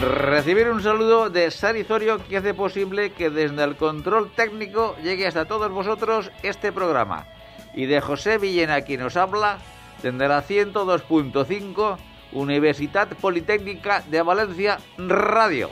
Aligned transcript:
Recibir 0.00 0.68
un 0.70 0.82
saludo 0.82 1.30
de 1.30 1.52
Sarizorio 1.52 2.18
que 2.26 2.36
hace 2.36 2.52
posible 2.52 3.12
que 3.12 3.30
desde 3.30 3.62
el 3.62 3.76
control 3.76 4.30
técnico 4.34 4.96
llegue 5.02 5.26
hasta 5.26 5.44
todos 5.44 5.70
vosotros 5.70 6.32
este 6.42 6.72
programa. 6.72 7.26
Y 7.74 7.86
de 7.86 8.00
José 8.00 8.38
Villena 8.38 8.80
quien 8.82 9.00
nos 9.00 9.16
habla, 9.16 9.58
tendrá 10.02 10.42
102.5 10.42 11.96
Universidad 12.32 13.08
Politécnica 13.20 14.02
de 14.10 14.22
Valencia 14.22 14.78
Radio. 14.98 15.70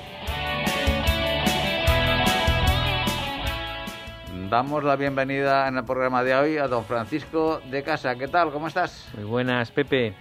Damos 4.48 4.84
la 4.84 4.96
bienvenida 4.96 5.66
en 5.66 5.78
el 5.78 5.84
programa 5.84 6.22
de 6.22 6.34
hoy 6.34 6.58
a 6.58 6.68
don 6.68 6.84
Francisco 6.84 7.60
de 7.70 7.82
Casa. 7.82 8.14
¿Qué 8.14 8.28
tal? 8.28 8.52
¿Cómo 8.52 8.68
estás? 8.68 9.08
Muy 9.16 9.24
buenas, 9.24 9.72
Pepe. 9.72 10.14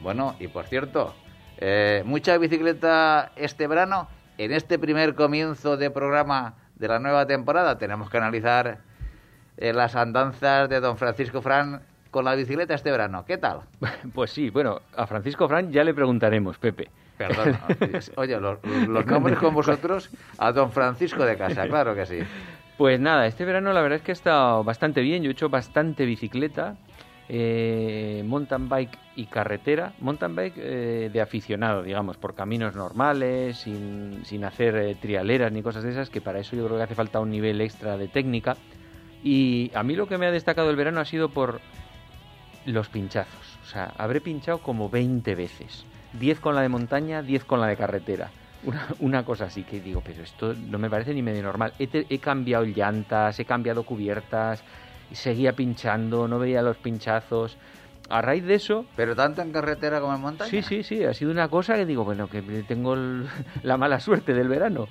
Bueno, 0.00 0.36
y 0.38 0.48
por 0.48 0.66
cierto, 0.66 1.14
eh, 1.64 2.02
mucha 2.04 2.36
bicicleta 2.38 3.30
este 3.36 3.68
verano. 3.68 4.08
En 4.36 4.50
este 4.50 4.80
primer 4.80 5.14
comienzo 5.14 5.76
de 5.76 5.90
programa 5.92 6.54
de 6.74 6.88
la 6.88 6.98
nueva 6.98 7.24
temporada 7.26 7.78
tenemos 7.78 8.10
que 8.10 8.16
analizar 8.16 8.78
eh, 9.56 9.72
las 9.72 9.94
andanzas 9.94 10.68
de 10.68 10.80
don 10.80 10.96
Francisco 10.96 11.40
Fran 11.40 11.82
con 12.10 12.24
la 12.24 12.34
bicicleta 12.34 12.74
este 12.74 12.90
verano. 12.90 13.24
¿Qué 13.24 13.38
tal? 13.38 13.60
Pues 14.12 14.32
sí, 14.32 14.50
bueno, 14.50 14.80
a 14.96 15.06
Francisco 15.06 15.46
Fran 15.46 15.70
ya 15.70 15.84
le 15.84 15.94
preguntaremos, 15.94 16.58
Pepe. 16.58 16.90
Perdón, 17.16 17.56
oye, 18.16 18.40
los, 18.40 18.58
los 18.88 19.06
nombres 19.06 19.38
con 19.38 19.54
vosotros 19.54 20.10
a 20.38 20.50
don 20.50 20.72
Francisco 20.72 21.24
de 21.24 21.36
Casa, 21.36 21.68
claro 21.68 21.94
que 21.94 22.06
sí. 22.06 22.18
Pues 22.76 22.98
nada, 22.98 23.28
este 23.28 23.44
verano 23.44 23.72
la 23.72 23.82
verdad 23.82 23.98
es 23.98 24.02
que 24.02 24.10
ha 24.10 24.14
estado 24.14 24.64
bastante 24.64 25.02
bien. 25.02 25.22
Yo 25.22 25.28
he 25.28 25.32
hecho 25.32 25.48
bastante 25.48 26.04
bicicleta 26.06 26.74
eh, 27.28 28.22
mountain 28.26 28.68
bike 28.68 28.98
y 29.16 29.26
carretera, 29.26 29.92
mountain 30.00 30.34
bike 30.34 30.54
eh, 30.56 31.10
de 31.12 31.20
aficionado, 31.20 31.82
digamos, 31.82 32.16
por 32.16 32.34
caminos 32.34 32.74
normales, 32.74 33.58
sin, 33.58 34.24
sin 34.24 34.44
hacer 34.44 34.76
eh, 34.76 34.96
trialeras 35.00 35.52
ni 35.52 35.62
cosas 35.62 35.84
de 35.84 35.90
esas, 35.90 36.10
que 36.10 36.20
para 36.20 36.40
eso 36.40 36.56
yo 36.56 36.64
creo 36.66 36.76
que 36.78 36.84
hace 36.84 36.94
falta 36.94 37.20
un 37.20 37.30
nivel 37.30 37.60
extra 37.60 37.96
de 37.96 38.08
técnica. 38.08 38.56
Y 39.22 39.70
a 39.74 39.82
mí 39.82 39.94
lo 39.94 40.08
que 40.08 40.18
me 40.18 40.26
ha 40.26 40.30
destacado 40.30 40.70
el 40.70 40.76
verano 40.76 41.00
ha 41.00 41.04
sido 41.04 41.28
por 41.28 41.60
los 42.66 42.88
pinchazos. 42.88 43.58
O 43.62 43.66
sea, 43.66 43.92
habré 43.96 44.20
pinchado 44.20 44.58
como 44.58 44.88
20 44.90 45.34
veces. 45.34 45.84
10 46.18 46.40
con 46.40 46.54
la 46.54 46.62
de 46.62 46.68
montaña, 46.68 47.22
10 47.22 47.44
con 47.44 47.60
la 47.60 47.66
de 47.68 47.76
carretera. 47.76 48.30
Una, 48.64 48.86
una, 49.00 49.24
cosa 49.24 49.46
así 49.46 49.64
que 49.64 49.80
digo, 49.80 50.02
pero 50.04 50.22
esto 50.22 50.54
no 50.54 50.78
me 50.78 50.90
parece 50.90 51.14
ni 51.14 51.22
medio 51.22 51.42
normal. 51.42 51.72
He, 51.78 52.06
he 52.08 52.18
cambiado 52.18 52.64
llantas, 52.64 53.38
he 53.40 53.44
cambiado 53.44 53.84
cubiertas, 53.84 54.62
y 55.12 55.14
seguía 55.14 55.52
pinchando, 55.52 56.26
no 56.26 56.38
veía 56.38 56.62
los 56.62 56.78
pinchazos. 56.78 57.58
A 58.08 58.22
raíz 58.22 58.44
de 58.44 58.54
eso... 58.54 58.86
¿Pero 58.96 59.14
tanto 59.14 59.42
en 59.42 59.52
carretera 59.52 60.00
como 60.00 60.14
en 60.14 60.20
montaña? 60.20 60.50
Sí, 60.50 60.62
sí, 60.62 60.82
sí, 60.82 61.04
ha 61.04 61.12
sido 61.12 61.30
una 61.30 61.48
cosa 61.48 61.76
que 61.76 61.84
digo, 61.84 62.04
bueno, 62.04 62.28
que 62.28 62.40
tengo 62.66 62.96
la 63.62 63.76
mala 63.76 64.00
suerte 64.00 64.32
del 64.32 64.48
verano. 64.48 64.88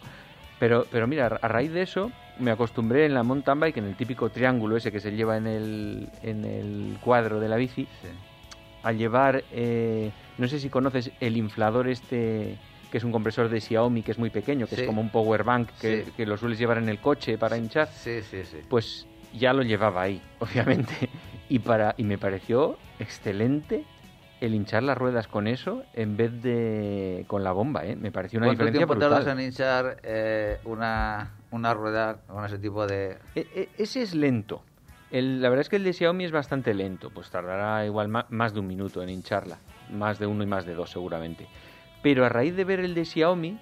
Pero, 0.59 0.85
pero 0.91 1.07
mira, 1.07 1.25
a 1.25 1.47
raíz 1.47 1.71
de 1.71 1.81
eso 1.81 2.11
me 2.37 2.51
acostumbré 2.51 3.05
en 3.05 3.15
la 3.15 3.23
mountain 3.23 3.59
bike, 3.59 3.77
en 3.77 3.85
el 3.85 3.95
típico 3.95 4.29
triángulo 4.29 4.77
ese 4.77 4.91
que 4.91 4.99
se 4.99 5.11
lleva 5.11 5.37
en 5.37 5.47
el, 5.47 6.09
en 6.21 6.45
el 6.45 6.97
cuadro 7.01 7.39
de 7.39 7.49
la 7.49 7.55
bici, 7.55 7.85
sí. 7.85 8.07
a 8.83 8.91
llevar, 8.91 9.43
eh, 9.51 10.11
no 10.37 10.47
sé 10.47 10.59
si 10.59 10.69
conoces 10.69 11.11
el 11.19 11.35
inflador 11.35 11.87
este 11.87 12.57
que 12.91 12.97
es 12.97 13.03
un 13.05 13.11
compresor 13.13 13.47
de 13.47 13.61
Xiaomi 13.61 14.03
que 14.03 14.11
es 14.11 14.19
muy 14.19 14.29
pequeño, 14.29 14.67
que 14.67 14.75
sí. 14.75 14.81
es 14.81 14.87
como 14.87 15.01
un 15.01 15.09
power 15.09 15.45
bank 15.45 15.69
que, 15.79 16.03
sí. 16.03 16.11
que, 16.11 16.25
lo 16.25 16.37
sueles 16.37 16.59
llevar 16.59 16.77
en 16.77 16.89
el 16.89 16.99
coche 16.99 17.37
para 17.37 17.57
hinchar. 17.57 17.87
Sí, 17.87 18.21
sí, 18.21 18.43
sí. 18.43 18.57
Pues 18.67 19.07
ya 19.33 19.53
lo 19.53 19.63
llevaba 19.63 20.03
ahí, 20.03 20.21
obviamente. 20.39 21.09
Y, 21.49 21.59
para, 21.59 21.93
y 21.97 22.03
me 22.03 22.17
pareció 22.17 22.77
excelente 22.99 23.83
el 24.39 24.55
hinchar 24.55 24.83
las 24.83 24.97
ruedas 24.97 25.27
con 25.27 25.47
eso 25.47 25.83
en 25.93 26.17
vez 26.17 26.41
de 26.41 27.25
con 27.27 27.43
la 27.43 27.51
bomba, 27.51 27.85
¿eh? 27.85 27.95
Me 27.95 28.11
pareció 28.11 28.39
una 28.39 28.47
¿Cuánto 28.47 28.63
diferencia 28.63 28.79
tiempo 28.79 28.93
brutal. 28.95 29.23
tardas 29.23 29.33
en 29.37 29.45
hinchar 29.45 29.97
eh, 30.03 30.59
una, 30.65 31.31
una 31.51 31.73
rueda 31.73 32.17
con 32.27 32.43
ese 32.43 32.57
tipo 32.57 32.87
de...? 32.87 33.19
E, 33.35 33.45
e, 33.53 33.69
ese 33.77 34.01
es 34.01 34.15
lento. 34.15 34.63
El, 35.11 35.41
la 35.41 35.49
verdad 35.49 35.61
es 35.61 35.69
que 35.69 35.75
el 35.75 35.83
de 35.83 35.93
Xiaomi 35.93 36.23
es 36.23 36.31
bastante 36.31 36.73
lento, 36.73 37.11
pues 37.11 37.29
tardará 37.29 37.85
igual 37.85 38.07
más, 38.07 38.25
más 38.31 38.53
de 38.53 38.61
un 38.61 38.67
minuto 38.67 39.03
en 39.03 39.09
hincharla, 39.09 39.57
más 39.91 40.17
de 40.19 40.25
uno 40.25 40.43
y 40.43 40.47
más 40.47 40.65
de 40.65 40.73
dos 40.73 40.89
seguramente. 40.89 41.47
Pero 42.01 42.25
a 42.25 42.29
raíz 42.29 42.55
de 42.55 42.63
ver 42.63 42.79
el 42.79 42.95
de 42.95 43.05
Xiaomi, 43.05 43.59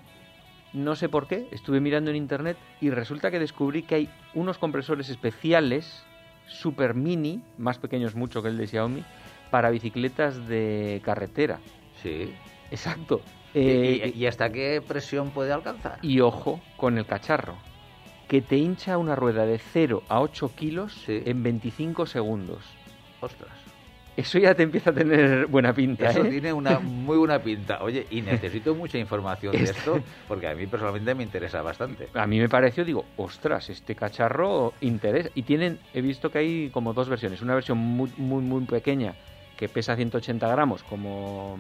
no 0.74 0.96
sé 0.96 1.10
por 1.10 1.28
qué, 1.28 1.48
estuve 1.52 1.80
mirando 1.80 2.10
en 2.10 2.16
internet 2.16 2.58
y 2.80 2.90
resulta 2.90 3.32
que 3.32 3.40
descubrí 3.40 3.84
que 3.84 3.96
hay 3.96 4.10
unos 4.34 4.58
compresores 4.58 5.10
especiales, 5.10 6.04
super 6.48 6.94
mini, 6.94 7.42
más 7.58 7.78
pequeños 7.78 8.16
mucho 8.16 8.42
que 8.42 8.50
el 8.50 8.58
de 8.58 8.68
Xiaomi, 8.68 9.04
para 9.50 9.70
bicicletas 9.72 10.48
de 10.48 11.02
carretera. 11.04 11.60
Sí. 12.04 12.34
Exacto. 12.72 13.22
Eh, 13.56 14.14
¿Y, 14.16 14.20
¿Y, 14.24 14.28
hasta 14.28 14.52
qué 14.52 14.82
presión 14.88 15.32
puede 15.32 15.52
alcanzar? 15.52 15.98
Y 16.04 16.20
ojo 16.20 16.62
con 16.78 17.00
el 17.00 17.08
cacharro, 17.08 17.56
que 18.28 18.42
te 18.42 18.58
hincha 18.58 19.00
una 19.00 19.16
rueda 19.16 19.48
de 19.48 19.58
0 19.58 20.04
a 20.08 20.22
8 20.22 20.52
kilos 20.56 20.94
sí. 21.06 21.24
en 21.26 21.42
25 21.42 22.06
segundos. 22.06 22.64
Ostras 23.22 23.59
eso 24.20 24.38
ya 24.38 24.54
te 24.54 24.64
empieza 24.64 24.90
a 24.90 24.94
tener 24.94 25.48
buena 25.48 25.74
pinta. 25.74 26.10
Eso 26.10 26.26
¿eh? 26.26 26.30
tiene 26.30 26.52
una 26.52 26.80
muy 26.80 27.18
buena 27.18 27.40
pinta. 27.40 27.82
Oye, 27.82 28.06
y 28.10 28.22
necesito 28.22 28.76
mucha 28.76 28.98
información 28.98 29.54
de 29.54 29.64
esto, 29.64 30.02
porque 30.28 30.48
a 30.48 30.56
mí 30.56 30.68
personalmente 30.68 31.16
me 31.16 31.24
interesa 31.24 31.62
bastante. 31.62 32.10
A 32.14 32.28
mí 32.28 32.40
me 32.40 32.50
pareció, 32.50 32.84
digo, 32.84 33.06
ostras, 33.18 33.70
este 33.70 33.96
cacharro 33.96 34.74
interesa. 34.82 35.30
Y 35.36 35.44
tienen, 35.44 35.80
he 35.94 36.02
visto 36.02 36.32
que 36.32 36.40
hay 36.40 36.70
como 36.70 36.94
dos 36.94 37.08
versiones. 37.08 37.42
Una 37.42 37.56
versión 37.56 37.78
muy, 37.78 38.12
muy, 38.18 38.42
muy 38.42 38.66
pequeña, 38.66 39.16
que 39.58 39.70
pesa 39.70 39.96
180 39.96 40.48
gramos, 40.48 40.84
como 40.84 41.58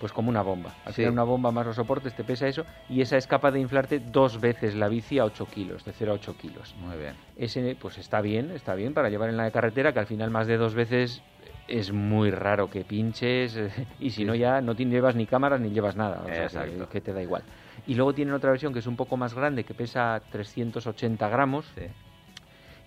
pues 0.00 0.12
como 0.12 0.30
una 0.30 0.40
bomba. 0.40 0.74
Al 0.86 0.94
sí. 0.94 1.04
una 1.04 1.24
bomba 1.24 1.50
más 1.50 1.66
los 1.66 1.76
soportes 1.76 2.16
te 2.16 2.24
pesa 2.24 2.48
eso 2.48 2.64
y 2.88 3.02
esa 3.02 3.18
es 3.18 3.26
capaz 3.26 3.50
de 3.50 3.60
inflarte 3.60 3.98
dos 3.98 4.40
veces 4.40 4.74
la 4.74 4.88
bici 4.88 5.18
a 5.18 5.26
8 5.26 5.46
kilos, 5.52 5.84
de 5.84 5.92
0 5.92 6.12
a 6.12 6.14
8 6.14 6.36
kilos. 6.38 6.74
Muy 6.80 6.96
bien. 6.96 7.14
Ese 7.36 7.76
pues 7.78 7.98
está 7.98 8.22
bien, 8.22 8.50
está 8.52 8.74
bien 8.74 8.94
para 8.94 9.10
llevar 9.10 9.28
en 9.28 9.36
la 9.36 9.50
carretera, 9.50 9.92
que 9.92 9.98
al 9.98 10.06
final 10.06 10.30
más 10.30 10.46
de 10.46 10.56
dos 10.56 10.72
veces 10.72 11.22
es 11.70 11.92
muy 11.92 12.30
raro 12.30 12.68
que 12.68 12.84
pinches 12.84 13.58
y 14.00 14.10
si 14.10 14.24
no 14.24 14.34
ya 14.34 14.60
no 14.60 14.72
llevas 14.74 15.14
ni 15.14 15.26
cámaras 15.26 15.60
ni 15.60 15.70
llevas 15.70 15.96
nada, 15.96 16.22
o 16.24 16.48
sea, 16.48 16.64
que, 16.64 16.86
que, 16.90 17.00
te 17.00 17.12
da 17.12 17.22
igual. 17.22 17.42
Y 17.86 17.94
luego 17.94 18.12
tienen 18.12 18.34
otra 18.34 18.50
versión 18.50 18.72
que 18.72 18.80
es 18.80 18.86
un 18.86 18.96
poco 18.96 19.16
más 19.16 19.34
grande, 19.34 19.64
que 19.64 19.74
pesa 19.74 20.20
380 20.30 21.28
gramos 21.28 21.66
sí. 21.74 21.82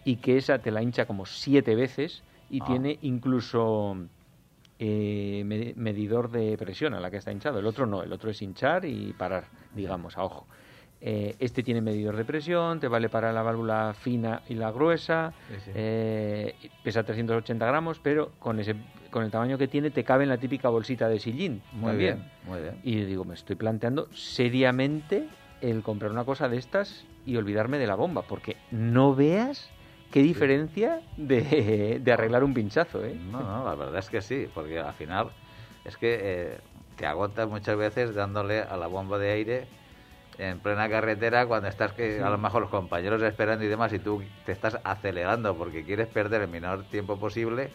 y 0.06 0.18
que 0.18 0.38
esa 0.38 0.60
te 0.60 0.70
la 0.72 0.82
hincha 0.84 1.06
como 1.06 1.26
siete 1.26 1.76
veces 1.76 2.24
y 2.50 2.62
Ah. 2.62 2.66
tiene 2.68 3.00
incluso 3.02 3.96
eh, 4.80 5.44
me- 5.46 5.74
medidor 5.76 6.30
de 6.30 6.58
presión 6.58 6.94
a 6.94 7.00
la 7.00 7.10
que 7.10 7.18
está 7.18 7.32
hinchado. 7.32 7.60
El 7.60 7.66
otro 7.68 7.86
no, 7.86 8.04
el 8.04 8.12
otro 8.12 8.30
es 8.32 8.42
hinchar 8.42 8.84
y 8.86 9.14
parar, 9.14 9.46
digamos, 9.74 10.18
a 10.18 10.24
ojo. 10.24 10.46
Eh, 11.06 11.36
este 11.40 11.64
tiene 11.64 11.82
medidor 11.82 12.16
de 12.16 12.24
presión, 12.24 12.80
te 12.80 12.88
vale 12.88 13.10
para 13.10 13.34
la 13.34 13.42
válvula 13.42 13.94
fina 13.94 14.42
y 14.48 14.54
la 14.56 14.72
gruesa, 14.72 15.34
Sí, 15.50 15.56
sí. 15.66 15.72
eh, 15.76 16.56
pesa 16.82 17.04
380 17.04 17.66
gramos, 17.66 18.00
pero 18.00 18.32
con, 18.40 18.58
ese, 18.62 18.74
con 19.12 19.26
el 19.26 19.30
tamaño 19.30 19.58
que 19.58 19.68
tiene 19.68 19.92
te 19.92 20.06
cabe 20.06 20.24
en 20.24 20.30
la 20.30 20.38
típica 20.38 20.70
bolsita 20.70 21.10
de 21.10 21.20
sillín. 21.20 21.62
Muy 21.74 21.90
también. 21.90 22.16
bien, 22.16 22.32
muy 22.48 22.62
bien. 22.62 22.80
Y 22.84 23.04
digo, 23.04 23.26
me 23.26 23.34
estoy 23.34 23.58
planteando 23.58 24.08
seriamente 24.14 25.26
el 25.60 25.84
comprar 25.84 26.10
una 26.12 26.24
cosa 26.24 26.48
de 26.48 26.56
estas 26.58 27.06
y 27.26 27.36
olvidarme 27.36 27.80
de 27.80 27.88
la 27.88 27.96
bomba, 27.96 28.22
porque 28.22 28.56
no 28.72 29.14
veas 29.14 29.72
qué 30.10 30.22
diferencia 30.22 31.02
de, 31.18 32.00
de 32.02 32.12
arreglar 32.14 32.46
un 32.46 32.54
pinchazo, 32.54 33.04
¿eh? 33.04 33.14
No, 33.30 33.42
no, 33.42 33.66
la 33.66 33.76
verdad 33.76 33.98
es 34.00 34.10
que 34.10 34.22
sí, 34.22 34.48
porque 34.54 34.80
al 34.80 34.94
final 34.94 35.32
es 35.84 35.98
que 35.98 36.18
eh, 36.22 36.58
te 36.96 37.06
agotas 37.06 37.50
muchas 37.50 37.76
veces 37.76 38.16
dándole 38.16 38.62
a 38.62 38.78
la 38.78 38.88
bomba 38.88 39.18
de 39.18 39.32
aire 39.32 39.68
en 40.38 40.60
plena 40.60 40.90
carretera 40.90 41.46
cuando 41.48 41.68
estás 41.70 41.94
que 41.94 42.22
a 42.22 42.30
lo 42.30 42.38
mejor 42.38 42.62
los 42.62 42.70
compañeros 42.72 43.22
esperando 43.24 43.64
y 43.66 43.68
demás 43.68 43.94
y 43.94 44.00
tú 44.00 44.24
te 44.44 44.52
estás 44.52 44.80
acelerando 44.84 45.58
porque 45.58 45.84
quieres 45.86 46.08
perder 46.08 46.42
el 46.42 46.48
menor 46.48 46.86
tiempo 46.86 47.20
posible 47.20 47.72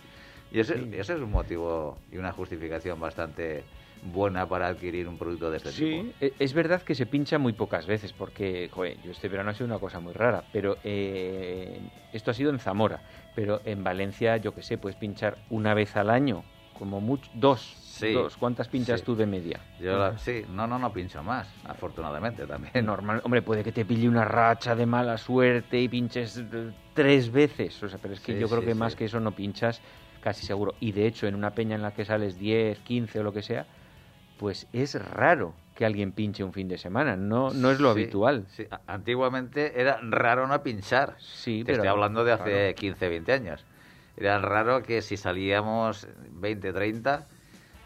y 0.50 0.60
ese, 0.60 0.76
Sí. 0.78 0.90
ese 0.94 1.14
es 1.14 1.20
un 1.20 1.30
motivo 1.30 1.98
y 2.10 2.16
una 2.16 2.32
justificación 2.32 2.98
bastante 2.98 3.64
buena 4.00 4.48
para 4.48 4.68
adquirir 4.68 5.08
un 5.08 5.18
producto 5.18 5.50
de 5.50 5.56
este 5.58 5.70
tipo. 5.70 6.02
Sí, 6.02 6.14
e- 6.20 6.34
es 6.38 6.54
verdad 6.54 6.82
que 6.82 6.94
se 6.94 7.04
pincha 7.06 7.36
muy 7.38 7.52
pocas 7.52 7.86
veces, 7.86 8.12
porque, 8.12 8.70
joder, 8.72 9.00
yo 9.02 9.10
este 9.10 9.28
verano 9.28 9.50
ha 9.50 9.54
sido 9.54 9.66
una 9.66 9.78
cosa 9.80 10.00
muy 10.00 10.12
rara, 10.14 10.46
pero 10.52 10.78
eh, 10.84 11.82
esto 12.12 12.30
ha 12.30 12.34
sido 12.34 12.50
en 12.50 12.60
Zamora, 12.60 13.02
pero 13.34 13.60
en 13.64 13.82
Valencia, 13.84 14.36
yo 14.36 14.54
que 14.54 14.62
sé, 14.62 14.78
puedes 14.78 14.96
pinchar 14.96 15.38
una 15.48 15.74
vez 15.74 15.96
al 15.96 16.10
año, 16.10 16.44
como 16.72 17.00
mucho, 17.00 17.28
dos, 17.34 17.76
Sí. 17.98 18.12
Dos. 18.12 18.36
¿Cuántas 18.36 18.68
pinchas 18.68 19.00
Sí. 19.00 19.06
tú 19.06 19.16
de 19.16 19.26
media? 19.26 19.60
Yo 19.80 19.98
la- 19.98 20.16
sí, 20.18 20.42
no, 20.48 20.66
no, 20.66 20.78
no 20.78 20.92
pincho 20.92 21.22
más, 21.22 21.52
afortunadamente 21.64 22.46
también. 22.46 22.84
Normal, 22.86 23.20
hombre, 23.24 23.42
puede 23.42 23.64
que 23.64 23.72
te 23.72 23.84
pille 23.84 24.08
una 24.08 24.24
racha 24.24 24.74
de 24.76 24.86
mala 24.86 25.18
suerte 25.18 25.80
y 25.80 25.88
pinches 25.88 26.38
eh, 26.38 26.70
tres 26.94 27.30
veces, 27.32 27.82
o 27.82 27.88
sea, 27.88 27.98
pero 27.98 28.14
es 28.14 28.20
que 28.20 28.34
Sí, 28.34 28.38
yo 28.38 28.48
creo 28.48 28.62
que 28.62 28.74
más 28.74 28.94
que 28.94 29.06
eso 29.06 29.18
no 29.20 29.32
pinchas 29.34 29.82
casi 30.20 30.46
seguro. 30.46 30.74
Y 30.80 30.92
de 30.92 31.06
hecho, 31.06 31.26
en 31.26 31.34
una 31.34 31.54
peña 31.54 31.74
en 31.76 31.82
la 31.82 31.92
que 31.92 32.04
sales 32.04 32.38
10, 32.38 32.78
15 32.80 33.20
o 33.20 33.22
lo 33.22 33.32
que 33.32 33.42
sea, 33.42 33.66
pues 34.36 34.66
es 34.72 34.94
raro 34.94 35.54
que 35.74 35.84
alguien 35.84 36.12
pinche 36.12 36.42
un 36.44 36.52
fin 36.52 36.68
de 36.68 36.76
semana, 36.78 37.16
no, 37.16 37.50
no 37.50 37.70
es 37.70 37.80
lo 37.80 37.94
Sí, 37.94 38.00
habitual. 38.02 38.46
sí. 38.48 38.66
Antiguamente 38.86 39.80
era 39.80 39.98
raro 40.02 40.46
no 40.46 40.62
pinchar. 40.62 41.16
Sí, 41.18 41.58
Te 41.64 41.72
pero 41.72 41.76
estoy 41.78 41.88
hablando 41.88 42.24
de 42.24 42.32
hace 42.32 42.44
claro. 42.44 42.74
15, 42.76 43.08
20 43.08 43.32
años. 43.32 43.64
Era 44.16 44.40
raro 44.40 44.82
que 44.82 45.02
si 45.02 45.16
salíamos 45.16 46.08
20, 46.32 46.72
30, 46.72 47.26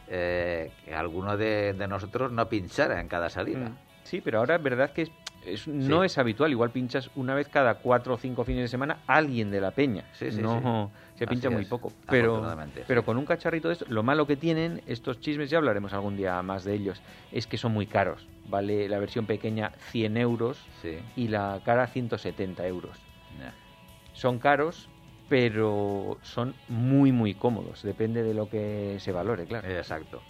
eh, 0.09 0.71
que 0.85 0.95
alguno 0.95 1.37
de, 1.37 1.73
de 1.75 1.89
nosotros 1.89 2.31
no 2.33 2.49
pinchara 2.49 3.01
en 3.01 3.09
cada 3.09 3.31
salida. 3.31 3.69
Mm, 3.71 3.77
Sí, 4.05 4.21
pero 4.21 4.39
ahora 4.41 4.57
es 4.57 4.63
verdad 4.63 4.91
que 4.91 5.03
es, 5.03 5.13
es- 5.47 5.69
no 5.69 6.01
Sí. 6.01 6.07
es 6.07 6.19
habitual. 6.19 6.51
Igual 6.51 6.71
pinchas 6.73 7.09
una 7.15 7.35
vez 7.37 7.49
cada 7.49 7.75
cuatro 7.75 8.15
o 8.15 8.19
cinco 8.19 8.45
fines 8.45 8.63
de 8.63 8.69
semana 8.69 8.99
alguien 9.07 9.51
de 9.53 9.61
la 9.61 9.71
peña. 9.71 10.05
Sí, 10.13 10.33
sí, 10.33 10.43
no 10.43 10.91
se 11.15 11.25
pincha 11.29 11.47
Así 11.49 11.55
muy 11.55 11.63
es, 11.63 11.69
poco. 11.69 11.93
Pero, 12.11 12.45
pero 12.89 13.05
con 13.05 13.17
un 13.17 13.25
cacharrito 13.25 13.69
de 13.69 13.75
esto, 13.75 13.85
lo 13.89 14.03
malo 14.03 14.27
que 14.27 14.37
tienen 14.37 14.83
estos 14.87 15.21
chismes, 15.21 15.51
ya 15.51 15.59
hablaremos 15.59 15.93
algún 15.93 16.17
día 16.17 16.43
más 16.43 16.65
de 16.65 16.75
ellos, 16.75 17.01
es 17.31 17.47
que 17.47 17.57
son 17.59 17.73
muy 17.73 17.87
caros. 17.87 18.27
Vale 18.47 18.89
la 18.89 18.99
versión 18.99 19.25
pequeña 19.27 19.71
100 19.93 20.17
euros 20.17 20.67
y 21.15 21.29
la 21.29 21.61
cara 21.65 21.87
170 21.87 22.67
euros. 22.67 22.99
Son 24.15 24.39
caros, 24.41 24.89
pero 25.33 26.19
son 26.21 26.55
muy, 26.69 27.11
muy 27.11 27.33
cómodos. 27.33 27.83
Depende 27.83 28.23
de 28.23 28.35
lo 28.35 28.51
que 28.51 28.99
se 28.99 29.13
valore, 29.13 29.47
claro. 29.47 29.67
exacto. 29.67 30.21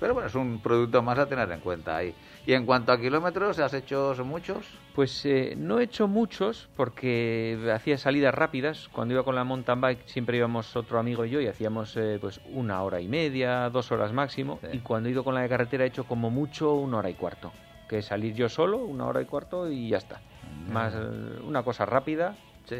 Pero 0.00 0.14
bueno, 0.14 0.26
es 0.26 0.34
un 0.34 0.58
producto 0.60 1.00
más 1.00 1.16
a 1.16 1.28
tener 1.28 1.48
en 1.52 1.60
cuenta 1.60 1.96
ahí. 1.96 2.12
Y 2.44 2.54
en 2.54 2.66
cuanto 2.66 2.90
a 2.90 3.00
kilómetros, 3.00 3.60
¿has 3.60 3.72
hecho 3.72 4.16
muchos? 4.24 4.66
Pues 4.96 5.24
eh, 5.26 5.54
no 5.56 5.78
he 5.78 5.84
hecho 5.84 6.08
muchos 6.08 6.68
porque 6.74 7.70
hacía 7.72 7.98
salidas 7.98 8.34
rápidas. 8.34 8.88
Cuando 8.88 9.14
iba 9.14 9.22
con 9.22 9.36
la 9.36 9.44
mountain 9.44 9.80
bike 9.80 10.08
siempre 10.08 10.38
íbamos 10.38 10.74
otro 10.74 10.98
amigo 10.98 11.24
y 11.24 11.30
yo 11.30 11.40
y 11.40 11.46
hacíamos 11.46 11.96
eh, 11.96 12.18
pues 12.20 12.40
una 12.52 12.82
hora 12.82 13.00
y 13.00 13.06
media, 13.06 13.70
dos 13.70 13.92
horas 13.92 14.12
máximo. 14.12 14.58
Sí. 14.60 14.78
Y 14.78 14.78
cuando 14.80 15.08
he 15.08 15.12
ido 15.12 15.22
con 15.22 15.36
la 15.36 15.42
de 15.42 15.48
carretera 15.48 15.84
he 15.84 15.86
hecho 15.86 16.02
como 16.02 16.30
mucho 16.30 16.74
una 16.74 16.98
hora 16.98 17.10
y 17.10 17.14
cuarto. 17.14 17.52
Que 17.88 18.02
salir 18.02 18.34
yo 18.34 18.48
solo, 18.48 18.78
una 18.78 19.06
hora 19.06 19.22
y 19.22 19.24
cuarto 19.26 19.70
y 19.70 19.90
ya 19.90 19.98
está. 19.98 20.20
Más 20.68 20.94
eh, 20.96 20.98
una 21.46 21.62
cosa 21.62 21.86
rápida 21.86 22.34
Sí. 22.68 22.76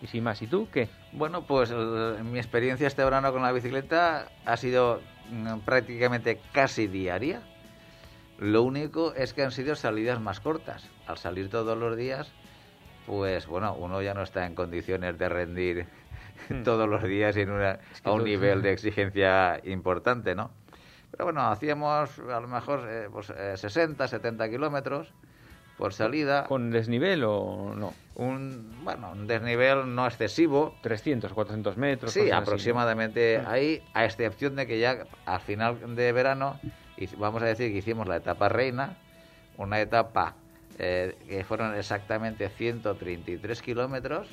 Y 0.00 0.06
sin 0.06 0.24
más. 0.24 0.40
¿Y 0.42 0.46
tú 0.46 0.68
qué? 0.72 0.88
Bueno, 1.12 1.42
pues 1.42 1.70
el- 1.70 2.22
mi 2.24 2.38
experiencia 2.38 2.86
este 2.86 3.04
verano 3.04 3.32
con 3.32 3.42
la 3.42 3.52
bicicleta 3.52 4.28
ha 4.44 4.56
sido 4.56 5.00
mm, 5.30 5.58
prácticamente 5.60 6.40
casi 6.52 6.86
diaria. 6.86 7.42
Lo 8.38 8.62
único 8.62 9.14
es 9.14 9.34
que 9.34 9.42
han 9.42 9.50
sido 9.50 9.74
salidas 9.74 10.20
más 10.20 10.40
cortas. 10.40 10.88
Al 11.06 11.18
salir 11.18 11.50
todos 11.50 11.76
los 11.76 11.96
días, 11.96 12.32
pues 13.06 13.46
bueno, 13.46 13.74
uno 13.74 14.00
ya 14.00 14.14
no 14.14 14.22
está 14.22 14.46
en 14.46 14.54
condiciones 14.54 15.18
de 15.18 15.28
rendir 15.28 15.86
Hmm. 16.48 16.62
todos 16.62 16.88
los 16.88 17.02
días 17.02 17.36
en 17.36 17.50
una- 17.50 17.80
Es 17.92 18.00
que 18.00 18.08
a 18.08 18.12
un 18.12 18.22
nivel 18.22 18.62
de 18.62 18.72
exigencia 18.72 19.60
importante, 19.64 20.36
¿no? 20.36 20.50
Pero 21.10 21.24
bueno, 21.24 21.40
hacíamos 21.48 22.16
a 22.20 22.38
lo 22.40 22.46
mejor 22.46 22.86
eh, 22.88 23.08
pues, 23.10 23.30
eh, 23.30 23.56
60, 23.56 24.06
70 24.06 24.48
kilómetros 24.48 25.12
por 25.78 25.94
salida. 25.94 26.44
¿Con 26.44 26.70
desnivel 26.70 27.22
o 27.24 27.72
no? 27.74 27.94
Un, 28.16 28.80
bueno, 28.82 29.12
un 29.12 29.26
desnivel 29.28 29.94
no 29.94 30.06
excesivo, 30.06 30.74
300, 30.82 31.32
400 31.32 31.76
metros. 31.76 32.12
Sí, 32.12 32.30
aproximadamente 32.32 33.40
ahí, 33.46 33.80
a 33.94 34.04
excepción 34.04 34.56
de 34.56 34.66
que 34.66 34.80
ya 34.80 35.06
al 35.24 35.40
final 35.40 35.94
de 35.94 36.12
verano, 36.12 36.58
vamos 37.16 37.42
a 37.42 37.46
decir 37.46 37.70
que 37.72 37.78
hicimos 37.78 38.08
la 38.08 38.16
etapa 38.16 38.48
reina, 38.48 38.96
una 39.56 39.80
etapa 39.80 40.34
eh, 40.80 41.16
que 41.28 41.44
fueron 41.44 41.74
exactamente 41.76 42.48
133 42.48 43.62
kilómetros 43.62 44.28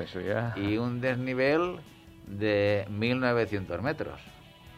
Eso 0.00 0.20
ya. 0.20 0.54
y 0.56 0.76
un 0.78 1.00
desnivel 1.00 1.80
de 2.28 2.86
1900 2.88 3.82
metros. 3.82 4.20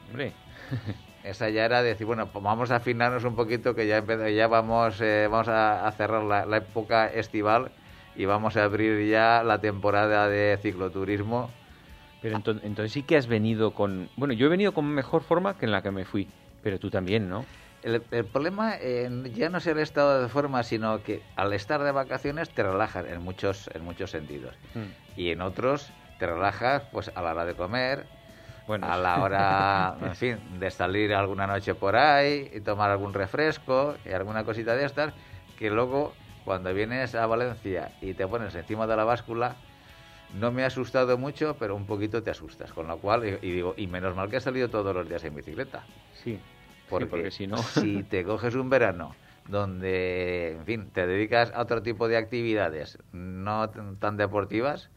Hombre, 0.08 0.32
Esa 1.30 1.50
ya 1.50 1.64
era 1.64 1.82
decir, 1.82 2.06
bueno, 2.06 2.30
pues 2.32 2.42
vamos 2.42 2.70
a 2.70 2.76
afinarnos 2.76 3.24
un 3.24 3.34
poquito 3.36 3.74
que 3.74 3.86
ya, 3.86 4.04
ya 4.30 4.48
vamos, 4.48 5.00
eh, 5.00 5.28
vamos 5.30 5.48
a, 5.48 5.86
a 5.86 5.92
cerrar 5.92 6.22
la, 6.24 6.46
la 6.46 6.58
época 6.58 7.06
estival 7.08 7.72
y 8.14 8.24
vamos 8.24 8.56
a 8.56 8.64
abrir 8.64 9.08
ya 9.08 9.42
la 9.44 9.60
temporada 9.60 10.28
de 10.28 10.58
cicloturismo 10.62 11.54
Pero 12.20 12.36
ento- 12.38 12.60
entonces 12.62 12.92
sí 12.92 13.02
que 13.02 13.16
has 13.16 13.26
venido 13.26 13.74
con... 13.74 14.10
Bueno, 14.16 14.34
yo 14.34 14.46
he 14.46 14.48
venido 14.50 14.72
con 14.74 14.86
mejor 14.86 15.22
forma 15.22 15.58
que 15.58 15.66
en 15.66 15.72
la 15.72 15.82
que 15.82 15.90
me 15.90 16.04
fui, 16.04 16.30
pero 16.62 16.78
tú 16.78 16.90
también, 16.90 17.28
¿no? 17.28 17.44
El, 17.82 18.02
el 18.10 18.24
problema 18.26 18.74
eh, 18.80 19.08
ya 19.32 19.48
no 19.50 19.58
es 19.58 19.66
el 19.66 19.78
estado 19.78 20.22
de 20.22 20.28
forma, 20.28 20.62
sino 20.62 21.02
que 21.02 21.22
al 21.36 21.52
estar 21.52 21.82
de 21.84 21.92
vacaciones 21.92 22.50
te 22.50 22.62
relajas 22.62 23.06
en 23.06 23.22
muchos, 23.22 23.70
en 23.74 23.84
muchos 23.84 24.10
sentidos. 24.10 24.58
Y 25.14 25.30
en 25.30 25.40
otros 25.40 25.92
te 26.16 26.26
relajas 26.26 26.84
pues 26.90 27.12
a 27.14 27.22
la 27.22 27.32
hora 27.32 27.44
de 27.44 27.54
comer, 27.54 28.06
Bueno, 28.66 28.86
a 28.86 28.96
la 28.96 29.20
hora, 29.22 29.96
en 30.02 30.14
fin, 30.16 30.60
de 30.60 30.70
salir 30.70 31.14
alguna 31.14 31.46
noche 31.46 31.74
por 31.74 31.96
ahí 31.96 32.50
y 32.52 32.60
tomar 32.60 32.90
algún 32.90 33.14
refresco 33.14 33.96
y 34.04 34.10
alguna 34.12 34.44
cosita 34.44 34.74
de 34.74 34.84
estas, 34.84 35.14
que 35.56 35.70
luego 35.70 36.14
cuando 36.44 36.72
vienes 36.74 37.14
a 37.14 37.26
Valencia 37.26 37.92
y 38.00 38.14
te 38.14 38.26
pones 38.28 38.54
encima 38.54 38.86
de 38.86 38.96
la 38.96 39.04
báscula, 39.04 39.56
no 40.28 40.52
me 40.52 40.64
ha 40.64 40.66
asustado 40.66 41.18
mucho, 41.18 41.56
pero 41.58 41.76
un 41.76 41.86
poquito 41.86 42.22
te 42.22 42.30
asustas. 42.30 42.72
Con 42.72 42.88
lo 42.88 42.98
cual, 43.00 43.24
y, 43.26 43.48
y 43.48 43.52
digo, 43.52 43.74
y 43.76 43.86
menos 43.86 44.14
mal 44.16 44.28
que 44.30 44.36
he 44.36 44.40
salido 44.40 44.70
todos 44.70 44.94
los 44.94 45.08
días 45.08 45.24
en 45.24 45.34
bicicleta. 45.34 45.86
sí. 46.12 46.38
Porque, 46.88 47.04
Sí, 47.06 47.10
porque 47.10 47.30
si 47.30 47.46
no... 47.46 47.56
si 47.62 48.04
te 48.04 48.24
coges 48.24 48.54
un 48.54 48.70
verano 48.70 49.16
donde, 49.48 50.52
en 50.52 50.64
fin, 50.66 50.90
te 50.90 51.06
dedicas 51.06 51.52
a 51.54 51.62
otro 51.62 51.82
tipo 51.82 52.08
de 52.08 52.16
actividades 52.16 52.98
no 53.12 53.70
tan 53.98 54.16
deportivas, 54.16 54.90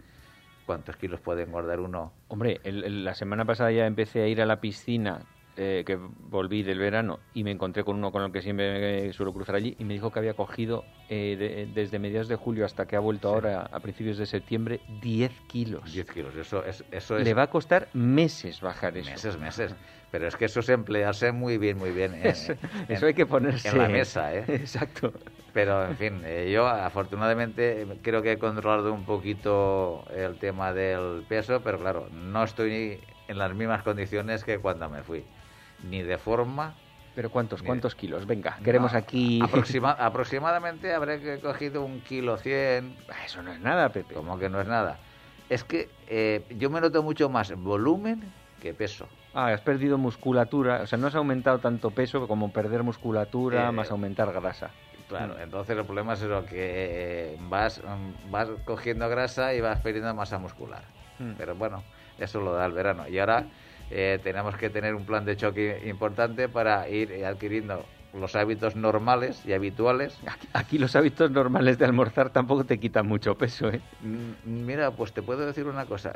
¿cuántos 0.69 0.97
kilos 0.97 1.19
puede 1.19 1.41
engordar 1.41 1.79
uno? 1.79 2.13
Hombre, 2.27 2.61
el- 2.63 2.83
el- 2.83 3.03
la 3.03 3.15
semana 3.15 3.43
pasada 3.43 3.71
ya 3.71 3.87
empecé 3.87 4.21
a 4.21 4.27
ir 4.27 4.39
a 4.39 4.45
la 4.45 4.61
piscina, 4.61 5.25
eh, 5.55 5.83
que 5.83 5.95
volví 5.95 6.61
del 6.61 6.77
verano, 6.77 7.21
y 7.33 7.43
me 7.43 7.49
encontré 7.49 7.83
con 7.83 7.95
uno 7.95 8.11
con 8.11 8.21
el 8.21 8.31
que 8.31 8.43
siempre 8.43 9.07
eh, 9.07 9.13
suelo 9.13 9.33
cruzar 9.33 9.55
allí, 9.55 9.75
y 9.79 9.83
me 9.83 9.95
dijo 9.95 10.11
que 10.11 10.19
había 10.19 10.35
cogido 10.35 10.85
eh, 11.11 11.35
de- 11.39 11.65
desde 11.65 11.97
mediados 11.97 12.27
de 12.27 12.35
julio 12.35 12.65
hasta 12.65 12.85
que 12.85 12.95
ha 12.95 12.99
vuelto 12.99 13.29
Sí. 13.29 13.33
ahora, 13.33 13.61
a 13.63 13.79
principios 13.79 14.19
de 14.19 14.27
septiembre, 14.27 14.81
10 14.87 15.41
kilos. 15.47 15.91
10 15.91 16.05
kilos. 16.05 16.35
Eso 16.35 16.63
es, 16.63 16.85
eso 16.91 17.17
es 17.17 17.23
Le 17.25 17.33
va 17.33 17.41
a 17.41 17.49
costar 17.49 17.89
meses 17.93 18.61
bajar 18.61 18.95
eso. 18.95 19.09
meses, 19.09 19.39
meses. 19.39 19.75
Pero 20.11 20.27
es 20.27 20.35
que 20.35 20.45
eso 20.45 20.59
es 20.59 20.69
emplearse 20.69 21.31
muy 21.31 21.57
bien, 21.57 21.79
muy 21.79 21.89
bien. 21.89 22.13
en- 22.21 22.27
Eso, 22.27 22.51
en- 22.51 22.59
eso 22.89 23.07
hay 23.07 23.15
que 23.15 23.25
ponerse 23.25 23.69
en 23.69 23.77
la 23.79 23.89
mesa, 23.89 24.35
¿eh? 24.35 24.45
Exacto. 24.49 25.11
Pero, 25.53 25.85
en 25.85 25.97
fin, 25.97 26.21
eh, 26.25 26.51
yo 26.51 26.67
afortunadamente 26.67 27.87
creo 28.01 28.21
que 28.21 28.33
he 28.33 28.37
controlado 28.39 28.93
un 28.93 29.03
poquito 29.05 30.05
el 30.15 30.37
tema 30.37 30.73
del 30.73 31.23
peso, 31.27 31.61
pero 31.63 31.79
claro, 31.79 32.07
no 32.11 32.43
estoy 32.43 32.99
en 33.27 33.37
las 33.37 33.53
mismas 33.53 33.83
condiciones 33.83 34.43
que 34.43 34.59
cuando 34.59 34.89
me 34.89 35.03
fui. 35.03 35.25
Ni 35.83 36.01
de 36.03 36.17
forma. 36.17 36.75
Pero 37.15 37.31
¿cuántos, 37.31 37.63
cuántos 37.63 37.95
kilos? 37.95 38.25
Venga, 38.27 38.57
queremos 38.63 38.93
no, 38.93 38.99
aquí... 38.99 39.41
aproxima- 39.41 39.95
aproximadamente 39.99 40.93
habré 40.93 41.19
que 41.19 41.39
cogido 41.39 41.83
un 41.83 42.01
kilo 42.01 42.37
cien, 42.37 42.95
Ah, 43.09 43.25
Eso 43.25 43.41
no 43.41 43.51
es 43.51 43.59
nada, 43.59 43.89
Pepe. 43.89 44.13
como 44.13 44.37
que 44.37 44.49
no 44.49 44.61
es 44.61 44.67
nada. 44.67 44.99
Es 45.49 45.63
que 45.63 45.89
eh, 46.07 46.45
yo 46.51 46.69
me 46.69 46.79
noto 46.79 47.01
mucho 47.01 47.27
más 47.29 47.53
volumen 47.55 48.21
que 48.61 48.73
peso. 48.73 49.07
Ah, 49.33 49.47
has 49.47 49.61
perdido 49.61 49.97
musculatura, 49.97 50.81
o 50.83 50.87
sea, 50.87 50.97
no 50.99 51.07
has 51.07 51.15
aumentado 51.15 51.59
tanto 51.59 51.91
peso 51.91 52.27
como 52.27 52.51
perder 52.51 52.83
musculatura 52.83 53.69
Eh, 53.69 53.71
más 53.71 53.89
aumentar 53.91 54.31
grasa. 54.31 54.71
Claro, 55.09 55.33
Mm. 55.35 55.41
entonces 55.41 55.75
el 55.75 55.85
problema 55.85 56.13
es 56.13 56.21
eso, 56.21 56.45
que 56.45 57.35
vas, 57.39 57.81
mm, 57.83 58.31
vas 58.31 58.47
cogiendo 58.63 59.09
grasa 59.09 59.55
y 59.55 59.59
vas 59.59 59.79
perdiendo 59.79 60.13
masa 60.13 60.37
muscular. 60.37 60.85
Mm. 61.17 61.31
Pero 61.35 61.55
bueno, 61.55 61.83
eso 62.19 62.39
lo 62.39 62.53
da 62.53 62.65
el 62.67 62.73
verano. 62.73 63.07
Y 63.07 63.17
ahora 63.17 63.49
eh, 63.89 64.19
tenemos 64.23 64.55
que 64.55 64.69
tener 64.69 64.93
un 64.93 65.05
plan 65.05 65.25
de 65.25 65.35
choque 65.35 65.81
importante 65.85 66.47
para 66.47 66.87
ir 66.89 67.11
eh, 67.11 67.25
adquiriendo 67.25 67.89
los 68.13 68.35
hábitos 68.35 68.75
normales 68.75 69.45
y 69.47 69.53
habituales. 69.53 70.21
Aquí, 70.53 70.77
los 70.77 70.95
hábitos 70.95 71.31
normales 71.31 71.79
de 71.79 71.85
almorzar 71.85 72.29
tampoco 72.29 72.65
te 72.65 72.79
quitan 72.79 73.07
mucho 73.07 73.35
peso, 73.35 73.69
¿eh? 73.69 73.81
Mira, 73.99 74.95
pues 74.95 75.11
te 75.13 75.23
puedo 75.23 75.43
decir 75.45 75.65
una 75.65 75.87
cosa. 75.87 76.13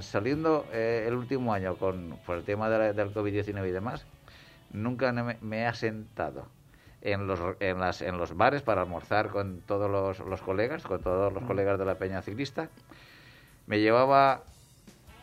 Saliendo 0.00 0.68
eh, 0.72 1.04
el 1.06 1.14
último 1.14 1.54
año 1.54 1.76
con 1.78 2.18
por 2.24 2.38
el 2.38 2.44
tema 2.44 2.68
de 2.68 2.78
la- 2.78 2.92
del 2.92 3.12
COVID-19 3.12 3.68
y 3.68 3.72
demás, 3.72 4.06
nunca 4.70 5.12
me, 5.12 5.38
me 5.40 5.68
he 5.68 5.74
sentado 5.74 6.48
en 7.02 7.26
los, 7.26 7.40
en, 7.60 7.80
las, 7.80 8.00
en 8.00 8.16
los 8.16 8.36
bares 8.36 8.62
para 8.62 8.82
almorzar 8.82 9.28
con 9.28 9.60
todos 9.60 9.90
los, 9.90 10.20
los 10.20 10.40
colegas, 10.40 10.84
con 10.84 11.02
todos 11.02 11.32
los 11.32 11.42
colegas 11.44 11.78
de 11.78 11.84
la 11.84 11.96
peña 11.96 12.22
ciclista. 12.22 12.68
Me 13.66 13.80
llevaba 13.80 14.42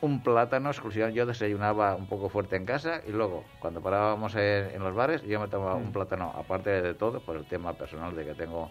un 0.01 0.21
plátano 0.21 0.69
exclusivo. 0.69 1.07
Yo 1.09 1.25
desayunaba 1.25 1.95
un 1.95 2.07
poco 2.07 2.29
fuerte 2.29 2.55
en 2.57 2.65
casa 2.65 3.01
y 3.07 3.11
luego, 3.11 3.45
cuando 3.59 3.81
parábamos 3.81 4.35
en, 4.35 4.71
en 4.75 4.83
los 4.83 4.93
bares, 4.93 5.23
yo 5.23 5.39
me 5.39 5.47
tomaba 5.47 5.75
un 5.75 5.91
plátano, 5.91 6.33
aparte 6.35 6.81
de 6.81 6.93
todo, 6.93 7.21
por 7.21 7.37
el 7.37 7.45
tema 7.45 7.73
personal 7.73 8.15
de 8.15 8.25
que 8.25 8.33
tengo, 8.33 8.69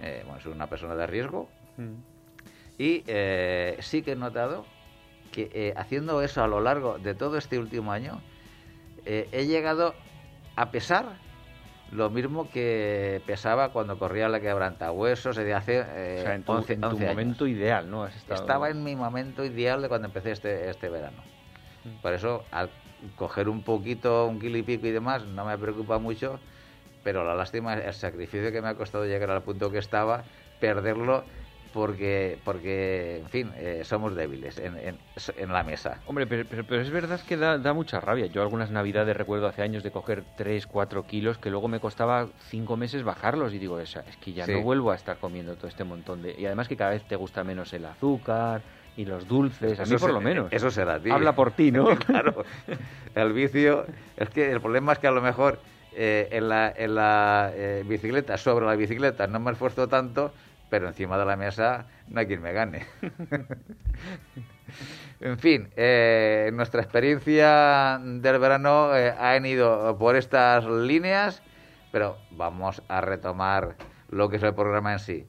eh, 0.00 0.22
bueno, 0.26 0.40
soy 0.40 0.52
una 0.52 0.66
persona 0.66 0.94
de 0.94 1.06
riesgo, 1.06 1.48
y 2.76 3.04
eh, 3.06 3.76
sí 3.80 4.02
que 4.02 4.12
he 4.12 4.16
notado 4.16 4.66
que 5.32 5.50
eh, 5.54 5.74
haciendo 5.76 6.20
eso 6.22 6.42
a 6.42 6.48
lo 6.48 6.60
largo 6.60 6.98
de 6.98 7.14
todo 7.14 7.38
este 7.38 7.58
último 7.58 7.92
año, 7.92 8.20
he 9.06 9.46
llegado 9.46 9.94
a 10.56 10.70
pesar 10.70 11.16
lo 11.92 12.08
mismo 12.10 12.48
que 12.50 13.20
pesaba 13.26 13.70
cuando 13.70 13.98
corría 13.98 14.28
la 14.28 14.40
quebrantahuesos 14.40 15.36
de 15.36 15.54
hace 15.54 15.84
eh, 15.86 16.18
o 16.20 16.22
sea, 16.22 16.34
en 16.34 16.42
tu, 16.44 16.52
11, 16.52 16.72
en 16.74 16.80
tu 16.80 16.86
11 16.88 17.02
años. 17.02 17.14
momento 17.14 17.46
ideal, 17.46 17.90
¿no? 17.90 18.04
Has 18.04 18.16
estado... 18.16 18.40
Estaba 18.40 18.70
en 18.70 18.84
mi 18.84 18.94
momento 18.94 19.44
ideal 19.44 19.82
de 19.82 19.88
cuando 19.88 20.06
empecé 20.06 20.30
este, 20.30 20.70
este 20.70 20.88
verano. 20.88 21.22
Mm. 21.84 22.00
Por 22.00 22.12
eso, 22.12 22.44
al 22.52 22.70
coger 23.16 23.48
un 23.48 23.62
poquito, 23.62 24.26
un 24.26 24.40
kilo 24.40 24.58
y 24.58 24.62
pico 24.62 24.86
y 24.86 24.92
demás, 24.92 25.24
no 25.24 25.44
me 25.44 25.58
preocupa 25.58 25.98
mucho, 25.98 26.38
pero 27.02 27.24
la 27.24 27.34
lástima 27.34 27.74
es 27.74 27.86
el 27.86 27.94
sacrificio 27.94 28.52
que 28.52 28.62
me 28.62 28.68
ha 28.68 28.74
costado 28.74 29.06
llegar 29.06 29.30
al 29.30 29.42
punto 29.42 29.70
que 29.70 29.78
estaba, 29.78 30.24
perderlo 30.60 31.24
porque, 31.72 32.38
porque 32.44 33.18
en 33.18 33.28
fin, 33.28 33.52
eh, 33.56 33.82
somos 33.84 34.14
débiles 34.14 34.58
en, 34.58 34.76
en, 34.78 34.98
en 35.36 35.52
la 35.52 35.62
mesa. 35.64 36.02
Hombre, 36.06 36.26
pero, 36.26 36.46
pero, 36.48 36.64
pero 36.66 36.82
es 36.82 36.90
verdad 36.90 37.20
que 37.20 37.36
da, 37.36 37.58
da, 37.58 37.72
mucha 37.72 38.00
rabia. 38.00 38.26
Yo 38.26 38.42
algunas 38.42 38.70
navidades 38.70 39.16
recuerdo 39.16 39.46
hace 39.46 39.62
años 39.62 39.82
de 39.82 39.90
coger 39.90 40.24
3, 40.34 40.66
4 40.66 41.06
kilos 41.06 41.38
que 41.38 41.50
luego 41.50 41.68
me 41.68 41.80
costaba 41.80 42.28
5 42.48 42.76
meses 42.76 43.02
bajarlos 43.04 43.54
y 43.54 43.58
digo, 43.58 43.78
es, 43.80 43.96
es 43.96 44.16
que 44.16 44.32
ya 44.32 44.46
Sí. 44.46 44.52
no 44.52 44.62
vuelvo 44.62 44.90
a 44.90 44.94
estar 44.96 45.18
comiendo 45.18 45.56
todo 45.56 45.68
este 45.68 45.84
montón 45.84 46.22
de... 46.22 46.34
Y 46.38 46.46
además 46.46 46.68
que 46.68 46.76
cada 46.76 46.90
vez 46.90 47.04
te 47.04 47.16
gusta 47.16 47.44
menos 47.44 47.72
el 47.72 47.84
azúcar 47.84 48.62
y 48.96 49.04
los 49.04 49.26
dulces, 49.26 49.78
a 49.80 49.84
mí 49.84 49.90
por 49.96 50.00
se- 50.00 50.12
lo 50.12 50.20
menos. 50.20 50.52
Eso 50.52 50.70
será, 50.70 51.00
tío. 51.00 51.14
Habla 51.14 51.34
por 51.34 51.52
ti, 51.52 51.70
¿no? 51.70 51.86
claro. 52.06 52.44
El 53.14 53.32
vicio, 53.32 53.86
es 54.16 54.28
que 54.30 54.50
el 54.50 54.60
problema 54.60 54.92
es 54.92 54.98
que 54.98 55.06
a 55.06 55.10
lo 55.12 55.20
mejor 55.22 55.60
eh, 55.92 56.28
en 56.32 56.48
la, 56.48 56.72
en 56.76 56.94
la 56.94 57.52
eh, 57.54 57.82
bicicleta, 57.86 58.36
sobre 58.36 58.66
la 58.66 58.76
bicicleta, 58.76 59.26
no 59.26 59.40
me 59.40 59.50
esfuerzo 59.52 59.88
tanto, 59.88 60.34
pero 60.70 60.88
encima 60.88 61.18
de 61.18 61.26
la 61.26 61.36
mesa 61.36 61.86
no 62.08 62.20
hay 62.20 62.26
quien 62.26 62.40
me 62.40 62.52
gane. 62.52 62.86
en 65.20 65.38
fin, 65.38 65.68
eh, 65.76 66.50
nuestra 66.54 66.80
experiencia 66.80 68.00
del 68.02 68.38
verano 68.38 68.96
eh, 68.96 69.10
ha 69.10 69.36
ido 69.36 69.98
por 69.98 70.16
estas 70.16 70.64
líneas, 70.64 71.42
pero 71.92 72.16
vamos 72.30 72.82
a 72.88 73.00
retomar 73.00 73.76
lo 74.08 74.28
que 74.28 74.36
es 74.36 74.42
el 74.42 74.54
programa 74.54 74.92
en 74.92 74.98
sí. 75.00 75.26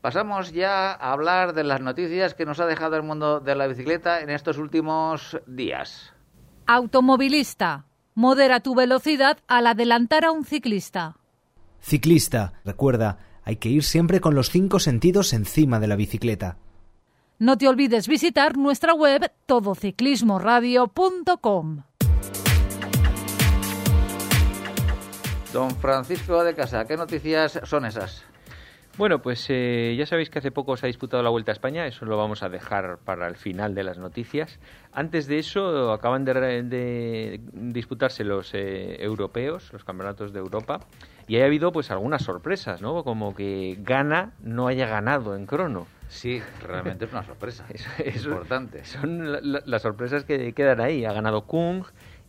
Pasamos 0.00 0.52
ya 0.52 0.92
a 0.92 1.12
hablar 1.12 1.54
de 1.54 1.62
las 1.62 1.80
noticias 1.80 2.34
que 2.34 2.44
nos 2.44 2.58
ha 2.58 2.66
dejado 2.66 2.96
el 2.96 3.04
mundo 3.04 3.38
de 3.38 3.54
la 3.54 3.68
bicicleta 3.68 4.20
en 4.20 4.30
estos 4.30 4.58
últimos 4.58 5.40
días. 5.46 6.12
Automovilista. 6.66 7.84
Modera 8.14 8.60
tu 8.60 8.74
velocidad 8.74 9.38
al 9.46 9.68
adelantar 9.68 10.24
a 10.24 10.32
un 10.32 10.44
ciclista. 10.44 11.16
Ciclista, 11.80 12.52
recuerda, 12.64 13.18
hay 13.44 13.56
que 13.56 13.68
ir 13.68 13.82
siempre 13.82 14.20
con 14.20 14.34
los 14.34 14.48
cinco 14.50 14.78
sentidos 14.78 15.32
encima 15.32 15.80
de 15.80 15.86
la 15.86 15.96
bicicleta. 15.96 16.58
No 17.38 17.56
te 17.58 17.68
olvides 17.68 18.08
visitar 18.08 18.56
nuestra 18.56 18.94
web 18.94 19.30
todociclismoradio.com. 19.46 21.82
Don 25.52 25.70
Francisco 25.72 26.42
de 26.44 26.54
Casa, 26.54 26.86
¿qué 26.86 26.96
noticias 26.96 27.60
son 27.64 27.84
esas? 27.84 28.24
Bueno, 28.96 29.20
pues 29.22 29.46
eh, 29.48 29.94
ya 29.98 30.06
sabéis 30.06 30.28
que 30.28 30.38
hace 30.38 30.50
poco 30.50 30.76
se 30.76 30.84
ha 30.84 30.88
disputado 30.88 31.22
la 31.22 31.30
Vuelta 31.30 31.50
a 31.50 31.54
España, 31.54 31.86
eso 31.86 32.04
lo 32.04 32.18
vamos 32.18 32.42
a 32.42 32.50
dejar 32.50 32.98
para 32.98 33.26
el 33.26 33.36
final 33.36 33.74
de 33.74 33.84
las 33.84 33.96
noticias. 33.98 34.60
Antes 34.92 35.26
de 35.26 35.38
eso, 35.38 35.92
acaban 35.92 36.26
de, 36.26 36.62
de 36.62 37.40
disputarse 37.52 38.22
los 38.22 38.52
eh, 38.54 39.02
europeos, 39.02 39.72
los 39.72 39.84
campeonatos 39.84 40.34
de 40.34 40.40
Europa, 40.40 40.80
y 41.28 41.38
ha 41.38 41.44
habido 41.44 41.72
pues 41.72 41.90
algunas 41.90 42.22
sorpresas, 42.22 42.80
¿no? 42.82 43.04
Como 43.04 43.34
que 43.34 43.78
Gana 43.80 44.32
no 44.42 44.66
haya 44.66 44.86
ganado 44.86 45.36
en 45.36 45.46
crono. 45.46 45.86
Sí, 46.08 46.42
realmente 46.62 47.06
es 47.06 47.12
una 47.12 47.22
sorpresa. 47.24 47.64
Eso- 47.72 47.88
eso- 48.04 48.28
importante. 48.30 48.84
Son 48.84 49.32
la- 49.32 49.40
la- 49.40 49.62
las 49.64 49.82
sorpresas 49.82 50.24
que 50.24 50.52
quedan 50.52 50.80
ahí. 50.80 51.04
Ha 51.04 51.12
ganado 51.12 51.42
Kung 51.46 51.84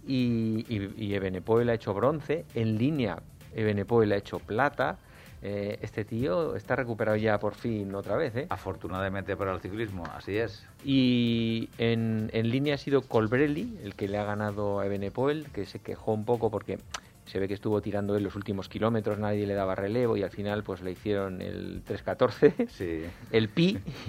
y, 0.08 0.66
y, 0.70 0.94
y 0.98 1.14
Ebenepoel 1.16 1.70
ha 1.70 1.74
hecho 1.74 1.94
bronce. 1.94 2.46
En 2.56 2.78
línea, 2.78 3.20
Ebenepoel 3.56 4.12
ha 4.14 4.16
hecho 4.18 4.40
plata. 4.40 4.98
Eh, 5.46 5.78
este 5.82 6.06
tío 6.06 6.56
está 6.56 6.78
recuperado 6.78 7.18
ya 7.18 7.38
por 7.38 7.56
fin 7.56 7.94
otra 7.96 8.16
vez, 8.16 8.34
¿eh? 8.38 8.46
Afortunadamente 8.50 9.36
para 9.36 9.54
el 9.54 9.60
ciclismo, 9.60 10.06
así 10.16 10.38
es. 10.38 10.66
Y 10.86 11.68
en, 11.78 12.30
en 12.32 12.50
línea 12.50 12.76
ha 12.76 12.78
sido 12.78 13.02
Colbrelli 13.02 13.78
el 13.84 13.96
que 13.96 14.08
le 14.08 14.18
ha 14.18 14.24
ganado 14.24 14.80
a 14.80 14.86
Ebenepoel, 14.86 15.48
que 15.52 15.66
se 15.66 15.80
quejó 15.80 16.14
un 16.14 16.24
poco 16.24 16.50
porque 16.50 16.80
se 17.26 17.40
ve 17.40 17.48
que 17.48 17.54
estuvo 17.54 17.82
tirando 17.82 18.16
él 18.16 18.24
los 18.24 18.36
últimos 18.36 18.68
kilómetros, 18.70 19.18
nadie 19.18 19.48
le 19.48 19.54
daba 19.54 19.76
relevo 19.76 20.18
y 20.18 20.24
al 20.24 20.30
final 20.32 20.64
pues 20.64 20.82
le 20.82 20.92
hicieron 20.92 21.42
el 21.42 21.84
3.14 21.86 22.68
Sí. 22.70 23.04
el 23.32 23.50
pi 23.50 23.80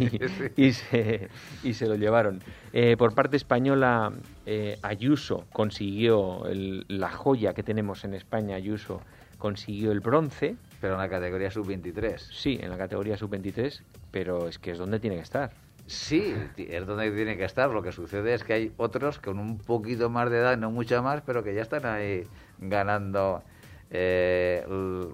y, 0.56 0.62
y 0.66 0.72
se, 0.72 1.28
y 1.62 1.74
se 1.74 1.86
lo 1.86 1.94
llevaron. 1.94 2.40
Eh, 2.72 2.96
por 2.96 3.14
parte 3.14 3.36
española, 3.36 4.12
eh, 4.46 4.78
Ayuso 4.82 5.46
consiguió 5.52 6.46
el- 6.46 6.84
la 6.88 7.10
joya 7.10 7.54
que 7.54 7.62
tenemos 7.62 8.04
en 8.04 8.14
España, 8.14 8.56
Ayuso 8.56 9.00
consiguió 9.38 9.92
el 9.92 10.00
bronce, 10.00 10.56
Pero 10.80 10.94
en 10.94 11.00
la 11.00 11.08
categoría 11.08 11.50
sub-23. 11.50 12.18
sí, 12.18 12.58
en 12.60 12.70
la 12.70 12.78
categoría 12.78 13.16
sub-23, 13.16 13.82
pero 14.10 14.48
es 14.48 14.58
que 14.58 14.72
es 14.72 14.78
donde 14.78 14.98
tiene 15.00 15.16
que 15.16 15.22
estar. 15.22 15.52
Sí, 15.86 16.34
es 16.56 16.86
donde 16.86 17.10
tiene 17.10 17.36
que 17.36 17.44
estar. 17.44 17.68
Lo 17.70 17.82
que 17.82 17.92
sucede 17.92 18.32
es 18.32 18.42
que 18.42 18.54
hay 18.54 18.72
otros 18.78 19.18
con 19.18 19.38
un 19.38 19.58
poquito 19.58 20.08
más 20.08 20.30
de 20.30 20.38
edad, 20.38 20.56
no 20.56 20.70
mucha 20.70 21.02
más, 21.02 21.20
pero 21.20 21.44
que 21.44 21.54
ya 21.54 21.60
están 21.60 21.84
ahí 21.84 22.22
ganando 22.58 23.42
eh, 23.90 24.64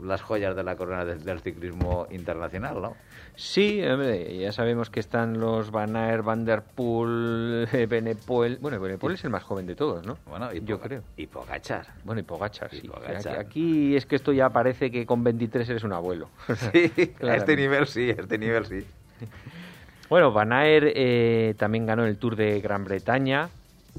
las 0.05 0.23
joyas 0.23 0.57
de 0.57 0.63
la 0.63 0.77
corona 0.77 1.05
del, 1.05 1.23
del 1.25 1.41
ciclismo 1.41 2.07
internacional, 2.11 2.81
¿no? 2.81 2.97
Sí, 3.37 3.83
hombre, 3.85 4.37
ya 4.39 4.53
sabemos 4.53 4.91
que 4.91 5.01
están 5.01 5.41
los 5.41 5.71
Van 5.71 5.97
Aert, 5.97 6.25
Van 6.25 6.45
der 6.45 6.63
Poel, 6.63 7.67
Benepoel. 7.89 8.59
Bueno, 8.61 8.79
Benepoel 8.81 9.15
es 9.15 9.25
el 9.25 9.31
más 9.31 9.43
joven 9.43 9.67
de 9.67 9.75
todos, 9.75 10.05
¿no? 10.07 10.19
Bueno, 10.27 10.53
y 10.53 10.63
Yo 10.63 10.79
creo. 10.81 11.03
Y 11.17 11.27
Pogachar. 11.27 11.87
Bueno, 12.05 12.21
y 12.21 12.25
Pogachar, 12.25 12.71
sí. 12.71 12.91
Aquí, 13.39 13.97
es 13.97 14.05
que 14.05 14.17
esto 14.17 14.33
ya 14.33 14.51
parece 14.51 14.91
que 14.91 15.07
con 15.07 15.25
23 15.25 15.69
eres 15.71 15.85
un 15.85 15.93
abuelo. 15.93 16.29
Sí, 16.73 16.93
a 17.23 17.37
este 17.37 17.57
nivel 17.57 17.87
sí, 17.87 18.11
a 18.11 18.21
este 18.21 18.37
nivel 18.39 18.67
sí. 18.67 18.85
Bueno, 20.11 20.33
Van 20.33 20.53
Aert 20.53 20.87
eh, 20.95 21.55
también 21.57 21.87
ganó 21.87 22.05
el 22.05 22.17
Tour 22.19 22.35
de 22.37 22.61
Gran 22.61 22.85
Bretaña, 22.85 23.49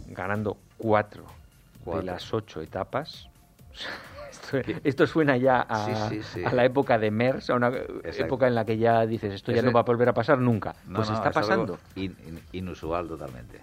ganando 0.08 0.58
cuatro, 0.78 1.24
Cuatro. 1.86 2.02
de 2.02 2.06
las 2.12 2.34
ocho 2.34 2.62
etapas. 2.62 3.30
Esto, 4.30 4.58
esto 4.84 5.08
suena 5.08 5.38
ya 5.38 5.62
a, 5.62 6.08
Sí, 6.10 6.22
sí, 6.22 6.24
sí. 6.24 6.44
a 6.46 6.54
la 6.54 6.66
época 6.66 6.98
de 6.98 7.12
Mers, 7.12 7.50
a 7.50 7.56
una 7.56 7.72
época 8.04 8.48
en 8.48 8.56
la 8.56 8.66
que 8.66 8.78
ya 8.78 9.06
dices, 9.06 9.34
esto 9.34 9.52
ya 9.52 9.58
Ese- 9.60 9.66
no 9.68 9.72
va 9.74 9.82
a 9.82 9.84
volver 9.84 10.10
a 10.10 10.14
pasar 10.14 10.40
nunca. 10.40 10.76
No, 10.86 10.96
pues 10.98 11.10
no, 11.10 11.16
está 11.16 11.32
pasando. 11.32 11.80
in- 11.96 12.16
in- 12.26 12.42
inusual 12.54 13.08
totalmente. 13.08 13.60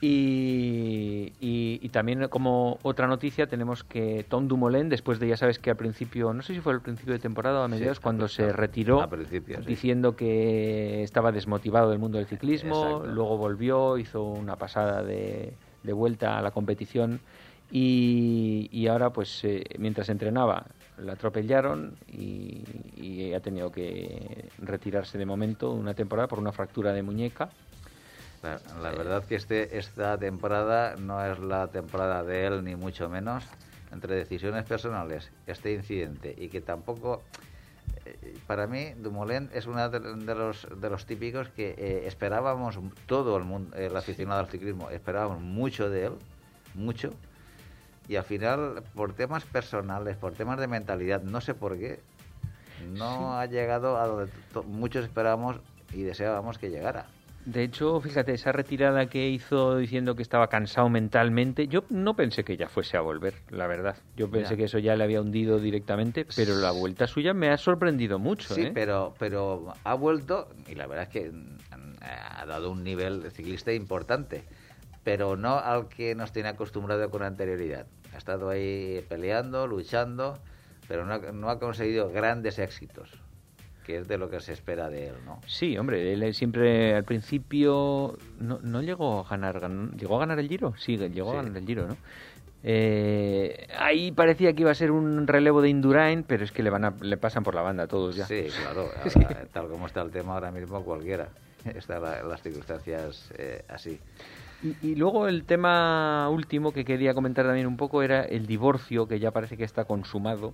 Y, 0.00 1.32
y- 1.40 1.80
y 1.82 1.88
también 1.88 2.28
como 2.28 2.78
otra 2.82 3.06
noticia 3.08 3.48
tenemos 3.48 3.82
que 3.82 4.24
Tom 4.28 4.46
Dumoulin, 4.46 4.88
después 4.88 5.18
de 5.18 5.26
ya 5.28 5.36
sabes 5.36 5.58
que 5.58 5.70
al 5.70 5.76
principio, 5.76 6.32
no 6.32 6.42
sé 6.42 6.54
si 6.54 6.60
fue 6.60 6.72
al 6.72 6.80
principio 6.82 7.12
de 7.14 7.18
temporada 7.18 7.60
o 7.60 7.62
a 7.64 7.68
mediados, 7.68 7.96
Sí, 7.98 8.02
cuando 8.02 8.28
se 8.28 8.52
retiró, 8.52 9.08
sí. 9.10 9.52
diciendo 9.66 10.14
que 10.14 11.02
estaba 11.02 11.32
desmotivado 11.32 11.90
del 11.90 11.98
mundo 11.98 12.18
del 12.18 12.26
ciclismo, 12.28 12.90
Exacto. 12.98 13.06
luego 13.12 13.36
volvió, 13.38 13.98
hizo 13.98 14.22
una 14.22 14.54
pasada 14.56 15.02
de, 15.02 15.54
de 15.82 15.92
vuelta 15.92 16.38
a 16.38 16.42
la 16.42 16.52
competición 16.52 17.20
y, 17.70 18.68
y 18.72 18.86
ahora 18.86 19.10
pues 19.10 19.44
eh, 19.44 19.64
mientras 19.78 20.08
entrenaba 20.08 20.66
la 20.98 21.12
atropellaron 21.12 21.96
y, 22.08 22.64
y 22.96 23.32
ha 23.34 23.40
tenido 23.40 23.70
que 23.70 24.48
retirarse 24.58 25.16
de 25.18 25.26
momento 25.26 25.70
una 25.72 25.94
temporada 25.94 26.28
por 26.28 26.38
una 26.38 26.52
fractura 26.52 26.92
de 26.92 27.02
muñeca. 27.02 27.50
La, 28.42 28.60
la 28.82 28.90
verdad 28.90 29.24
que 29.24 29.34
este 29.34 29.78
esta 29.78 30.16
temporada 30.16 30.96
no 30.96 31.24
es 31.24 31.38
la 31.38 31.68
temporada 31.68 32.22
de 32.24 32.46
él 32.46 32.64
ni 32.64 32.76
mucho 32.76 33.08
menos. 33.08 33.44
Entre 33.90 34.14
decisiones 34.14 34.64
personales, 34.64 35.30
este 35.46 35.72
incidente 35.72 36.34
y 36.36 36.48
que 36.48 36.60
tampoco 36.60 37.22
eh, 38.04 38.36
para 38.46 38.66
mí 38.66 38.90
Dumoulin 38.96 39.48
es 39.54 39.66
uno 39.66 39.88
de, 39.88 40.00
de 40.00 40.34
los 40.34 40.66
de 40.78 40.90
los 40.90 41.06
típicos 41.06 41.48
que 41.48 41.74
eh, 41.78 42.02
esperábamos 42.06 42.78
todo 43.06 43.36
el 43.36 43.44
mundo 43.44 43.74
el 43.76 43.96
aficionado 43.96 44.40
al 44.40 44.48
ciclismo 44.48 44.90
esperábamos 44.90 45.40
mucho 45.40 45.88
de 45.88 46.06
él 46.06 46.12
mucho 46.74 47.14
y 48.08 48.16
al 48.16 48.24
final 48.24 48.82
por 48.94 49.12
temas 49.14 49.44
personales 49.44 50.16
por 50.16 50.32
temas 50.32 50.58
de 50.58 50.66
mentalidad 50.66 51.22
no 51.22 51.40
sé 51.40 51.54
por 51.54 51.78
qué 51.78 52.00
no 52.96 53.38
ha 53.38 53.46
llegado 53.46 53.98
a 53.98 54.06
donde 54.06 54.32
muchos 54.66 55.04
esperábamos 55.04 55.56
y 55.92 56.02
deseábamos 56.02 56.58
que 56.58 56.70
llegara 56.70 57.06
De 57.44 57.62
hecho, 57.62 57.98
fíjate, 58.00 58.34
esa 58.34 58.52
retirada 58.52 59.06
que 59.06 59.28
hizo 59.28 59.78
diciendo 59.78 60.14
que 60.14 60.22
estaba 60.22 60.48
cansado 60.48 60.88
mentalmente, 60.90 61.66
yo 61.66 61.84
no 61.88 62.14
pensé 62.14 62.44
que 62.44 62.56
ya 62.58 62.68
fuese 62.68 62.98
a 62.98 63.00
volver, 63.00 63.34
la 63.48 63.66
verdad. 63.66 63.96
Yo 64.16 64.28
pensé 64.30 64.50
Ya. 64.52 64.56
que 64.58 64.64
eso 64.64 64.78
ya 64.78 64.94
le 64.96 65.04
había 65.04 65.22
hundido 65.22 65.58
directamente, 65.58 66.26
pero 66.36 66.56
la 66.58 66.72
vuelta 66.72 67.06
suya 67.06 67.32
me 67.32 67.48
ha 67.48 67.56
sorprendido 67.56 68.18
mucho. 68.18 68.54
Sí, 68.54 68.62
¿eh? 68.64 68.70
pero, 68.74 69.14
pero 69.18 69.72
ha 69.82 69.94
vuelto 69.94 70.48
y 70.68 70.74
la 70.74 70.86
verdad 70.86 71.04
es 71.04 71.08
que 71.10 71.30
mm, 71.30 71.56
ha 72.02 72.44
dado 72.44 72.70
un 72.70 72.84
nivel 72.84 73.22
de 73.22 73.30
ciclista 73.30 73.72
importante, 73.72 74.44
pero 75.08 75.38
no 75.38 75.58
al 75.58 75.88
que 75.88 76.14
nos 76.14 76.32
tiene 76.32 76.50
acostumbrado 76.50 77.08
con 77.08 77.22
anterioridad. 77.22 77.86
Ha 78.12 78.18
estado 78.18 78.50
ahí 78.50 79.02
peleando, 79.08 79.66
luchando, 79.66 80.38
pero 80.86 81.06
no, 81.06 81.14
ha- 81.14 81.32
no 81.32 81.48
ha 81.48 81.58
conseguido 81.58 82.10
grandes 82.10 82.58
éxitos, 82.58 83.08
que 83.86 83.96
es 84.00 84.06
de 84.06 84.18
lo 84.18 84.28
que 84.28 84.38
se 84.40 84.52
espera 84.52 84.90
de 84.90 85.06
él, 85.06 85.14
¿no? 85.24 85.40
Sí, 85.46 85.78
hombre, 85.78 86.12
él 86.12 86.34
siempre 86.34 86.94
al 86.94 87.04
principio 87.04 88.18
no, 88.38 88.58
no 88.62 88.82
llegó 88.82 89.20
a 89.20 89.30
ganar, 89.30 89.62
gan- 89.62 89.96
llegó 89.96 90.16
a 90.16 90.18
ganar 90.18 90.38
el 90.40 90.48
Giro, 90.50 90.74
sí, 90.76 90.98
llegó 90.98 91.30
Sí. 91.30 91.36
a 91.38 91.42
ganar 91.42 91.56
el 91.56 91.66
Giro, 91.66 91.86
¿no? 91.88 91.96
Eh, 92.62 93.66
ahí 93.78 94.12
parecía 94.12 94.52
que 94.52 94.60
iba 94.60 94.72
a 94.72 94.74
ser 94.74 94.90
un 94.90 95.26
relevo 95.26 95.62
de 95.62 95.70
Indurain, 95.70 96.22
pero 96.22 96.44
es 96.44 96.52
que 96.52 96.62
le 96.62 96.68
van 96.68 96.84
a, 96.84 96.90
le 97.00 97.16
pasan 97.16 97.44
por 97.44 97.54
la 97.54 97.62
banda 97.62 97.84
a 97.84 97.86
todos 97.86 98.14
ya. 98.14 98.26
Sí, 98.26 98.44
claro. 98.60 98.90
tal 99.54 99.68
como 99.68 99.86
está 99.86 100.02
el 100.02 100.10
tema 100.10 100.34
ahora 100.34 100.50
mismo, 100.50 100.84
cualquiera. 100.84 101.28
Están 101.64 102.02
las 102.02 102.42
circunstancias 102.42 103.30
eh, 103.38 103.64
así. 103.68 103.98
Y, 104.62 104.96
luego 104.96 105.28
el 105.28 105.44
tema 105.44 106.28
último 106.30 106.72
que 106.72 106.84
quería 106.84 107.14
comentar 107.14 107.46
también 107.46 107.66
un 107.66 107.76
poco 107.76 108.02
era 108.02 108.22
el 108.22 108.46
divorcio 108.46 109.06
que 109.06 109.20
ya 109.20 109.30
parece 109.30 109.56
que 109.56 109.64
está 109.64 109.84
consumado 109.84 110.52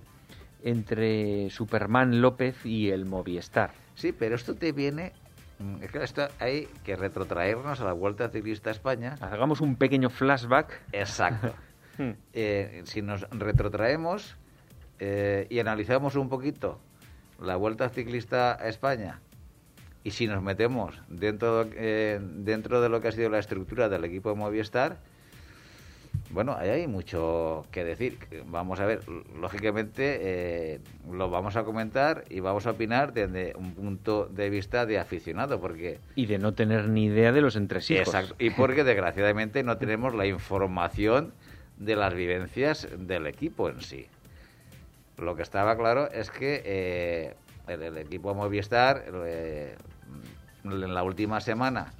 entre 0.63 1.49
Superman 1.49 2.21
López 2.21 2.65
y 2.65 2.89
el 2.89 3.05
Movistar. 3.05 3.71
Sí, 3.95 4.11
pero 4.11 4.35
esto 4.35 4.53
te 4.55 4.71
viene 4.71 5.13
mm, 5.59 5.83
es 5.83 5.91
que 5.91 6.03
esto 6.03 6.27
hay 6.39 6.67
que 6.83 6.95
retrotraernos 6.95 7.81
a 7.81 7.85
la 7.85 7.93
Vuelta 7.93 8.29
Ciclista 8.29 8.69
a 8.69 8.73
España. 8.73 9.15
Hagamos 9.21 9.61
un 9.61 9.75
pequeño 9.75 10.09
flashback. 10.09 10.81
Exacto. 10.91 11.53
Hmm. 11.97 12.11
Eh, 12.33 12.81
si 12.83 13.01
nos 13.01 13.21
retrotraemos 13.29 14.35
eh, 14.99 15.47
y 15.49 15.59
analizamos 15.59 16.17
un 16.17 16.27
poquito 16.27 16.77
la 17.41 17.55
Vuelta 17.55 17.87
Ciclista 17.87 18.61
a 18.61 18.67
España 18.67 19.21
y 20.05 20.11
si 20.11 20.27
nos 20.27 20.41
metemos 20.41 21.01
dentro, 21.09 21.67
eh, 21.73 22.21
dentro 22.21 22.79
de 22.79 22.87
lo 22.87 23.01
que 23.01 23.09
ha 23.09 23.11
sido 23.11 23.29
la 23.29 23.39
estructura 23.39 23.89
del 23.89 24.05
equipo 24.05 24.29
de 24.29 24.35
Movistar, 24.35 24.99
bueno, 26.29 26.55
ahí 26.57 26.69
hay 26.69 26.87
mucho 26.87 27.65
que 27.71 27.83
decir. 27.83 28.17
Vamos 28.45 28.79
a 28.79 28.85
ver, 28.85 29.01
lógicamente 29.39 30.79
lo 31.11 31.29
vamos 31.29 31.55
a 31.55 31.63
comentar 31.63 32.23
y 32.29 32.39
vamos 32.39 32.67
a 32.67 32.71
opinar 32.71 33.13
desde 33.13 33.53
un 33.57 33.73
punto 33.73 34.27
de 34.27 34.49
vista 34.49 34.85
de 34.85 34.99
aficionado, 34.99 35.59
porque... 35.59 35.99
Y 36.15 36.27
de 36.27 36.37
no 36.37 36.53
tener 36.53 36.87
ni 36.87 37.05
idea 37.05 37.31
de 37.31 37.41
los 37.41 37.55
entresijos. 37.55 38.07
Exacto, 38.07 38.35
y 38.39 38.51
porque 38.51 38.83
desgraciadamente 38.85 39.63
no 39.63 39.77
tenemos 39.77 40.13
la 40.15 40.25
información 40.25 41.33
de 41.77 41.95
las 41.95 42.13
vivencias 42.13 42.87
del 42.97 43.27
equipo 43.27 43.69
en 43.69 43.81
sí. 43.81 44.07
Lo 45.17 45.35
que 45.35 45.43
estaba 45.43 45.77
claro 45.77 46.11
es 46.11 46.29
que 46.29 46.61
eh, 46.65 47.33
el, 47.67 47.97
equipo 47.97 48.33
Movistar 48.33 49.05
eh, 49.25 49.75
en 50.71 50.93
la 50.93 51.03
última 51.03 51.41
semana 51.41 51.93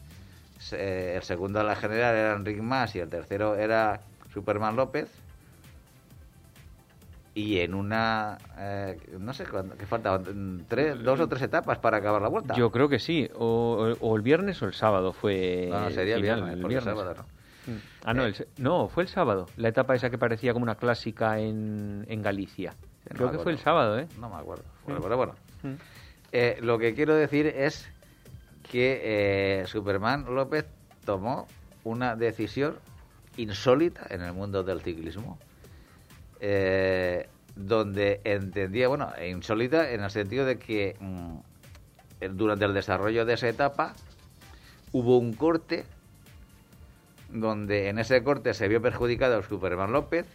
el 0.71 1.21
segundo 1.21 1.59
de 1.59 1.65
la 1.65 1.75
general 1.75 2.15
era 2.15 2.33
Enrique 2.33 2.61
Mas 2.61 2.95
y 2.95 2.99
el 2.99 3.09
tercero 3.09 3.55
era 3.55 4.01
Superman 4.33 4.75
López 4.75 5.09
y 7.33 7.59
en 7.59 7.73
una 7.73 8.37
eh, 8.57 8.97
no 9.19 9.33
sé 9.33 9.45
qué 9.77 9.85
faltaban 9.85 10.65
tres 10.67 11.03
dos 11.03 11.19
o 11.19 11.27
tres 11.27 11.41
etapas 11.41 11.77
para 11.79 11.97
acabar 11.97 12.21
la 12.21 12.29
vuelta 12.29 12.55
yo 12.55 12.71
creo 12.71 12.87
que 12.87 12.99
sí 12.99 13.29
o, 13.35 14.15
el 14.15 14.21
viernes 14.21 14.61
o 14.61 14.65
el 14.65 14.73
sábado 14.73 15.11
fue 15.11 15.67
no, 15.69 15.91
sería 15.91 16.15
el 16.15 16.21
viernes, 16.21 16.57
el 16.57 16.81
sábado 16.81 17.13
no. 17.15 17.25
Ah, 18.03 18.13
no, 18.13 18.25
no, 18.57 18.87
fue 18.87 19.03
el 19.03 19.09
sábado, 19.09 19.47
la 19.57 19.69
etapa 19.69 19.95
esa 19.95 20.11
que 20.11 20.19
parecía 20.19 20.53
como 20.53 20.63
una 20.63 20.75
clásica 20.75 21.39
en, 21.39 22.05
en 22.07 22.21
Galicia. 22.21 22.75
Creo 23.09 23.31
que 23.31 23.39
fue 23.39 23.51
el 23.51 23.57
sábado, 23.57 23.97
¿eh? 23.97 24.07
No 24.19 24.29
me 24.29 24.35
acuerdo. 24.35 24.63
Bueno, 24.85 25.01
pero 25.01 25.17
bueno. 25.17 25.33
Eh, 26.31 26.57
lo 26.61 26.77
que 26.77 26.93
quiero 26.93 27.15
decir 27.15 27.47
es 27.47 27.89
que 28.71 29.61
eh, 29.61 29.67
Superman 29.67 30.25
López 30.33 30.65
tomó 31.05 31.47
una 31.83 32.15
decisión 32.15 32.75
insólita 33.37 34.05
en 34.09 34.21
el 34.21 34.33
mundo 34.33 34.63
del 34.63 34.81
ciclismo, 34.81 35.37
eh, 36.39 37.27
donde 37.55 38.21
entendía, 38.23 38.87
bueno, 38.87 39.11
insólita 39.25 39.91
en 39.91 40.03
el 40.03 40.09
sentido 40.09 40.45
de 40.45 40.57
que 40.57 40.95
mm, 40.99 41.37
durante 42.31 42.65
el 42.65 42.73
desarrollo 42.73 43.25
de 43.25 43.33
esa 43.33 43.47
etapa 43.49 43.93
hubo 44.91 45.17
un 45.17 45.33
corte 45.33 45.85
donde 47.29 47.89
en 47.89 47.99
ese 47.99 48.23
corte 48.23 48.53
se 48.53 48.67
vio 48.67 48.81
perjudicado 48.81 49.41
Superman 49.43 49.91
López 49.91 50.25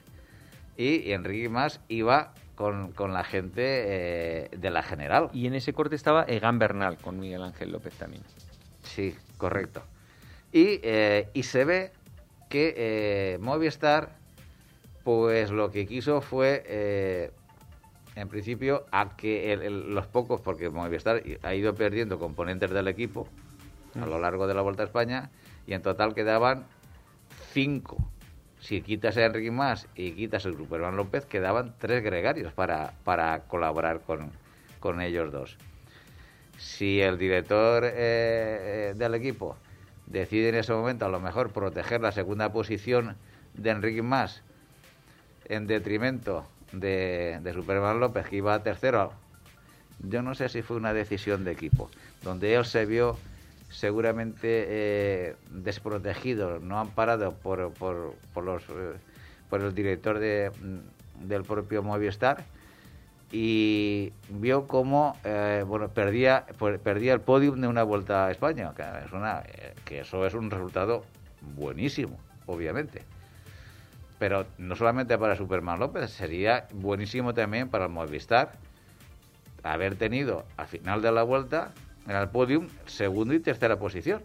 y 0.76 1.12
Enrique 1.12 1.48
Más 1.48 1.80
iba 1.88 2.32
con, 2.60 3.12
la 3.14 3.24
gente 3.24 3.62
eh, 3.64 4.50
de 4.54 4.70
la 4.70 4.82
general. 4.82 5.30
Y 5.32 5.46
en 5.46 5.54
ese 5.54 5.72
corte 5.72 5.96
estaba 5.96 6.24
Egan 6.24 6.58
Bernal 6.58 6.98
con 6.98 7.18
Miguel 7.18 7.42
Ángel 7.42 7.72
López 7.72 7.94
también. 7.94 8.22
Sí, 8.82 9.14
correcto. 9.38 9.82
Y, 10.52 10.78
eh, 10.82 11.30
y 11.32 11.44
se 11.44 11.64
ve 11.64 11.92
que 12.50 12.74
eh, 12.76 13.38
Movistar, 13.40 14.10
pues 15.04 15.50
lo 15.50 15.70
que 15.70 15.86
quiso 15.86 16.20
fue, 16.20 17.32
en 18.14 18.28
principio, 18.28 18.84
a 18.90 19.16
que 19.16 19.56
los 19.70 20.06
pocos, 20.06 20.42
porque 20.42 20.68
Movistar 20.68 21.22
ha 21.42 21.54
ido 21.54 21.74
perdiendo 21.74 22.18
componentes 22.18 22.70
del 22.70 22.88
equipo 22.88 23.26
a 23.98 24.04
lo 24.04 24.18
largo 24.18 24.46
de 24.46 24.52
la 24.52 24.60
Vuelta 24.60 24.82
a 24.82 24.86
España, 24.86 25.30
y 25.66 25.72
en 25.72 25.80
total 25.80 26.14
quedaban 26.14 26.66
cinco. 27.52 27.96
Si 28.60 28.82
quitas 28.82 29.16
a 29.16 29.24
Enrique 29.24 29.50
Más 29.50 29.88
y 29.94 30.12
quitas 30.12 30.44
el 30.44 30.54
grupo 30.54 30.76
Hermano 30.76 30.98
López, 30.98 31.24
quedaban 31.24 31.74
tres 31.78 32.04
gregarios 32.04 32.52
para, 32.52 32.92
para 33.04 33.40
colaborar 33.44 34.00
con, 34.00 34.30
con 34.80 35.00
ellos 35.00 35.32
dos. 35.32 35.56
Si 36.58 37.00
el 37.00 37.16
director 37.16 37.84
eh, 37.84 37.90
eh, 37.94 38.94
del 38.94 39.14
equipo 39.14 39.56
decide 40.06 40.50
en 40.50 40.56
ese 40.56 40.72
momento 40.72 41.06
a 41.06 41.08
lo 41.08 41.20
mejor 41.20 41.50
proteger 41.50 42.02
la 42.02 42.12
segunda 42.12 42.52
posición 42.52 43.16
de 43.54 43.70
Enrique 43.70 44.02
Más 44.02 44.42
en 45.46 45.66
detrimento 45.66 46.46
de, 46.72 47.38
de 47.42 47.52
Superman 47.54 47.98
López, 47.98 48.26
que 48.26 48.36
iba 48.36 48.52
a 48.52 48.62
tercero, 48.62 49.12
yo 50.00 50.22
no 50.22 50.34
sé 50.34 50.50
si 50.50 50.60
fue 50.60 50.76
una 50.76 50.92
decisión 50.92 51.44
de 51.44 51.52
equipo, 51.52 51.90
donde 52.22 52.54
él 52.54 52.64
se 52.66 52.84
vio 52.84 53.16
seguramente 53.70 54.66
eh, 54.68 55.36
desprotegidos, 55.50 56.60
no 56.60 56.78
amparado 56.78 57.32
por, 57.32 57.72
por, 57.72 58.14
por, 58.34 58.44
los, 58.44 58.62
eh, 58.68 58.94
por 59.48 59.62
el 59.62 59.74
director 59.74 60.18
de, 60.18 60.50
mm, 60.50 61.28
del 61.28 61.44
propio 61.44 61.82
Movistar. 61.82 62.44
Y 63.32 64.12
vio 64.28 64.66
cómo 64.66 65.16
eh, 65.22 65.62
bueno 65.64 65.86
perdía 65.86 66.46
perdía 66.82 67.12
el 67.12 67.20
podium 67.20 67.60
de 67.60 67.68
una 67.68 67.84
vuelta 67.84 68.26
a 68.26 68.32
España 68.32 68.72
que, 68.74 68.82
es 69.06 69.12
una, 69.12 69.44
que 69.84 70.00
eso 70.00 70.26
es 70.26 70.34
un 70.34 70.50
resultado 70.50 71.04
buenísimo 71.54 72.18
obviamente. 72.46 73.02
Pero 74.18 74.46
no 74.58 74.74
solamente 74.74 75.16
para 75.16 75.36
Superman 75.36 75.78
López 75.78 76.10
sería 76.10 76.66
buenísimo 76.72 77.32
también 77.32 77.68
para 77.68 77.84
el 77.84 77.92
Movistar 77.92 78.52
haber 79.62 79.94
tenido 79.94 80.44
al 80.56 80.66
final 80.66 81.00
de 81.00 81.12
la 81.12 81.22
vuelta 81.22 81.70
en 82.10 82.16
el 82.16 82.28
podium, 82.28 82.68
segundo 82.86 83.34
y 83.34 83.38
tercera 83.38 83.78
posición. 83.78 84.22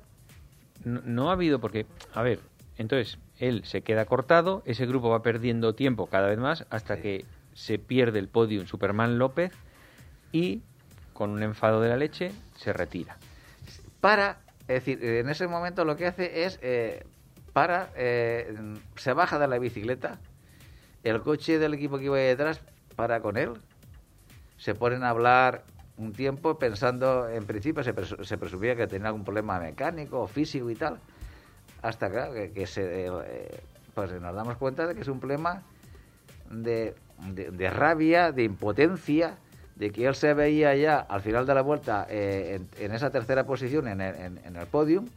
No, 0.83 1.29
ha 1.29 1.33
habido, 1.33 1.59
porque, 1.59 1.85
a 2.13 2.23
ver, 2.23 2.39
entonces 2.77 3.19
él 3.37 3.63
se 3.63 3.81
queda 3.81 4.05
cortado, 4.05 4.63
ese 4.65 4.87
grupo 4.87 5.09
va 5.09 5.21
perdiendo 5.21 5.75
tiempo 5.75 6.07
cada 6.07 6.27
vez 6.27 6.39
más 6.39 6.65
hasta 6.71 6.97
que 6.99 7.25
se 7.53 7.77
pierde 7.77 8.17
el 8.17 8.27
podium 8.27 8.65
Superman 8.65 9.19
López 9.19 9.51
y 10.31 10.61
con 11.13 11.29
un 11.29 11.43
enfado 11.43 11.79
de 11.79 11.89
la 11.89 11.97
leche 11.97 12.31
se 12.55 12.73
retira. 12.73 13.17
Para, 14.01 14.39
es 14.61 14.83
decir, 14.83 15.03
en 15.03 15.29
ese 15.29 15.47
momento 15.47 15.85
lo 15.85 15.95
que 15.95 16.07
hace 16.07 16.45
es, 16.45 16.59
eh, 16.63 17.05
para, 17.53 17.89
eh, 17.95 18.55
se 18.95 19.13
baja 19.13 19.37
de 19.37 19.47
la 19.47 19.59
bicicleta, 19.59 20.19
el 21.03 21.21
coche 21.21 21.59
del 21.59 21.75
equipo 21.75 21.99
que 21.99 22.05
iba 22.05 22.17
detrás 22.17 22.61
para 22.95 23.21
con 23.21 23.37
él, 23.37 23.53
se 24.57 24.73
ponen 24.73 25.03
a 25.03 25.09
hablar 25.09 25.63
un 25.97 26.13
tiempo 26.13 26.59
pensando, 26.59 27.29
en 27.29 27.45
principio 27.45 27.83
se, 27.83 27.93
se, 28.25 28.37
presumía 28.37 28.75
que 28.75 28.87
tenía 28.87 29.07
algún 29.07 29.23
problema 29.23 29.59
mecánico 29.59 30.27
físico 30.27 30.69
y 30.69 30.75
tal, 30.75 30.99
hasta 31.81 32.09
que, 32.11 32.51
que 32.51 32.67
se, 32.67 33.07
eh, 33.07 33.61
pues 33.93 34.11
nos 34.19 34.35
damos 34.35 34.57
cuenta 34.57 34.85
de 34.85 34.93
que 34.93 35.01
es 35.01 35.07
un 35.07 35.19
problema 35.19 35.63
de, 36.51 36.95
de, 37.31 37.69
rabia, 37.69 38.31
de 38.31 38.43
impotencia, 38.43 39.37
de 39.75 39.91
que 39.91 40.05
él 40.05 40.15
se 40.15 40.33
veía 40.33 40.75
ya 40.75 40.99
al 40.99 41.21
final 41.21 41.45
de 41.45 41.55
la 41.55 41.61
vuelta 41.61 42.05
eh, 42.09 42.59
en, 42.79 42.91
esa 42.91 43.09
tercera 43.09 43.45
posición 43.45 43.87
en 43.87 44.01
el, 44.01 44.15
en, 44.15 44.55
el 44.55 44.67
podium 44.67 45.07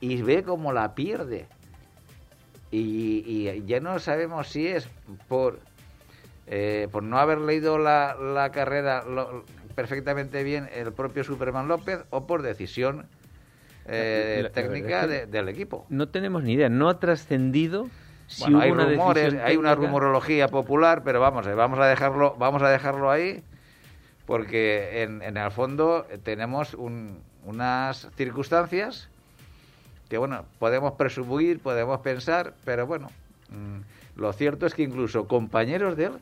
y 0.00 0.22
ve 0.22 0.42
como 0.42 0.72
la 0.72 0.94
pierde. 0.94 1.46
Y, 2.70 3.62
ya 3.66 3.78
no 3.80 3.98
sabemos 3.98 4.48
si 4.48 4.66
es 4.66 4.88
por... 5.28 5.60
Eh, 6.46 6.88
por 6.92 7.02
no 7.02 7.18
haber 7.18 7.38
leído 7.38 7.78
la 7.78 8.50
carrera, 8.52 9.02
perfectamente 9.74 10.42
bien 10.42 10.68
el 10.74 10.92
propio 10.92 11.24
Superman 11.24 11.68
López 11.68 12.00
o 12.10 12.26
por 12.26 12.42
decisión 12.42 13.06
eh, 13.86 14.50
técnica 14.54 15.06
del 15.06 15.48
equipo. 15.48 15.86
No 15.88 16.08
tenemos 16.08 16.42
ni 16.42 16.54
idea, 16.54 16.68
no 16.68 16.88
ha 16.88 16.98
trascendido. 16.98 17.88
Si 18.26 18.44
hay 18.54 18.72
rumores, 18.72 19.34
hay 19.34 19.56
una 19.56 19.74
rumorología 19.74 20.48
popular, 20.48 21.02
pero 21.04 21.20
vamos, 21.20 21.46
eh, 21.46 21.54
vamos 21.54 21.78
a 21.78 21.86
dejarlo, 21.86 22.34
vamos 22.38 22.62
a 22.62 22.70
dejarlo 22.70 23.10
ahí, 23.10 23.42
porque 24.24 25.02
en, 25.02 25.20
en 25.20 25.36
el 25.36 25.50
fondo 25.50 26.06
tenemos 26.22 26.74
unas 27.44 28.08
circunstancias 28.16 29.08
que 30.08 30.18
bueno, 30.18 30.44
podemos 30.58 30.92
presumir, 30.92 31.60
podemos 31.60 32.00
pensar, 32.00 32.54
pero 32.64 32.86
bueno, 32.86 33.10
mm, 33.50 34.20
lo 34.20 34.32
cierto 34.32 34.66
es 34.66 34.74
que 34.74 34.82
incluso 34.82 35.26
compañeros 35.26 35.96
de 35.96 36.06
él 36.06 36.12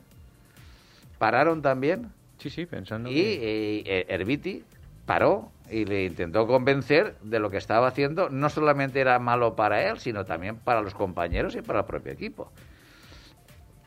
pararon 1.17 1.61
también 1.61 2.11
Sí, 2.43 2.49
sí, 2.49 2.65
pensando. 2.65 3.09
Y 3.09 3.39
eh, 3.41 4.05
Herbiti 4.09 4.65
paró 5.05 5.53
y 5.71 5.85
le 5.85 6.03
intentó 6.03 6.45
convencer 6.45 7.15
de 7.21 7.39
lo 7.39 7.49
que 7.49 7.55
estaba 7.55 7.87
haciendo 7.87 8.29
no 8.29 8.49
solamente 8.49 8.99
era 8.99 9.17
malo 9.17 9.55
para 9.55 9.89
él, 9.89 9.97
sino 9.99 10.25
también 10.25 10.57
para 10.57 10.81
los 10.81 10.93
compañeros 10.93 11.55
y 11.55 11.61
para 11.61 11.79
el 11.79 11.85
propio 11.85 12.11
equipo. 12.11 12.51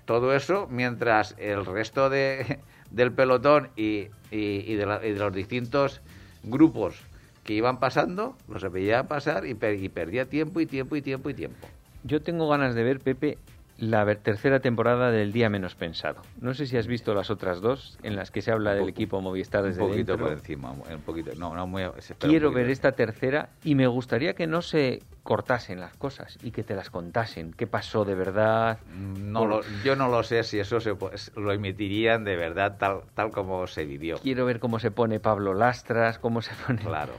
todo 0.06 0.34
eso 0.34 0.68
mientras 0.70 1.34
el 1.36 1.66
resto 1.66 2.08
de, 2.08 2.60
del 2.90 3.12
pelotón 3.12 3.68
y, 3.76 4.08
y, 4.30 4.74
de 4.74 5.16
los 5.18 5.34
distintos 5.34 6.00
grupos 6.42 7.02
que 7.44 7.52
iban 7.52 7.78
pasando, 7.78 8.38
los 8.48 8.72
veía 8.72 9.06
pasar 9.06 9.44
y, 9.44 9.50
y 9.50 9.88
perdía 9.90 10.24
tiempo 10.24 10.60
y 10.60 10.66
tiempo 10.66 10.96
y 10.96 11.02
tiempo 11.02 11.28
y 11.28 11.34
tiempo. 11.34 11.68
Yo 12.04 12.22
tengo 12.22 12.48
ganas 12.48 12.74
de 12.74 12.84
ver, 12.84 13.00
Pepe, 13.00 13.36
la 13.78 14.06
tercera 14.16 14.60
temporada 14.60 15.10
del 15.10 15.32
Día 15.32 15.50
Menos 15.50 15.74
Pensado. 15.74 16.22
No 16.40 16.54
sé 16.54 16.66
si 16.66 16.76
has 16.76 16.86
visto 16.86 17.14
las 17.14 17.30
otras 17.30 17.60
dos 17.60 17.98
en 18.02 18.16
las 18.16 18.30
que 18.30 18.42
se 18.42 18.50
habla 18.50 18.74
del 18.74 18.88
equipo 18.88 19.20
Movistar 19.20 19.62
desde 19.62 19.82
Un 19.82 19.90
poquito 19.90 20.18
por 20.18 20.32
encima, 20.32 20.70
un 20.70 21.02
poquito. 21.02 21.32
No, 21.36 21.54
no 21.54 21.66
muy, 21.66 21.82
Quiero 22.18 22.52
ver 22.52 22.70
esta 22.70 22.92
tercera 22.92 23.50
y 23.64 23.74
me 23.74 23.86
gustaría 23.86 24.34
que 24.34 24.46
no 24.46 24.62
se 24.62 25.02
cortasen 25.22 25.80
las 25.80 25.94
cosas 25.96 26.38
y 26.42 26.52
que 26.52 26.62
te 26.62 26.74
las 26.74 26.90
contasen. 26.90 27.52
¿Qué 27.52 27.66
pasó 27.66 28.04
de 28.04 28.14
verdad? 28.14 28.78
No 28.94 29.60
yo 29.84 29.96
no 29.96 30.08
lo 30.08 30.22
sé 30.22 30.42
si 30.44 30.58
eso 30.58 30.80
se, 30.80 30.94
lo 31.36 31.52
emitirían 31.52 32.24
de 32.24 32.36
verdad 32.36 32.76
tal, 32.78 33.02
tal 33.14 33.30
como 33.30 33.66
se 33.66 33.84
vivió. 33.84 34.18
Quiero 34.18 34.46
ver 34.46 34.60
cómo 34.60 34.78
se 34.78 34.90
pone 34.90 35.20
Pablo 35.20 35.54
Lastras, 35.54 36.18
cómo 36.18 36.42
se 36.42 36.54
pone... 36.66 36.82
Claro. 36.82 37.12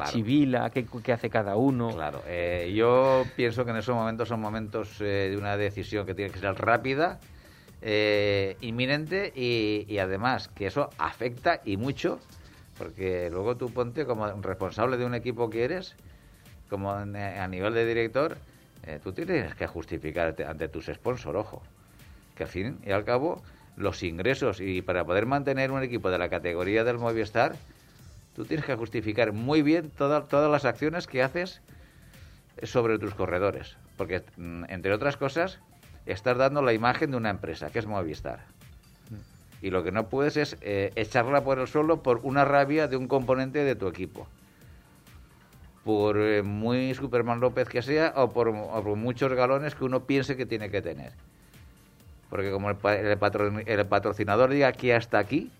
Pachivila, 0.00 0.70
¿qué, 0.70 1.12
hace 1.12 1.30
cada 1.30 1.56
uno. 1.56 1.90
Claro, 1.90 2.22
eh, 2.26 2.72
yo 2.74 3.24
pienso 3.36 3.64
que 3.64 3.70
en 3.70 3.76
esos 3.76 3.94
momentos 3.94 4.28
son 4.28 4.40
momentos 4.40 5.00
eh, 5.00 5.28
de 5.30 5.36
una 5.36 5.56
decisión 5.56 6.06
que 6.06 6.14
tiene 6.14 6.30
que 6.30 6.38
ser 6.38 6.54
rápida, 6.54 7.20
eh, 7.80 8.56
inminente 8.60 9.32
y, 9.34 9.98
además 9.98 10.48
que 10.48 10.66
eso 10.66 10.90
afecta 10.98 11.60
y 11.64 11.76
mucho, 11.76 12.20
porque 12.78 13.28
luego 13.30 13.56
tú 13.56 13.72
ponte 13.72 14.06
como 14.06 14.26
responsable 14.40 14.96
de 14.96 15.04
un 15.04 15.14
equipo 15.14 15.50
que 15.50 15.64
eres, 15.64 15.94
como 16.68 16.92
a 16.92 17.48
nivel 17.48 17.74
de 17.74 17.86
director, 17.86 18.36
tú 19.04 19.12
tienes 19.12 19.54
que 19.54 19.66
justificar 19.66 20.34
ante 20.46 20.68
tus 20.68 20.86
sponsors, 20.86 21.36
ojo, 21.36 21.62
que 22.34 22.44
al 22.44 22.48
fin 22.48 22.78
y 22.84 22.90
al 22.92 23.04
cabo 23.04 23.42
los 23.76 24.02
ingresos 24.02 24.60
y 24.60 24.82
para 24.82 25.04
poder 25.04 25.26
mantener 25.26 25.70
un 25.70 25.82
equipo 25.82 26.10
de 26.10 26.18
la 26.18 26.28
categoría 26.28 26.84
del 26.84 26.98
Movistar, 26.98 27.56
tú 28.34 28.44
tienes 28.44 28.66
que 28.66 28.74
justificar 28.74 29.32
muy 29.32 29.62
bien 29.62 29.90
todas 29.90 30.50
las 30.50 30.64
acciones 30.64 31.06
que 31.06 31.22
haces 31.22 31.60
sobre 32.62 32.98
tus 32.98 33.14
corredores. 33.14 33.76
Porque, 33.96 34.22
mm, 34.36 34.64
entre 34.68 34.92
otras 34.92 35.16
cosas, 35.16 35.58
estás 36.06 36.36
dando 36.38 36.62
la 36.62 36.72
imagen 36.72 37.10
de 37.10 37.16
una 37.16 37.30
empresa, 37.30 37.70
que 37.70 37.78
es 37.78 37.86
Movistar. 37.86 38.40
Y 39.60 39.70
lo 39.70 39.84
que 39.84 39.92
no 39.92 40.08
puedes 40.08 40.36
es 40.36 40.56
eh, 40.60 40.90
echarla 40.96 41.44
por 41.44 41.60
el 41.60 41.68
suelo 41.68 42.02
por 42.02 42.20
una 42.24 42.44
rabia 42.44 42.88
de 42.88 42.96
un 42.96 43.06
componente 43.06 43.62
de 43.62 43.76
tu 43.76 43.86
equipo. 43.86 44.26
Por 45.84 46.18
eh, 46.18 46.42
muy 46.42 46.94
Superman 46.94 47.38
López 47.38 47.68
que 47.68 47.80
sea 47.80 48.12
o 48.16 48.32
por, 48.32 48.52
muchos 48.96 49.32
galones 49.32 49.76
que 49.76 49.84
uno 49.84 50.04
piense 50.04 50.36
que 50.36 50.46
tiene 50.46 50.68
que 50.68 50.82
tener. 50.82 51.12
Porque 52.28 52.50
como 52.50 52.70
el, 52.70 52.76
el 53.66 53.86
patrocinador 53.86 54.50
diga 54.50 54.72
que 54.72 54.94
hasta 54.94 55.18
aquí, 55.18 55.52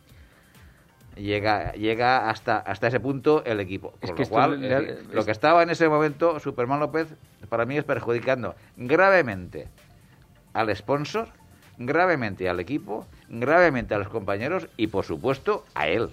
llega 1.17 1.73
llega 1.73 2.31
hasta 2.31 2.59
hasta 2.59 2.89
ese 2.89 3.01
punto 3.01 3.43
el 3.45 3.61
equipo. 3.61 3.95
Con 4.01 4.17
lo 4.17 4.29
cual 4.29 4.99
lo 5.13 5.25
que 5.25 5.31
estaba 5.31 5.63
en 5.63 5.71
ese 5.71 5.89
momento 5.89 6.41
Superman 6.41 6.81
López 6.81 7.09
para 7.49 7.67
mí 7.67 7.77
es 7.77 7.85
perjudicando 7.85 8.55
gravemente 8.77 9.69
al 10.53 10.75
sponsor 10.77 11.29
gravemente 11.79 12.49
al 12.49 12.61
equipo 12.61 13.07
gravemente 13.29 13.95
a 13.95 13.99
los 13.99 14.09
compañeros 14.09 14.69
y 14.77 14.89
por 14.89 15.05
supuesto 15.05 15.65
a 15.75 15.89
él 15.89 16.11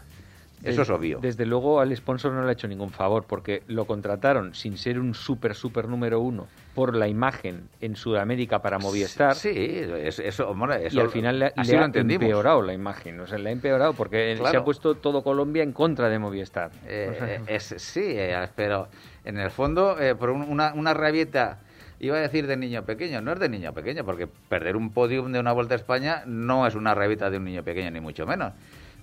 eso 0.64 0.82
es 0.82 0.90
obvio. 0.90 1.20
Desde 1.20 1.46
luego 1.46 1.80
al 1.80 1.96
sponsor 1.96 2.34
no 2.34 2.44
le 2.44 2.50
ha 2.50 2.54
hecho 2.54 2.68
ningún 2.68 2.92
favor 2.92 3.26
porque 3.26 3.64
lo 3.68 3.86
contrataron 3.86 4.54
sin 4.54 4.78
ser 4.78 5.00
un 5.00 5.14
super, 5.14 5.56
super 5.56 5.88
número 5.88 6.20
uno 6.20 6.48
por 6.76 6.96
la 6.96 7.08
imagen 7.08 7.70
en 7.82 7.96
Sudamérica 7.96 8.62
para 8.62 8.80
Movistar. 8.80 9.36
Sí, 9.36 9.52
eso, 9.56 10.22
eso, 10.22 10.56
y 10.92 11.00
al 11.00 11.10
final 11.10 11.40
le, 11.40 11.46
ha 11.46 11.86
empeorado 11.94 12.62
la 12.62 12.74
imagen. 12.74 13.20
O 13.20 13.28
sea, 13.28 13.38
le 13.38 13.50
ha 13.50 13.52
empeorado 13.52 13.94
porque 13.94 14.38
se 14.38 14.58
ha 14.58 14.64
puesto 14.64 14.96
todo 14.96 15.24
Colombia 15.24 15.64
en 15.64 15.72
contra 15.72 16.10
de 16.10 16.20
Movistar. 16.20 16.72
Eh, 16.88 17.42
es, 17.48 17.76
sí, 17.78 18.04
eh, 18.06 18.48
pero 18.56 18.88
en 19.26 19.38
el 19.38 19.52
fondo, 19.52 20.00
eh, 20.00 20.16
por 20.16 20.30
una, 20.30 20.74
una 20.74 20.94
rabieta 20.94 21.60
iba 22.00 22.18
a 22.18 22.22
decir 22.22 22.48
de 22.48 22.56
niño 22.56 22.84
pequeño, 22.86 23.22
no 23.22 23.34
es 23.34 23.40
de 23.40 23.50
niño 23.50 23.74
pequeño, 23.74 24.06
porque 24.06 24.28
perder 24.28 24.78
un 24.78 24.92
podium 24.92 25.32
de 25.32 25.40
una 25.40 25.52
Vuelta 25.52 25.74
a 25.74 25.78
España 25.78 26.24
no 26.26 26.66
es 26.66 26.76
una 26.76 26.96
rabieta 26.96 27.30
de 27.30 27.38
un 27.38 27.46
niño 27.46 27.64
pequeño, 27.64 27.92
ni 27.92 28.00
mucho 28.00 28.26
menos 28.26 28.54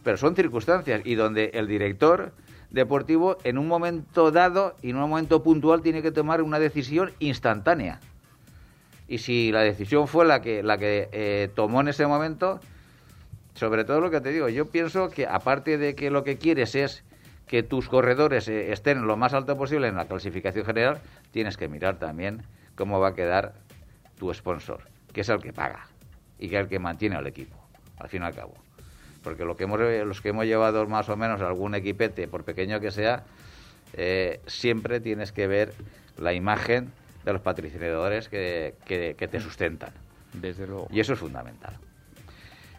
pero 0.07 0.19
son 0.19 0.37
circunstancias 0.37 1.01
y 1.05 1.17
donde 1.17 1.51
el 1.55 1.67
director 1.67 2.31
deportivo 2.71 3.39
en 3.43 3.59
un 3.59 3.67
momento 3.67 4.31
dado 4.31 4.77
y 4.81 4.91
en 4.91 4.97
un 4.99 5.11
momento 5.11 5.43
puntual 5.43 5.83
tiene 5.83 6.01
que 6.01 6.13
tomar 6.13 6.43
una 6.43 6.61
decisión 6.61 7.11
instantánea. 7.19 7.99
Y 9.09 9.19
si 9.19 9.51
la 9.51 9.63
decisión 9.63 10.07
fue 10.07 10.25
la 10.25 10.43
que, 10.43 10.63
la 10.63 10.79
que 10.79 11.09
eh, 11.11 11.51
tomó 11.57 11.81
en 11.81 11.89
ese 11.89 12.07
momento, 12.07 12.61
sobre 13.55 13.85
todo 13.85 14.01
lo 14.01 14.13
que 14.13 14.21
te 14.21 14.31
digo, 14.31 14.49
yo 14.49 14.67
pienso 14.67 15.11
que 15.11 15.27
aparte 15.27 15.77
de 15.77 15.97
que 15.97 16.09
lo 16.13 16.23
que 16.23 16.39
quieres 16.39 16.77
es 16.77 17.03
que 17.49 17.65
tus 17.65 17.89
corredores 17.89 18.47
eh, 18.47 18.71
estén 18.71 19.09
lo 19.09 19.17
más 19.17 19.35
alto 19.35 19.59
posible 19.59 19.89
en 19.89 19.97
la 19.97 20.05
clasificación 20.05 20.65
general, 20.65 21.01
tienes 21.33 21.57
que 21.57 21.67
mirar 21.67 21.99
también 21.99 22.45
cómo 22.77 23.01
va 23.01 23.09
a 23.09 23.15
quedar 23.17 23.55
tu 24.21 24.33
sponsor, 24.33 24.83
que 25.13 25.23
es 25.23 25.29
el 25.29 25.43
que 25.43 25.53
paga 25.53 25.89
y 26.39 26.49
que 26.49 26.59
es 26.59 26.63
el 26.63 26.69
que 26.69 26.79
mantiene 26.79 27.17
al 27.17 27.27
equipo, 27.27 27.57
al 27.99 28.09
fin 28.09 28.23
y 28.23 28.27
al 28.27 28.35
cabo 28.37 28.66
porque 29.27 29.45
lo 29.45 29.57
que 29.57 29.65
hemos, 29.65 29.81
los 29.81 30.21
que 30.21 30.29
hemos 30.29 30.45
llevado 30.45 30.87
más 30.87 31.09
o 31.09 31.17
menos 31.17 31.41
algún 31.41 31.75
equipete, 31.75 32.29
por 32.29 32.45
pequeño 32.45 32.79
que 32.79 32.93
sea, 32.93 33.25
eh, 33.95 34.39
siempre 34.47 35.01
tienes 35.01 35.33
que 35.33 35.49
ver 35.49 35.73
la 36.17 36.33
imagen 36.33 36.93
de 37.25 37.33
los 37.33 37.43
patrocinadores 37.43 38.29
que, 38.29 38.75
que, 38.85 39.15
te 39.17 39.41
sustentan. 39.41 39.91
Desde 40.33 40.69
luego. 40.69 40.87
Y 40.93 41.01
eso 41.01 41.15
es 41.15 41.19
fundamental. 41.19 41.75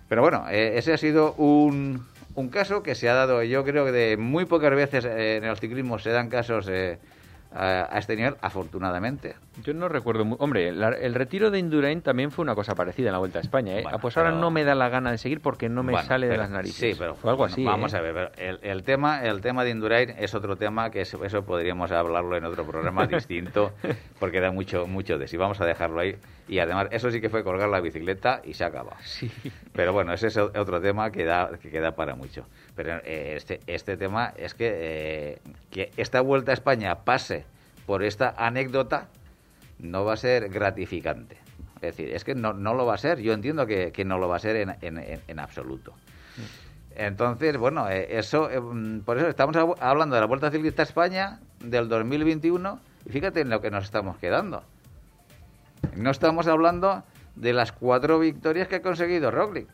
Pero 0.07 0.21
bueno, 0.21 0.45
eh, 0.49 0.77
ese 0.77 0.93
ha 0.93 0.97
sido 0.97 1.33
un, 1.33 2.05
un 2.35 2.47
caso 2.47 2.81
que 2.81 2.95
se 2.95 3.09
ha 3.09 3.13
dado, 3.13 3.43
yo 3.43 3.65
creo 3.65 3.83
que 3.83 3.91
de 3.91 4.15
muy 4.15 4.45
pocas 4.45 4.73
veces 4.73 5.03
eh, 5.03 5.35
en 5.35 5.43
el 5.43 5.57
ciclismo 5.57 5.99
se 5.99 6.11
dan 6.11 6.29
casos 6.29 6.65
a, 7.57 7.97
este 7.97 8.15
nivel, 8.15 8.35
afortunadamente. 8.41 9.35
Yo 9.63 9.73
no 9.73 9.89
recuerdo. 9.89 10.23
Hombre, 10.39 10.69
el 10.69 11.15
retiro 11.15 11.49
de 11.49 11.59
Indurain 11.59 12.01
también 12.01 12.31
fue 12.31 12.43
una 12.43 12.53
cosa 12.53 12.75
parecida 12.75 13.07
en 13.07 13.13
la 13.13 13.19
Vuelta 13.19 13.39
a 13.39 13.41
España. 13.41 13.79
¿eh? 13.79 13.83
pues 13.99 14.15
ahora 14.17 14.31
no 14.31 14.51
me 14.51 14.63
da 14.63 14.75
la 14.75 14.89
gana 14.89 15.11
de 15.11 15.17
seguir 15.17 15.41
porque 15.41 15.67
no 15.67 15.81
me 15.83 15.97
sale 16.03 16.27
de 16.27 16.37
las 16.37 16.49
narices. 16.49 16.93
Sí, 16.93 16.95
pero 16.97 17.15
fue 17.15 17.31
algo 17.31 17.45
así. 17.45 17.63
Vamos 17.63 17.93
¿eh? 17.93 17.97
a 17.97 18.01
ver, 18.01 18.31
el, 18.37 18.83
tema, 18.83 19.23
el 19.23 19.41
tema 19.41 19.63
de 19.63 19.71
Indurain 19.71 20.11
es 20.11 20.35
otro 20.35 20.55
tema 20.55 20.91
que 20.91 21.01
eso, 21.01 21.19
podríamos 21.43 21.91
hablarlo 21.91 22.37
en 22.37 22.45
otro 22.45 22.65
programa 22.65 23.07
distinto 23.07 23.71
porque 24.19 24.39
da 24.39 24.51
mucho, 24.51 24.85
mucho 24.85 25.17
de 25.17 25.27
sí. 25.27 25.37
Vamos 25.37 25.59
a 25.59 25.65
dejarlo 25.65 25.99
ahí. 25.99 26.15
Y 26.47 26.59
además, 26.59 26.87
eso 26.91 27.11
sí 27.11 27.19
que 27.19 27.29
fue 27.29 27.43
colgar 27.43 27.69
la 27.69 27.81
bicicleta 27.81 28.41
y 28.43 28.53
se 28.53 28.63
acaba. 28.63 28.97
Sí. 29.03 29.31
Pero 29.73 29.93
bueno, 29.93 30.13
ese 30.13 30.27
es 30.27 30.37
otro 30.37 30.81
tema 30.81 31.11
que 31.11 31.25
da, 31.25 31.51
que 31.61 31.69
queda 31.69 31.95
para 31.95 32.15
mucho. 32.15 32.45
Pero 32.75 32.97
eh, 33.03 33.33
este, 33.35 33.59
este 33.67 33.97
tema 33.97 34.33
es 34.37 34.53
que, 34.53 34.69
eh, 34.71 35.39
que 35.71 35.91
esta 35.97 36.21
vuelta 36.21 36.51
a 36.51 36.53
España 36.53 37.03
pase 37.03 37.45
por 37.85 38.03
esta 38.03 38.33
anécdota 38.37 39.07
no 39.79 40.05
va 40.05 40.13
a 40.13 40.17
ser 40.17 40.49
gratificante. 40.49 41.37
Es 41.75 41.95
decir, 41.95 42.09
es 42.13 42.23
que 42.23 42.33
no, 42.33 42.53
no 42.53 42.73
lo 42.73 42.85
va 42.85 42.95
a 42.95 42.97
ser. 42.97 43.19
Yo 43.19 43.33
entiendo 43.33 43.67
que, 43.67 43.91
que 43.91 44.05
no 44.05 44.17
lo 44.17 44.27
va 44.27 44.37
a 44.37 44.39
ser 44.39 44.55
en, 44.55 44.75
en, 44.81 45.21
en 45.27 45.39
absoluto. 45.39 45.93
Entonces, 46.95 47.57
bueno, 47.57 47.87
eh, 47.89 48.17
eso, 48.17 48.49
mm, 48.49 49.01
por 49.01 49.17
eso 49.19 49.27
estamos 49.27 49.55
hablando 49.79 50.15
de 50.15 50.21
la 50.21 50.27
Vuelta 50.27 50.49
Ciclista 50.49 50.81
a 50.81 50.85
España 50.85 51.39
del 51.59 51.87
2021 51.89 52.79
y 53.05 53.09
fíjate 53.11 53.41
en 53.41 53.49
lo 53.49 53.61
que 53.61 53.69
nos 53.69 53.83
estamos 53.83 54.17
quedando. 54.17 54.63
No 55.95 56.11
estamos 56.11 56.47
hablando 56.47 57.03
de 57.35 57.53
las 57.53 57.71
cuatro 57.71 58.19
victorias 58.19 58.67
que 58.67 58.75
ha 58.75 58.81
conseguido 58.81 59.31
Roglic 59.31 59.67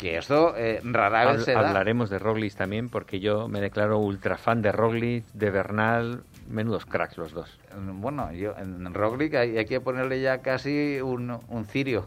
que 0.00 0.16
esto 0.16 0.54
eh, 0.56 0.80
rara 0.82 1.30
vez 1.30 1.44
se 1.44 1.52
da. 1.52 1.68
Hablaremos 1.68 2.08
de 2.08 2.18
Roglic 2.18 2.54
también, 2.54 2.88
porque 2.88 3.20
yo 3.20 3.48
me 3.48 3.60
declaro 3.60 3.98
ultra 3.98 4.38
fan 4.38 4.62
de 4.62 4.72
Roglic, 4.72 5.26
de 5.34 5.50
Bernal, 5.50 6.22
menudos 6.48 6.86
cracks 6.86 7.18
los 7.18 7.32
dos. 7.32 7.58
Bueno, 7.76 8.32
yo 8.32 8.54
en 8.56 8.94
Roglic 8.94 9.34
hay, 9.34 9.66
que 9.66 9.78
ponerle 9.82 10.22
ya 10.22 10.38
casi 10.38 11.02
un, 11.02 11.38
un 11.48 11.66
cirio, 11.66 12.06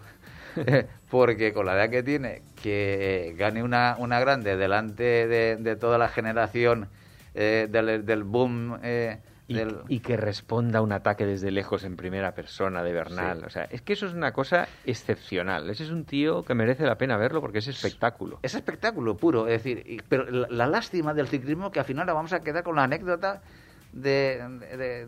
porque 1.12 1.54
con 1.54 1.68
la 1.68 1.76
edad 1.76 1.92
que 1.92 2.02
tiene, 2.02 2.42
que 2.64 3.36
gane 3.38 3.62
una, 3.62 3.96
una 4.00 4.20
grande 4.20 4.58
delante 4.58 5.28
de, 5.28 5.76
toda 5.76 6.00
la 6.00 6.08
generación 6.08 6.88
eh, 7.36 7.68
del, 7.70 8.08
del, 8.08 8.24
boom... 8.24 8.80
Eh, 8.82 9.20
y, 9.48 10.00
que 10.00 10.18
responda 10.18 10.80
a 10.80 10.82
un 10.82 10.92
ataque 10.92 11.26
desde 11.26 11.52
lejos 11.52 11.84
en 11.84 11.98
primera 11.98 12.34
persona 12.34 12.84
de 12.84 12.94
Bernal. 12.94 13.44
O 13.46 13.50
sea, 13.50 13.64
es 13.66 13.82
que 13.82 13.94
eso 13.94 14.06
es 14.06 14.14
una 14.14 14.32
cosa 14.32 14.68
excepcional. 14.86 15.70
Ese 15.70 15.84
es 15.84 15.90
un 15.90 16.06
tío 16.06 16.44
que 16.44 16.54
merece 16.54 16.86
la 16.86 16.98
pena 16.98 17.18
verlo 17.18 17.42
porque 17.42 17.60
es 17.60 17.68
espectáculo. 17.68 18.40
Es 18.42 18.56
espectáculo 18.56 19.18
puro. 19.18 19.48
Es 19.48 19.64
decir, 19.64 20.04
pero 20.08 20.26
la, 20.30 20.68
lástima 20.68 21.14
del 21.14 21.28
ciclismo 21.28 21.72
que 21.72 21.80
al 21.80 21.86
final 21.86 22.08
la 22.08 22.14
vamos 22.14 22.34
a 22.34 22.40
quedar 22.40 22.64
con 22.64 22.78
la 22.78 22.84
anécdota 22.84 23.42
de, 23.92 24.42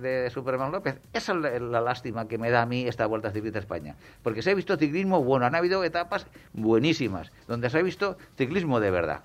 de, 0.01 0.29
Superman 0.29 0.71
López. 0.71 0.99
Esa 1.13 1.33
es 1.33 1.61
la, 1.61 1.81
lástima 1.81 2.27
que 2.27 2.37
me 2.37 2.49
da 2.49 2.63
a 2.63 2.65
mí 2.65 2.87
esta 2.87 3.05
Vuelta 3.07 3.31
Ciclista 3.31 3.59
a 3.59 3.61
España. 3.61 3.95
Porque 4.21 4.41
se 4.41 4.51
ha 4.51 4.53
visto 4.53 4.75
ciclismo 4.75 5.23
bueno, 5.23 5.45
han 5.45 5.55
habido 5.55 5.83
etapas 5.83 6.27
buenísimas, 6.53 7.31
donde 7.47 7.69
se 7.69 7.79
ha 7.79 7.81
visto 7.81 8.17
ciclismo 8.37 8.81
de 8.81 8.91
verdad. 8.91 9.21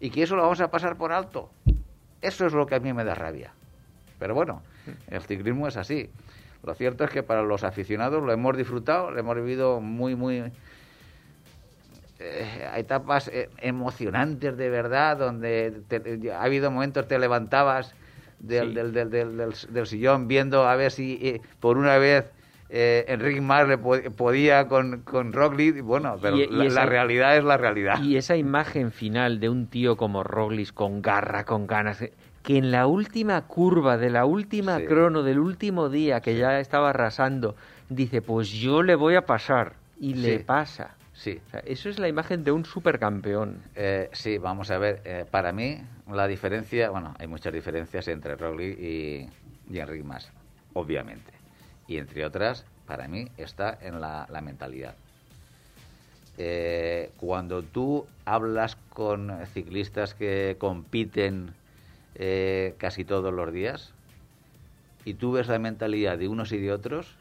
Y 0.00 0.08
que 0.08 0.22
eso 0.22 0.36
lo 0.36 0.42
vamos 0.42 0.62
a 0.62 0.70
pasar 0.70 0.96
por 0.96 1.12
alto. 1.12 1.50
Eso 2.22 2.46
es 2.46 2.54
lo 2.54 2.66
que 2.66 2.74
a 2.74 2.80
mí 2.80 2.92
me 2.94 3.04
da 3.04 3.14
rabia. 3.14 3.52
Pero 4.20 4.34
bueno, 4.34 4.62
el 5.08 5.22
ciclismo 5.22 5.66
es 5.66 5.76
así. 5.76 6.08
Lo 6.62 6.74
cierto 6.74 7.02
es 7.04 7.10
que 7.10 7.24
para 7.24 7.42
los 7.42 7.64
aficionados 7.64 8.22
lo 8.22 8.30
hemos 8.30 8.56
disfrutado, 8.56 9.10
lo 9.10 9.18
hemos 9.18 9.34
vivido 9.34 9.80
muy, 9.80 10.14
muy... 10.14 10.52
Eh, 12.22 12.68
etapas 12.76 13.28
eh, 13.28 13.48
emocionantes 13.58 14.54
de 14.56 14.68
verdad, 14.68 15.16
donde 15.16 15.82
ha 16.32 16.42
habido 16.42 16.70
momentos 16.70 17.08
te 17.08 17.18
levantabas 17.18 17.94
del, 18.38 18.74
del, 18.74 18.92
del, 18.92 19.10
del, 19.70 19.86
sillón 19.86 20.28
viendo 20.28 20.68
a 20.68 20.76
ver 20.76 20.90
si 20.90 21.18
eh, 21.22 21.40
por 21.60 21.78
una 21.78 21.96
vez 21.96 22.30
eh, 22.72 23.04
Enrique 23.08 23.40
Mar 23.40 23.68
le 23.68 23.78
podía 23.78 24.68
con, 24.68 25.00
con 25.00 25.32
Roglic, 25.32 25.82
bueno, 25.82 26.18
pero 26.22 26.36
la, 26.36 26.86
realidad 26.86 27.36
es 27.36 27.42
la 27.42 27.56
realidad. 27.56 28.00
Y 28.00 28.16
esa 28.16 28.36
imagen 28.36 28.92
final 28.92 29.40
de 29.40 29.48
un 29.48 29.66
tío 29.66 29.96
como 29.96 30.22
Roglic 30.22 30.72
con 30.72 31.02
garra, 31.02 31.44
con 31.44 31.66
ganas, 31.66 32.04
que 32.42 32.56
en 32.58 32.70
la 32.70 32.86
última 32.86 33.42
curva 33.42 33.96
de 33.96 34.10
la 34.10 34.24
última 34.24 34.80
crono 34.80 35.22
del 35.22 35.38
último 35.38 35.88
día 35.88 36.20
que 36.20 36.36
ya 36.36 36.58
estaba 36.60 36.90
arrasando, 36.90 37.54
dice, 37.88 38.22
pues 38.22 38.50
yo 38.50 38.82
le 38.82 38.94
voy 38.94 39.14
a 39.14 39.26
pasar, 39.26 39.74
y 39.98 40.14
le 40.14 40.40
pasa. 40.40 40.96
Sí. 41.12 41.38
eso 41.66 41.90
es 41.90 41.98
la 41.98 42.08
imagen 42.08 42.44
de 42.44 42.52
un 42.52 42.64
supercampeón. 42.64 43.60
Eh, 43.74 44.08
sí, 44.12 44.38
vamos 44.38 44.70
a 44.70 44.78
ver, 44.78 45.02
eh, 45.04 45.26
para 45.30 45.52
mí 45.52 45.78
la 46.10 46.26
diferencia, 46.26 46.88
bueno, 46.88 47.14
hay 47.18 47.26
muchas 47.26 47.52
diferencias 47.52 48.08
entre 48.08 48.36
Roglic 48.36 48.78
y, 48.78 49.28
y 49.68 49.78
Enrique 49.78 50.02
Mas, 50.02 50.32
obviamente 50.72 51.40
y 51.90 51.98
entre 51.98 52.24
otras, 52.24 52.64
para 52.86 53.08
mí, 53.08 53.26
está 53.36 53.76
en 53.82 54.00
la, 54.00 54.28
mentalidad. 54.44 54.94
Eh, 56.38 57.10
cuando 57.16 57.64
tú 57.64 58.06
hablas 58.24 58.76
con 58.90 59.44
ciclistas 59.46 60.14
que 60.14 60.54
compiten 60.60 61.52
eh, 62.14 62.74
casi 62.78 63.04
todos 63.04 63.32
los 63.32 63.52
días 63.52 63.92
y 65.04 65.14
tú 65.14 65.32
ves 65.32 65.48
la 65.48 65.58
mentalidad 65.58 66.18
de 66.18 66.28
unos 66.28 66.52
y 66.52 66.58
de 66.58 66.72
otros, 66.72 67.16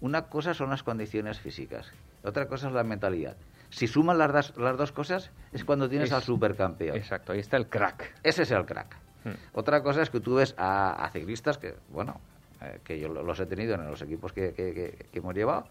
una 0.00 0.22
cosa 0.22 0.54
son 0.54 0.70
las 0.70 0.82
condiciones 0.82 1.38
físicas, 1.38 1.92
otra 2.22 2.46
cosa 2.46 2.68
es 2.68 2.74
la 2.74 2.84
mentalidad. 2.84 3.36
Si 3.70 3.86
sumas 3.86 4.16
las, 4.16 4.32
das, 4.32 4.56
las 4.56 4.76
dos 4.76 4.90
cosas 4.90 5.30
es 5.52 5.64
cuando 5.64 5.88
tienes 5.88 6.10
al 6.12 6.22
supercampeón. 6.22 6.96
Exacto, 6.96 7.32
ahí 7.32 7.38
está 7.38 7.56
el 7.56 7.68
crack. 7.68 8.14
Ese 8.24 8.42
es 8.42 8.50
el 8.50 8.64
crack. 8.64 8.96
Hmm. 9.22 9.34
Otra 9.52 9.82
cosa 9.82 10.02
es 10.02 10.10
que 10.10 10.18
tú 10.18 10.34
ves 10.34 10.54
a, 10.58 11.04
a 11.04 11.10
ciclistas 11.10 11.56
que, 11.58 11.74
bueno, 11.90 12.20
eh, 12.62 12.80
que 12.84 13.00
yo 13.00 13.08
los 13.08 13.40
he 13.40 13.46
tenido 13.46 13.74
en 13.74 13.86
los 13.86 14.02
equipos 14.02 14.32
que, 14.34 14.52
que, 14.52 15.06
hemos 15.14 15.34
llevado, 15.34 15.66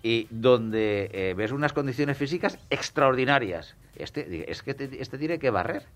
y 0.00 0.28
donde 0.30 1.10
eh, 1.12 1.34
ves 1.34 1.50
unas 1.50 1.72
condiciones 1.72 2.16
físicas 2.16 2.58
extraordinarias. 2.70 3.74
Este, 3.96 4.48
es 4.50 4.62
que 4.62 4.76
este 5.00 5.18
tiene 5.18 5.38
que 5.40 5.50
barrer. 5.50 5.86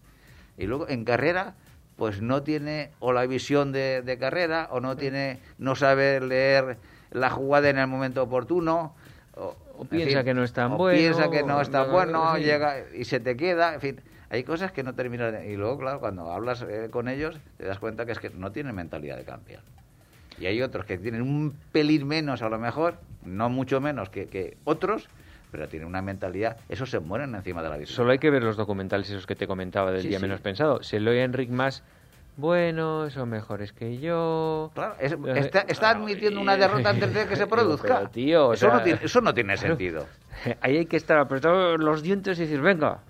Y 0.56 0.66
luego 0.66 0.88
en 0.88 1.04
carrera, 1.04 1.54
pues 1.98 2.22
no 2.22 2.42
tiene 2.42 2.92
o 3.00 3.12
la 3.12 3.26
visión 3.26 3.72
de, 3.72 4.16
carrera, 4.18 4.68
o 4.70 4.80
no 4.80 4.96
tiene, 4.96 5.40
no 5.58 5.74
sabe 5.74 6.20
leer 6.20 6.78
la 7.10 7.28
jugada 7.28 7.68
en 7.68 7.78
el 7.78 7.86
momento 7.86 8.22
oportuno, 8.22 8.94
o, 9.36 9.84
piensa 9.84 10.24
que 10.24 10.32
no 10.32 10.42
es 10.42 10.52
tan 10.52 10.78
bueno, 10.78 10.98
piensa 10.98 11.30
que 11.30 11.42
no 11.42 11.60
está 11.60 11.84
bueno, 11.84 12.38
llega 12.38 12.76
y 12.96 13.04
se 13.04 13.20
te 13.20 13.36
queda, 13.36 13.74
en 13.74 13.80
fin 13.80 14.00
hay 14.30 14.44
cosas 14.44 14.72
que 14.72 14.82
no 14.82 14.94
terminan 14.94 15.44
y 15.48 15.56
luego 15.56 15.78
claro 15.78 16.00
cuando 16.00 16.30
hablas 16.30 16.62
eh, 16.62 16.88
con 16.90 17.08
ellos 17.08 17.38
te 17.56 17.64
das 17.64 17.78
cuenta 17.78 18.04
que 18.04 18.12
es 18.12 18.18
que 18.18 18.30
no 18.30 18.52
tienen 18.52 18.74
mentalidad 18.74 19.16
de 19.16 19.24
campeón. 19.24 19.62
Y 20.38 20.46
hay 20.46 20.62
otros 20.62 20.84
que 20.84 20.98
tienen 20.98 21.22
un 21.22 21.56
pelín 21.72 22.06
menos 22.06 22.42
a 22.42 22.48
lo 22.48 22.58
mejor, 22.58 22.98
no 23.24 23.48
mucho 23.48 23.80
menos 23.80 24.08
que, 24.08 24.56
otros, 24.64 25.08
pero 25.50 25.68
tienen 25.68 25.88
una 25.88 26.02
mentalidad, 26.02 26.56
esos 26.68 26.90
se 26.90 27.00
mueren 27.00 27.34
encima 27.34 27.62
de 27.62 27.68
la 27.68 27.76
vida. 27.76 27.86
Solo 27.86 28.12
hay 28.12 28.18
que 28.18 28.30
ver 28.30 28.42
los 28.42 28.56
documentales 28.56 29.10
esos 29.10 29.26
que 29.26 29.34
te 29.34 29.46
comentaba 29.46 29.92
del 29.92 30.08
día 30.08 30.18
menos 30.18 30.40
pensado. 30.40 30.82
Se 30.82 31.00
lo 31.00 31.10
oye 31.10 31.22
Enric 31.22 31.50
más 31.50 31.82
bueno, 32.38 33.10
son 33.10 33.30
mejores 33.30 33.72
que 33.72 33.98
yo. 33.98 34.70
Claro, 34.72 34.94
está, 35.00 35.90
admitiendo 35.90 36.40
una 36.40 36.56
derrota 36.56 36.90
antes 36.90 37.12
de 37.12 37.26
que 37.26 37.34
se 37.34 37.46
produzca. 37.48 38.08
tío, 38.10 38.52
eso, 38.52 38.72
no 38.72 38.80
tiene, 38.80 39.00
eso 39.02 39.20
no 39.20 39.34
tiene 39.34 39.56
sentido. 39.56 40.06
Ahí 40.60 40.76
hay 40.76 40.86
que 40.86 40.96
estar 40.96 41.18
apretados 41.18 41.80
los 41.80 42.00
dientes 42.00 42.38
y 42.38 42.42
decir, 42.42 42.60
venga. 42.60 43.00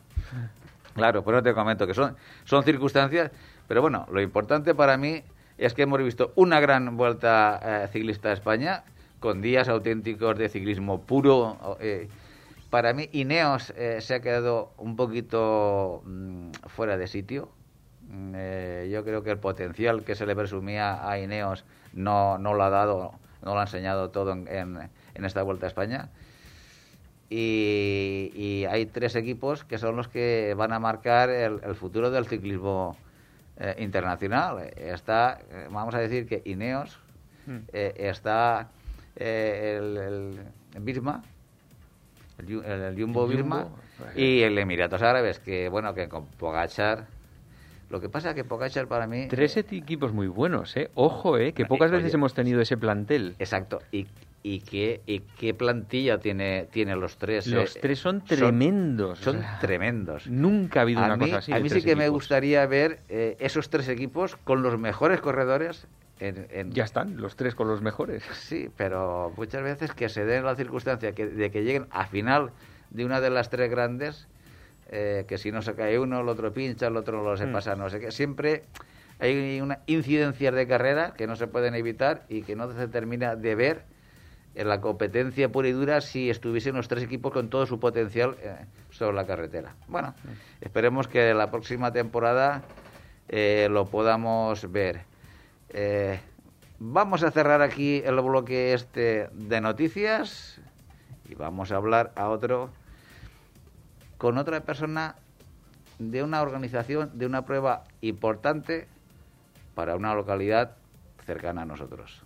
Claro, 0.95 1.23
pues 1.23 1.35
no 1.35 1.43
te 1.43 1.53
comento 1.53 1.87
que 1.87 1.93
son, 1.93 2.17
son 2.45 2.65
circunstancias, 2.65 3.31
pero 3.69 3.83
bueno, 3.83 4.07
lo 4.11 4.23
importante 4.23 4.75
para 4.75 4.97
mí 4.97 5.23
es 5.59 5.75
que 5.75 5.83
hemos 5.83 6.03
visto 6.03 6.33
una 6.35 6.59
gran 6.59 6.97
vuelta 6.97 7.61
eh, 7.63 7.89
ciclista 7.93 8.31
a 8.31 8.33
España, 8.33 8.83
con 9.21 9.43
días 9.43 9.69
auténticos 9.69 10.39
de 10.39 10.49
ciclismo 10.49 11.03
puro. 11.03 11.77
Eh, 11.81 12.09
para 12.71 12.93
mí, 12.93 13.09
Ineos 13.13 13.71
eh, 13.77 14.01
se 14.01 14.15
ha 14.15 14.21
quedado 14.21 14.73
un 14.79 14.97
poquito 14.97 16.03
mm, 16.05 16.51
fuera 16.67 16.97
de 16.97 17.07
sitio. 17.07 17.51
Mm, 18.09 18.35
yo 18.91 19.05
creo 19.05 19.23
que 19.23 19.31
el 19.31 19.39
potencial 19.39 20.05
que 20.05 20.15
se 20.15 20.27
le 20.27 20.35
presumía 20.35 21.09
a 21.09 21.19
Ineos 21.19 21.65
no, 21.93 22.39
no 22.39 22.55
lo 22.55 22.63
ha 22.65 22.71
dado, 22.71 23.13
no 23.43 23.55
lo 23.55 23.61
ha 23.61 23.65
enseñado 23.65 24.11
todo 24.11 24.33
en, 24.33 24.49
en, 24.49 25.25
esta 25.25 25.43
vuelta 25.43 25.67
a 25.67 25.69
España. 25.69 26.11
Y, 27.31 28.65
hay 28.71 28.87
tres 28.87 29.15
equipos 29.15 29.65
que 29.65 29.77
son 29.79 29.97
los 29.97 30.09
que 30.09 30.55
van 30.57 30.73
a 30.73 30.79
marcar 30.79 31.29
el, 31.29 31.61
el 31.63 31.75
futuro 31.75 32.11
del 32.11 32.27
ciclismo 32.27 32.97
eh, 33.61 33.75
internacional. 33.79 34.71
Está, 34.77 35.41
eh, 35.51 35.67
vamos 35.69 35.93
a 35.93 35.99
decir 35.99 36.27
que 36.27 36.43
Ineos, 36.45 37.01
eh, 37.73 37.93
está 37.97 38.69
el, 39.17 39.97
el, 39.97 40.41
Birma, 40.81 41.25
el, 42.39 42.95
Jumbo 42.99 43.27
Birma 43.27 43.69
y 44.15 44.43
el 44.43 44.59
Emiratos 44.59 45.03
Árabes, 45.03 45.39
que 45.39 45.69
bueno, 45.69 45.95
que 45.95 46.09
con 46.09 46.27
Pogachar... 46.27 47.07
Lo 47.91 48.01
que 48.01 48.11
pasa 48.11 48.31
es 48.31 48.35
que 48.35 48.45
Pogachar 48.45 48.87
para 48.87 49.07
mí... 49.07 49.29
Tres 49.29 49.57
equipos 49.57 50.13
muy 50.13 50.27
buenos, 50.27 50.77
¿eh? 50.77 50.91
Ojo, 50.95 51.39
¿eh? 51.39 51.55
Que 51.55 51.65
pocas 51.65 51.91
veces 51.91 52.13
hemos 52.13 52.35
tenido 52.35 52.61
ese 52.61 52.77
plantel. 52.77 53.35
Exacto. 53.39 53.81
Y, 53.91 54.07
y 54.43 54.61
qué, 54.61 55.01
y 55.07 55.21
qué 55.21 55.55
plantilla 55.55 56.19
tiene, 56.19 56.69
tiene 56.71 56.97
los 56.97 57.17
tres. 57.17 57.47
Los 57.47 57.77
eh, 57.77 57.79
tres 57.81 57.99
son 57.99 58.23
tremendos. 58.25 59.19
Son, 59.21 59.43
tremendos. 59.61 60.27
Nunca 60.27 60.81
ha 60.81 60.83
habido 60.83 61.03
una 61.03 61.19
cosa 61.19 61.39
así. 61.39 61.53
A 61.53 61.61
mí 61.61 61.71
sí 61.71 61.83
que 61.83 61.97
me 61.97 62.09
gustaría 62.09 62.65
ver 62.67 63.01
eh, 63.09 63.37
esos 63.41 63.71
tres 63.71 63.89
equipos 63.89 64.37
con 64.37 64.63
los 64.63 64.79
mejores 64.79 65.21
corredores. 65.21 65.87
En, 66.21 66.73
Ya 66.73 66.85
están, 66.85 67.17
los 67.17 67.37
tres 67.37 67.55
con 67.55 67.69
los 67.69 67.81
mejores. 67.83 68.25
Sí, 68.33 68.71
pero 68.77 69.33
muchas 69.37 69.63
veces 69.63 69.93
que 69.93 70.09
se 70.09 70.25
den 70.25 70.45
la 70.45 70.57
circunstancia 70.57 71.13
de 71.13 71.51
que 71.51 71.63
lleguen 71.63 71.87
a 71.91 72.07
final 72.07 72.51
de 72.91 73.05
una 73.05 73.21
de 73.21 73.31
las 73.31 73.51
tres 73.51 73.71
grandes, 73.71 74.27
eh, 74.91 75.25
que 75.29 75.39
si 75.39 75.53
no 75.53 75.63
se 75.63 75.75
cae 75.75 75.99
uno, 75.99 76.21
el 76.21 76.29
otro 76.29 76.53
pincha, 76.53 76.87
el 76.87 76.97
otro 76.97 77.23
lo 77.23 77.37
se 77.37 77.47
mm. 77.47 77.53
pasa, 77.53 77.77
no 77.77 77.89
sé 77.91 78.01
qué. 78.01 78.11
Siempre 78.11 78.63
hay 79.21 79.61
una 79.61 79.81
incidencias 79.87 80.55
de 80.55 80.67
carrera 80.67 81.15
que 81.17 81.27
no 81.27 81.37
se 81.37 81.47
pueden 81.47 81.75
evitar 81.75 82.25
y 82.29 82.43
que 82.43 82.57
no 82.57 82.73
se 82.73 82.89
termina 82.89 83.37
de 83.37 83.55
ver 83.55 83.85
en 84.55 84.69
la 84.69 84.81
competencia 84.81 85.51
pura 85.51 85.69
y 85.69 85.73
dura 85.73 86.01
si 86.01 86.31
estuviesen 86.31 86.75
los 86.75 86.89
tres 86.89 87.05
equipos 87.05 87.33
con 87.33 87.49
todo 87.49 87.67
su 87.67 87.79
potencial 87.79 88.37
eh, 88.41 88.57
sobre 88.91 89.15
la 89.15 89.27
carretera. 89.27 89.77
Bueno, 89.87 90.15
esperemos 90.61 91.07
que 91.07 91.33
la 91.35 91.51
próxima 91.51 91.93
temporada 91.93 92.63
eh, 93.29 93.69
lo 93.71 93.85
podamos 93.87 94.71
ver. 94.73 95.03
Eh, 95.71 96.21
vamos 96.79 97.23
a 97.23 97.31
cerrar 97.31 97.63
aquí 97.63 98.03
el 98.05 98.21
bloque 98.21 98.73
este 98.73 99.29
de 99.33 99.61
noticias 99.61 100.61
y 101.29 101.35
vamos 101.35 101.73
a 101.73 101.77
hablar 101.77 102.13
a 102.17 102.29
otro 102.29 102.71
con 104.17 104.39
otra 104.39 104.61
persona 104.61 105.17
de 105.99 106.23
una 106.23 106.43
organización, 106.43 107.11
de 107.15 107.27
una 107.27 107.45
prueba 107.45 107.85
importante 108.01 108.89
para 109.75 109.97
una 109.97 110.15
localidad 110.15 110.77
cercana 111.25 111.63
a 111.63 111.67
nosotros. 111.67 112.23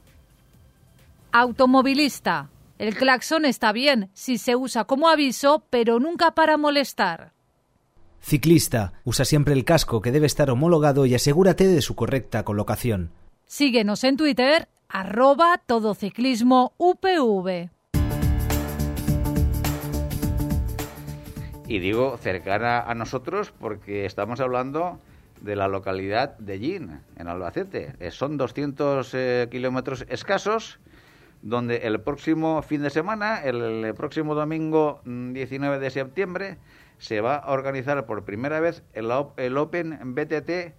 Automovilista. 1.33 2.51
El 2.79 2.97
claxon 2.97 3.45
está 3.45 3.73
bien 3.73 4.11
si 4.13 4.39
se 4.39 4.57
usa 4.57 4.85
como 4.85 5.09
aviso, 5.09 5.65
pero 5.71 6.01
nunca 6.01 6.33
para 6.33 6.57
molestar. 6.57 7.33
Ciclista. 8.21 8.93
Usa 9.05 9.25
siempre 9.25 9.55
el 9.55 9.65
casco 9.65 10.01
que 10.01 10.13
debe 10.13 10.27
estar 10.27 10.51
homologado 10.51 11.07
y 11.07 11.15
asegúrate 11.15 11.67
de 11.67 11.83
su 11.83 11.95
correcta 11.95 12.45
colocación. 12.45 13.11
Síguenos 13.53 14.03
en 14.05 14.17
Twitter, 14.17 14.67
arroba 14.89 15.61
todociclismo 15.67 16.73
UPV. 16.79 17.69
Y 21.69 21.79
digo 21.79 22.17
cercana 22.17 22.81
a 22.81 22.95
nosotros 22.95 23.53
porque 23.53 24.07
estamos 24.07 24.41
hablando 24.41 25.01
de 25.43 25.55
la 25.55 25.69
localidad 25.69 26.39
de 26.39 26.59
Gin, 26.59 27.01
en 27.19 27.29
Albacete. 27.29 27.93
Eh, 28.01 28.11
son 28.11 28.39
200 28.39 29.13
eh, 29.13 29.49
kilómetros 29.51 30.07
escasos 30.09 30.81
donde 31.43 31.77
el 31.87 32.01
próximo 32.01 32.63
fin 32.63 32.81
de 32.81 32.89
semana, 32.89 33.43
el, 33.45 33.93
próximo 33.95 34.35
domingo 34.35 35.03
19 35.05 35.77
mm, 35.77 35.79
de 35.79 35.91
septiembre, 35.91 36.57
se 36.97 37.21
va 37.21 37.37
a 37.37 37.53
organizar 37.53 38.07
por 38.07 38.25
primera 38.25 38.61
vez 38.61 38.83
el, 38.95 39.11
el 39.37 39.59
Open 39.59 40.15
BTT 40.15 40.73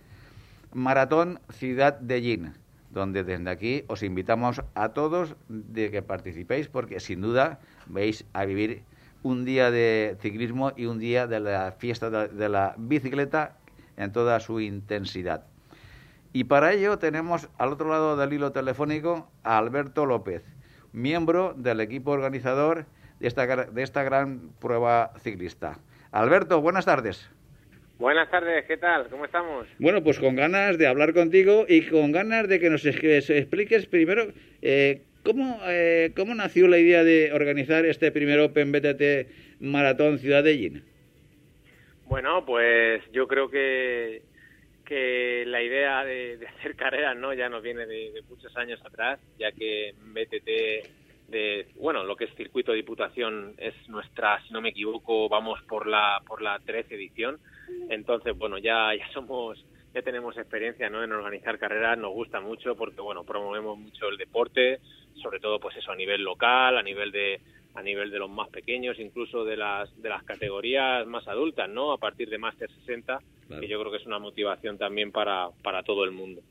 Maratón 0.74 1.40
Ciudad 1.52 2.00
de 2.00 2.20
Gin, 2.20 2.63
donde 2.94 3.24
desde 3.24 3.50
aquí 3.50 3.84
os 3.88 4.04
invitamos 4.04 4.62
a 4.76 4.90
todos 4.90 5.36
de 5.50 5.92
que 5.92 6.02
participéis 6.02 6.70
porque 6.70 7.00
sin 7.00 7.22
duda 7.22 7.60
vais 7.88 8.26
a 8.34 8.46
vivir 8.46 8.84
un 9.24 9.46
día 9.46 9.72
de 9.72 10.18
ciclismo 10.22 10.72
y 10.76 10.86
un 10.86 11.00
día 11.00 11.28
de 11.28 11.40
la 11.40 11.72
fiesta 11.72 12.10
de 12.10 12.50
la 12.50 12.76
bicicleta 12.78 13.58
en 13.98 14.12
toda 14.12 14.40
su 14.40 14.60
intensidad. 14.60 15.46
Y 16.34 16.46
para 16.46 16.74
ello 16.74 16.98
tenemos 17.00 17.50
al 17.58 17.74
otro 17.74 17.90
lado 17.90 18.18
del 18.18 18.34
hilo 18.34 18.52
telefónico 18.52 19.30
a 19.44 19.58
Alberto 19.58 20.06
López, 20.06 20.44
miembro 20.92 21.54
del 21.56 21.80
equipo 21.80 22.12
organizador 22.12 22.86
de 23.20 23.28
esta, 23.28 23.46
de 23.46 23.84
esta 23.84 24.04
gran 24.04 24.50
prueba 24.60 25.14
ciclista. 25.20 25.80
Alberto, 26.12 26.62
buenas 26.62 26.86
tardes. 26.86 27.30
Buenas 28.04 28.30
tardes, 28.30 28.66
¿qué 28.66 28.76
tal? 28.76 29.08
¿Cómo 29.08 29.24
estamos? 29.24 29.66
Bueno, 29.80 30.04
pues 30.04 30.20
con 30.20 30.36
ganas 30.36 30.78
de 30.78 30.88
hablar 30.88 31.14
contigo 31.14 31.66
y 31.70 31.84
con 31.88 32.12
ganas 32.12 32.50
de 32.50 32.60
que 32.60 32.70
nos 32.70 32.86
expliques 32.86 33.86
primero 33.86 34.28
eh, 34.62 35.04
¿cómo, 35.24 35.62
eh, 35.68 36.12
cómo 36.14 36.36
nació 36.36 36.68
la 36.68 36.80
idea 36.80 37.06
de 37.06 37.32
organizar 37.32 37.86
este 37.86 38.12
primer 38.12 38.42
Open 38.42 38.74
BTT 38.74 39.62
Maratón 39.62 40.20
Ciudad 40.20 40.44
de 40.44 40.58
Gin. 40.58 40.84
Bueno, 42.08 42.46
pues 42.46 43.02
yo 43.14 43.26
creo 43.26 43.50
que, 43.50 44.22
que 44.84 45.46
la 45.48 45.62
idea 45.62 46.04
de, 46.04 46.46
hacer 46.58 46.76
carreras 46.76 47.16
no 47.16 47.34
ya 47.34 47.48
nos 47.48 47.64
viene 47.64 47.86
de, 47.86 48.22
muchos 48.28 48.54
años 48.58 48.82
atrás, 48.86 49.18
ya 49.40 49.54
que 49.54 49.94
BTT 49.98 50.90
de 51.34 51.68
bueno 51.76 52.06
lo 52.06 52.16
que 52.16 52.26
es 52.26 52.36
circuito 52.36 52.72
de 52.72 52.78
diputación 52.78 53.56
es 53.58 53.74
nuestra 53.90 54.42
si 54.44 54.54
no 54.54 54.62
me 54.62 54.70
equivoco 54.70 55.28
vamos 55.28 55.62
por 55.64 55.88
la 55.88 56.22
por 56.26 56.42
la 56.42 56.60
13 56.60 56.96
edición 56.96 57.40
entonces 57.90 58.38
bueno 58.38 58.58
ya 58.58 58.96
ya 58.96 59.12
somos 59.12 59.66
ya 59.94 60.02
tenemos 60.02 60.36
experiencia 60.38 60.90
¿no? 60.90 61.04
en 61.04 61.12
organizar 61.12 61.60
carreras, 61.60 61.98
nos 61.98 62.14
gusta 62.14 62.42
mucho 62.42 62.76
porque 62.76 63.02
bueno, 63.02 63.24
promovemos 63.24 63.78
mucho 63.78 64.10
el 64.10 64.18
deporte, 64.18 64.80
sobre 65.22 65.40
todo 65.40 65.60
pues 65.60 65.78
eso 65.78 65.92
a 65.92 65.96
nivel 65.96 66.24
local, 66.24 66.78
a 66.78 66.84
nivel 66.84 67.12
de 67.12 67.40
a 67.76 67.82
nivel 67.82 68.12
de 68.12 68.20
los 68.20 68.30
más 68.30 68.50
pequeños, 68.50 69.00
incluso 69.00 69.44
de 69.46 69.58
las 69.58 69.90
de 70.02 70.10
las 70.10 70.24
categorías 70.24 71.08
más 71.08 71.28
adultas, 71.28 71.68
¿no? 71.70 71.92
A 71.92 71.98
partir 71.98 72.30
de 72.30 72.38
Master 72.38 72.70
60, 72.70 73.20
que 73.60 73.68
yo 73.68 73.80
creo 73.80 73.92
que 73.92 73.98
es 73.98 74.06
una 74.06 74.20
motivación 74.20 74.78
también 74.78 75.12
para 75.12 75.50
para 75.64 75.82
todo 75.84 76.04
el 76.04 76.12
mundo. 76.12 76.42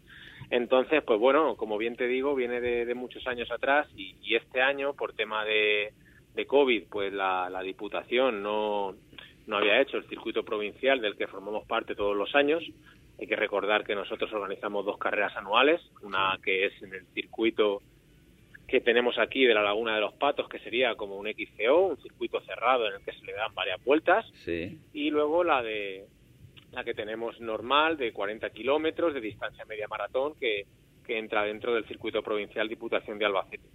Entonces, 0.52 1.02
pues 1.02 1.18
bueno, 1.18 1.56
como 1.56 1.78
bien 1.78 1.96
te 1.96 2.06
digo, 2.06 2.34
viene 2.34 2.60
de, 2.60 2.94
muchos 2.94 3.26
años 3.26 3.50
atrás 3.50 3.88
y, 3.96 4.34
este 4.34 4.60
año, 4.60 4.92
por 4.92 5.14
tema 5.14 5.46
de, 5.46 5.94
de 6.34 6.46
COVID, 6.46 6.88
pues 6.90 7.10
la, 7.10 7.48
la 7.48 7.62
Diputación 7.62 8.42
no, 8.42 8.94
no 9.46 9.56
había 9.56 9.80
hecho 9.80 9.96
el 9.96 10.06
circuito 10.10 10.44
provincial 10.44 11.00
del 11.00 11.16
que 11.16 11.26
formamos 11.26 11.66
parte 11.66 11.94
todos 11.94 12.14
los 12.14 12.34
años, 12.34 12.62
hay 13.18 13.26
que 13.26 13.34
recordar 13.34 13.82
que 13.82 13.94
nosotros 13.94 14.30
organizamos 14.30 14.84
dos 14.84 14.98
carreras 14.98 15.34
anuales, 15.38 15.80
una 16.02 16.38
que 16.44 16.66
es 16.66 16.82
en 16.82 16.92
el 16.92 17.06
circuito 17.14 17.80
que 18.68 18.82
tenemos 18.82 19.18
aquí 19.18 19.46
de 19.46 19.54
la 19.54 19.62
Laguna 19.62 19.94
de 19.94 20.02
los 20.02 20.12
Patos, 20.12 20.50
que 20.50 20.58
sería 20.58 20.96
como 20.96 21.16
un 21.16 21.28
XCO, 21.28 21.86
un 21.86 21.96
circuito 22.02 22.42
cerrado 22.42 22.88
en 22.88 22.96
el 22.96 23.04
que 23.06 23.12
se 23.12 23.24
le 23.24 23.32
dan 23.32 23.54
varias 23.54 23.82
vueltas, 23.84 24.26
y 24.92 25.08
luego 25.08 25.44
la 25.44 25.62
de 25.62 26.04
la 26.72 26.84
que 26.84 26.94
tenemos 26.94 27.40
normal 27.40 27.96
de 27.96 28.12
40 28.12 28.50
kilómetros 28.50 29.14
de 29.14 29.20
distancia 29.20 29.64
media 29.64 29.88
maratón 29.88 30.34
que, 30.40 30.66
que 31.06 31.18
entra 31.18 31.44
dentro 31.44 31.74
del 31.74 31.86
circuito 31.86 32.22
provincial 32.22 32.68
Diputación 32.68 33.18
de 33.18 33.26
Albacete. 33.26 33.68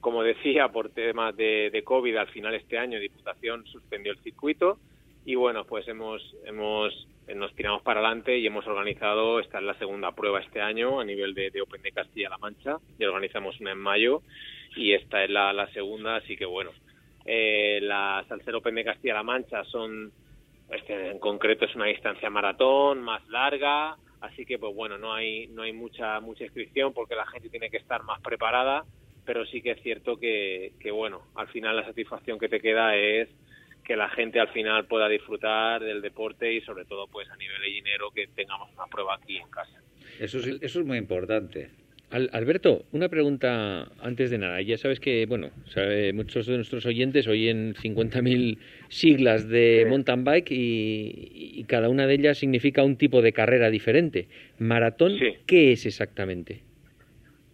Como 0.00 0.22
decía, 0.22 0.68
por 0.68 0.90
temas 0.90 1.36
de, 1.36 1.70
de 1.70 1.84
COVID, 1.84 2.16
al 2.16 2.28
final 2.28 2.54
este 2.54 2.78
año 2.78 2.98
Diputación 2.98 3.66
suspendió 3.66 4.12
el 4.12 4.18
circuito 4.20 4.78
y 5.24 5.34
bueno, 5.34 5.64
pues 5.64 5.86
hemos, 5.88 6.22
hemos 6.44 7.06
nos 7.34 7.54
tiramos 7.54 7.82
para 7.82 8.00
adelante 8.00 8.38
y 8.38 8.46
hemos 8.46 8.66
organizado, 8.66 9.40
esta 9.40 9.58
es 9.58 9.64
la 9.64 9.78
segunda 9.78 10.12
prueba 10.12 10.40
este 10.40 10.60
año 10.60 11.00
a 11.00 11.04
nivel 11.04 11.34
de, 11.34 11.52
Open 11.60 11.82
de 11.82 11.92
Castilla-La 11.92 12.38
Mancha, 12.38 12.78
y 12.98 13.04
organizamos 13.04 13.60
una 13.60 13.72
en 13.72 13.78
mayo 13.78 14.22
y 14.76 14.92
esta 14.92 15.24
es 15.24 15.30
la, 15.30 15.68
segunda, 15.72 16.16
así 16.16 16.36
que 16.36 16.44
bueno, 16.44 16.70
eh, 17.24 17.80
la 17.82 18.24
Salsero 18.28 18.58
Open 18.58 18.74
de 18.74 18.84
Castilla-La 18.84 19.22
Mancha 19.22 19.64
son, 19.64 20.12
este, 20.72 21.10
en 21.10 21.18
concreto 21.18 21.64
es 21.64 21.74
una 21.74 21.86
distancia 21.86 22.30
maratón 22.30 23.02
más 23.02 23.26
larga, 23.28 23.96
así 24.20 24.44
que 24.44 24.58
pues 24.58 24.74
bueno, 24.74 24.98
no 24.98 25.12
hay, 25.12 25.48
no 25.48 25.62
hay 25.62 25.72
mucha, 25.72 26.20
mucha 26.20 26.44
inscripción 26.44 26.92
porque 26.92 27.14
la 27.14 27.26
gente 27.26 27.48
tiene 27.48 27.70
que 27.70 27.78
estar 27.78 28.02
más 28.04 28.20
preparada, 28.20 28.84
pero 29.24 29.44
sí 29.46 29.62
que 29.62 29.72
es 29.72 29.82
cierto 29.82 30.16
que, 30.16 30.72
que 30.80 30.90
bueno, 30.90 31.22
al 31.34 31.48
final 31.48 31.76
la 31.76 31.84
satisfacción 31.84 32.38
que 32.38 32.48
te 32.48 32.60
queda 32.60 32.96
es 32.96 33.28
que 33.84 33.96
la 33.96 34.08
gente 34.10 34.38
al 34.38 34.48
final 34.48 34.86
pueda 34.86 35.08
disfrutar 35.08 35.82
del 35.82 36.00
deporte 36.00 36.52
y 36.52 36.60
sobre 36.60 36.84
todo 36.84 37.08
pues 37.08 37.28
a 37.30 37.36
nivel 37.36 37.60
de 37.60 37.68
dinero 37.68 38.10
que 38.14 38.28
tengamos 38.28 38.70
una 38.74 38.86
prueba 38.86 39.16
aquí 39.16 39.38
en 39.38 39.50
casa. 39.50 39.82
Eso 40.20 40.38
es, 40.38 40.46
eso 40.60 40.80
es 40.80 40.86
muy 40.86 40.98
importante. 40.98 41.70
Alberto, 42.10 42.86
una 42.90 43.08
pregunta 43.08 43.88
antes 44.00 44.30
de 44.30 44.38
nada. 44.38 44.60
Ya 44.62 44.76
sabes 44.78 44.98
que, 44.98 45.26
bueno, 45.26 45.50
muchos 46.14 46.46
de 46.46 46.56
nuestros 46.56 46.84
oyentes 46.84 47.28
oyen 47.28 47.74
50.000 47.74 48.58
siglas 48.88 49.48
de 49.48 49.86
mountain 49.88 50.24
bike 50.24 50.48
y, 50.50 51.64
cada 51.68 51.88
una 51.88 52.08
de 52.08 52.14
ellas 52.14 52.38
significa 52.38 52.82
un 52.82 52.96
tipo 52.96 53.22
de 53.22 53.32
carrera 53.32 53.70
diferente. 53.70 54.28
¿Maratón 54.58 55.18
qué 55.46 55.72
es 55.72 55.86
exactamente? 55.86 56.62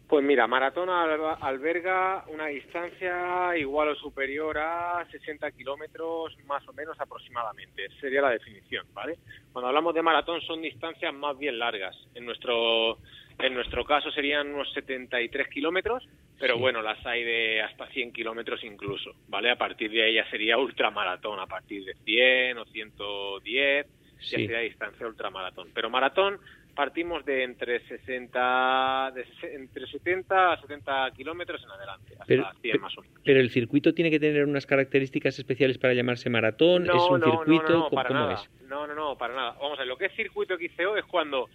Pues 0.09 0.25
mira, 0.25 0.47
maratón 0.47 0.88
alberga 0.88 2.25
una 2.33 2.47
distancia 2.47 3.59
igual 3.59 3.88
o 3.88 3.95
superior 3.97 4.57
a 4.57 5.05
60 5.11 5.51
kilómetros 5.51 6.33
más 6.47 6.66
o 6.69 6.73
menos 6.73 6.99
aproximadamente. 7.01 7.88
Sería 8.01 8.23
la 8.23 8.31
definición, 8.31 8.87
¿vale? 8.95 9.19
Cuando 9.53 9.66
hablamos 9.66 9.95
de 9.95 10.03
maratón 10.03 10.40
son 10.42 10.62
distancias 10.62 11.12
más 11.12 11.37
bien 11.37 11.59
largas. 11.59 11.97
En 12.14 12.25
nuestro 12.25 12.99
en 13.38 13.55
nuestro 13.55 13.85
caso 13.85 14.11
serían 14.11 14.55
unos 14.55 14.72
73 14.72 15.49
kilómetros, 15.49 16.09
pero 16.38 16.59
bueno, 16.59 16.83
las 16.83 17.05
hay 17.07 17.25
de 17.25 17.62
hasta 17.62 17.87
100 17.88 18.12
kilómetros 18.12 18.62
incluso, 18.64 19.12
¿vale? 19.29 19.51
A 19.51 19.57
partir 19.57 19.90
de 19.90 20.03
ahí 20.03 20.14
ya 20.14 20.29
sería 20.31 20.59
ultramaratón, 20.59 21.38
a 21.40 21.46
partir 21.46 21.85
de 21.85 21.94
100 22.05 22.59
o 22.59 22.64
110 22.64 23.87
ya 23.87 24.38
sería 24.38 24.61
distancia 24.61 25.07
ultramaratón. 25.07 25.68
Pero 25.75 25.90
maratón 25.90 26.38
partimos 26.75 27.25
de 27.25 27.42
entre 27.42 27.81
60, 27.87 29.12
de, 29.14 29.27
entre 29.55 29.87
70 29.87 30.53
a 30.53 30.61
70 30.61 31.11
kilómetros 31.16 31.62
en 31.62 31.70
adelante, 31.70 32.12
hasta 32.12 32.25
pero, 32.27 32.51
100 32.61 32.81
más 32.81 32.96
o 32.99 33.03
menos. 33.03 33.20
Pero 33.25 33.40
el 33.40 33.51
circuito 33.51 33.94
tiene 33.94 34.11
que 34.11 34.20
tener 34.20 34.44
unas 34.44 34.66
características 34.66 35.38
especiales 35.38 35.79
para 35.79 35.94
llamarse 35.94 36.31
maratón, 36.31 36.85
es 36.87 37.03
un 37.11 37.22
circuito, 37.22 37.68
no, 37.70 37.79
no, 37.79 37.90
para 37.90 38.11
nada. 38.11 38.35
es? 38.35 38.51
No, 38.68 38.87
no, 38.87 38.94
no, 38.94 39.16
para 39.16 39.35
nada. 39.35 39.57
Vamos 39.61 39.79
a 39.79 39.83
ver, 39.83 39.88
lo 39.88 39.96
que 39.96 40.07
es 40.07 40.12
circuito 40.14 40.57
XCO 40.57 40.96
es 40.96 41.05
cuando 41.07 41.49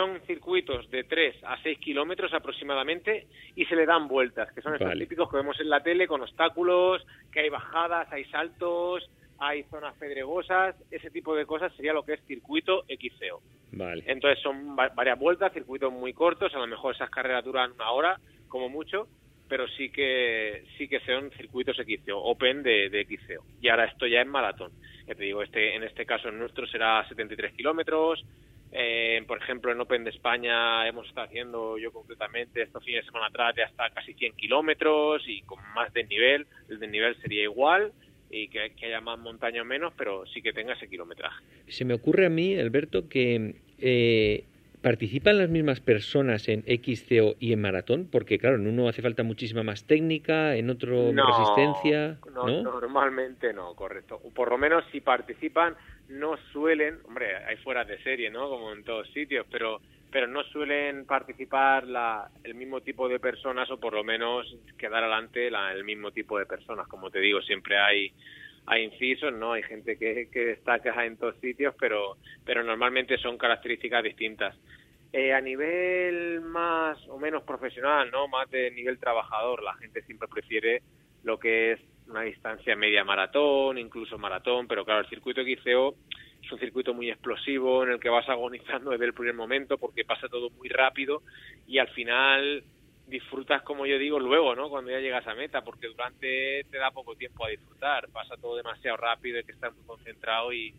son 0.00 0.20
circuitos 0.26 0.90
de 0.90 1.04
3 1.04 1.44
a 1.44 1.62
6 1.62 1.78
kilómetros 1.78 2.32
aproximadamente 2.32 3.26
y 3.54 3.66
se 3.66 3.76
le 3.76 3.84
dan 3.84 4.08
vueltas, 4.08 4.50
que 4.52 4.62
son 4.62 4.74
estos 4.74 4.92
típicos 4.98 5.30
que 5.30 5.36
vemos 5.36 5.60
en 5.60 5.68
la 5.68 5.82
tele 5.82 6.06
con 6.06 6.22
obstáculos, 6.22 7.06
que 7.30 7.40
hay 7.40 7.50
bajadas, 7.50 8.10
hay 8.10 8.24
saltos, 8.26 9.10
hay 9.38 9.64
zonas 9.64 9.94
pedregosas, 9.98 10.74
ese 10.90 11.10
tipo 11.10 11.34
de 11.34 11.44
cosas 11.44 11.72
sería 11.74 11.92
lo 11.92 12.02
que 12.02 12.14
es 12.14 12.24
circuito 12.26 12.84
XCO. 12.84 13.42
Vale. 13.72 14.02
Entonces 14.06 14.42
son 14.42 14.74
varias 14.74 15.18
vueltas, 15.18 15.52
circuitos 15.52 15.92
muy 15.92 16.14
cortos, 16.14 16.54
a 16.54 16.58
lo 16.58 16.66
mejor 16.66 16.94
esas 16.94 17.10
carreras 17.10 17.44
duran 17.44 17.72
una 17.72 17.90
hora 17.90 18.20
como 18.48 18.70
mucho, 18.70 19.06
pero 19.48 19.68
sí 19.68 19.90
que 19.90 20.64
sí 20.78 20.88
que 20.88 21.00
son 21.00 21.30
circuitos 21.32 21.76
XCO, 21.76 22.16
Open 22.16 22.62
de, 22.62 22.88
de 22.88 23.04
XCO. 23.04 23.44
Y 23.60 23.68
ahora 23.68 23.84
esto 23.84 24.06
ya 24.06 24.22
es 24.22 24.26
maratón. 24.26 24.72
Ya 25.06 25.14
te 25.14 25.24
digo, 25.24 25.42
este 25.42 25.74
en 25.74 25.82
este 25.82 26.06
caso 26.06 26.30
nuestro 26.30 26.66
será 26.66 27.06
73 27.06 27.52
kilómetros. 27.52 28.24
Eh, 28.72 29.22
por 29.26 29.38
ejemplo, 29.38 29.72
en 29.72 29.80
Open 29.80 30.04
de 30.04 30.10
España 30.10 30.86
hemos 30.86 31.08
estado 31.08 31.26
haciendo, 31.26 31.76
yo 31.78 31.92
concretamente, 31.92 32.62
estos 32.62 32.84
fines 32.84 33.02
de 33.02 33.06
semana 33.06 33.26
atrás, 33.26 33.54
ya 33.56 33.64
hasta 33.64 33.90
casi 33.90 34.14
100 34.14 34.34
kilómetros 34.34 35.22
y 35.26 35.42
con 35.42 35.58
más 35.74 35.92
desnivel. 35.92 36.46
El 36.68 36.78
desnivel 36.78 37.16
sería 37.20 37.42
igual 37.42 37.92
y 38.30 38.48
que, 38.48 38.72
haya 38.86 39.00
más 39.00 39.18
montaña 39.18 39.62
o 39.62 39.64
menos, 39.64 39.92
pero 39.96 40.24
sí 40.26 40.40
que 40.40 40.52
tenga 40.52 40.74
ese 40.74 40.88
kilometraje. 40.88 41.44
Se 41.66 41.84
me 41.84 41.94
ocurre 41.94 42.26
a 42.26 42.30
mí, 42.30 42.56
Alberto, 42.56 43.08
que 43.08 43.56
eh, 43.78 44.44
participan 44.82 45.38
las 45.38 45.48
mismas 45.48 45.80
personas 45.80 46.48
en 46.48 46.62
XCO 46.62 47.34
y 47.38 47.52
en 47.52 47.60
maratón, 47.60 48.08
porque 48.10 48.38
claro, 48.38 48.56
en 48.56 48.66
uno 48.66 48.88
hace 48.88 49.02
falta 49.02 49.22
muchísima 49.22 49.62
más 49.62 49.84
técnica, 49.84 50.54
en 50.56 50.70
otro 50.70 51.12
resistencia. 51.12 52.18
No, 52.32 52.62
normalmente 52.62 53.52
no, 53.52 53.74
correcto. 53.74 54.20
Por 54.34 54.50
lo 54.50 54.58
menos 54.58 54.84
si 54.92 55.00
participan, 55.00 55.74
no 56.10 56.36
suelen, 56.52 56.98
hombre, 57.06 57.36
hay 57.36 57.56
fuera 57.58 57.84
de 57.84 58.02
serie, 58.02 58.30
¿no? 58.30 58.48
Como 58.48 58.72
en 58.72 58.84
todos 58.84 59.08
sitios, 59.12 59.46
pero 59.50 59.80
pero 60.12 60.26
no 60.26 60.42
suelen 60.42 61.06
participar 61.06 61.86
la, 61.86 62.28
el 62.42 62.56
mismo 62.56 62.80
tipo 62.80 63.08
de 63.08 63.20
personas 63.20 63.70
o 63.70 63.78
por 63.78 63.92
lo 63.92 64.02
menos 64.02 64.44
quedar 64.76 65.04
adelante 65.04 65.46
el 65.46 65.84
mismo 65.84 66.10
tipo 66.10 66.36
de 66.36 66.46
personas. 66.46 66.88
Como 66.88 67.10
te 67.10 67.20
digo, 67.20 67.40
siempre 67.42 67.78
hay 67.78 68.12
hay 68.66 68.84
incisos, 68.84 69.32
¿no? 69.32 69.52
Hay 69.52 69.62
gente 69.62 69.96
que, 69.96 70.28
que 70.30 70.44
destaca 70.44 71.04
en 71.04 71.16
todos 71.16 71.36
sitios, 71.40 71.74
pero, 71.78 72.16
pero 72.44 72.62
normalmente 72.62 73.18
son 73.18 73.38
características 73.38 74.04
distintas. 74.04 74.56
Eh, 75.12 75.32
a 75.32 75.40
nivel 75.40 76.40
más 76.40 76.98
o 77.08 77.18
menos 77.18 77.42
profesional, 77.42 78.10
¿no? 78.12 78.28
Más 78.28 78.48
de 78.50 78.70
nivel 78.70 78.98
trabajador, 78.98 79.62
la 79.62 79.74
gente 79.74 80.02
siempre 80.02 80.28
prefiere 80.28 80.82
lo 81.24 81.38
que 81.38 81.72
es 81.72 81.80
una 82.10 82.22
distancia 82.22 82.76
media 82.76 83.04
maratón, 83.04 83.78
incluso 83.78 84.18
maratón, 84.18 84.66
pero 84.66 84.84
claro, 84.84 85.00
el 85.00 85.08
circuito 85.08 85.42
XCO 85.42 85.94
es 86.42 86.52
un 86.52 86.58
circuito 86.58 86.94
muy 86.94 87.10
explosivo 87.10 87.84
en 87.84 87.90
el 87.90 88.00
que 88.00 88.08
vas 88.08 88.28
agonizando 88.28 88.90
desde 88.90 89.06
el 89.06 89.14
primer 89.14 89.34
momento 89.34 89.78
porque 89.78 90.04
pasa 90.04 90.28
todo 90.28 90.50
muy 90.50 90.68
rápido 90.68 91.22
y 91.66 91.78
al 91.78 91.88
final 91.88 92.64
disfrutas, 93.06 93.62
como 93.62 93.86
yo 93.86 93.98
digo, 93.98 94.18
luego, 94.18 94.54
¿no? 94.54 94.70
Cuando 94.70 94.90
ya 94.90 95.00
llegas 95.00 95.26
a 95.26 95.34
meta, 95.34 95.62
porque 95.62 95.88
durante 95.88 96.64
te 96.70 96.78
da 96.78 96.90
poco 96.92 97.16
tiempo 97.16 97.44
a 97.44 97.50
disfrutar, 97.50 98.08
pasa 98.08 98.36
todo 98.36 98.56
demasiado 98.56 98.96
rápido, 98.96 99.38
hay 99.38 99.44
que 99.44 99.52
estar 99.52 99.72
muy 99.74 99.84
concentrado 99.84 100.52
y, 100.52 100.72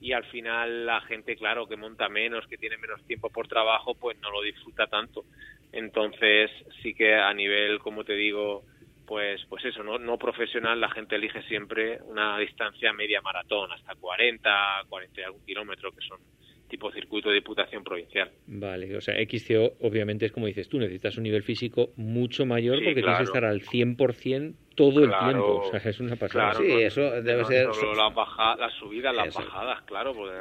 y 0.00 0.12
al 0.12 0.24
final 0.24 0.86
la 0.86 1.00
gente, 1.02 1.36
claro, 1.36 1.66
que 1.66 1.76
monta 1.76 2.08
menos, 2.08 2.46
que 2.46 2.58
tiene 2.58 2.76
menos 2.76 3.02
tiempo 3.06 3.30
por 3.30 3.48
trabajo, 3.48 3.94
pues 3.94 4.18
no 4.20 4.30
lo 4.30 4.42
disfruta 4.42 4.86
tanto. 4.86 5.24
Entonces, 5.72 6.50
sí 6.82 6.94
que 6.94 7.14
a 7.14 7.32
nivel, 7.32 7.78
como 7.80 8.04
te 8.04 8.14
digo, 8.14 8.64
pues 9.10 9.44
pues 9.48 9.64
eso, 9.64 9.82
no, 9.82 9.98
no 9.98 10.16
profesional, 10.18 10.80
la 10.80 10.88
gente 10.88 11.16
elige 11.16 11.42
siempre 11.48 11.98
una 12.04 12.38
distancia 12.38 12.92
media 12.92 13.20
maratón, 13.20 13.72
hasta 13.72 13.96
40, 13.96 14.84
40 14.88 15.20
y 15.20 15.24
algún 15.24 15.44
kilómetro, 15.44 15.90
que 15.90 16.00
son 16.06 16.20
tipo 16.68 16.92
circuito 16.92 17.28
de 17.28 17.34
diputación 17.34 17.82
provincial. 17.82 18.30
Vale, 18.46 18.96
o 18.96 19.00
sea, 19.00 19.16
XCO 19.16 19.78
obviamente 19.80 20.26
es 20.26 20.32
como 20.32 20.46
dices 20.46 20.68
tú, 20.68 20.78
necesitas 20.78 21.16
un 21.16 21.24
nivel 21.24 21.42
físico 21.42 21.90
mucho 21.96 22.46
mayor 22.46 22.76
porque 22.76 22.94
tienes 23.02 23.16
que 23.16 23.24
estar 23.24 23.44
al 23.44 23.62
100% 23.62 24.54
todo 24.76 25.04
el 25.04 25.10
tiempo, 25.10 25.62
o 25.66 25.70
sea, 25.70 25.90
es 25.90 26.00
una 26.00 26.14
pasada. 26.16 26.54
sí, 26.54 26.70
eso 26.70 27.20
debe 27.20 27.44
ser... 27.44 27.66
Solo 27.74 27.94
las, 27.94 28.14
baja, 28.14 28.56
las 28.56 28.72
subidas, 28.74 29.14
las 29.14 29.34
bajadas, 29.34 29.82
claro, 29.82 30.14
porque, 30.14 30.36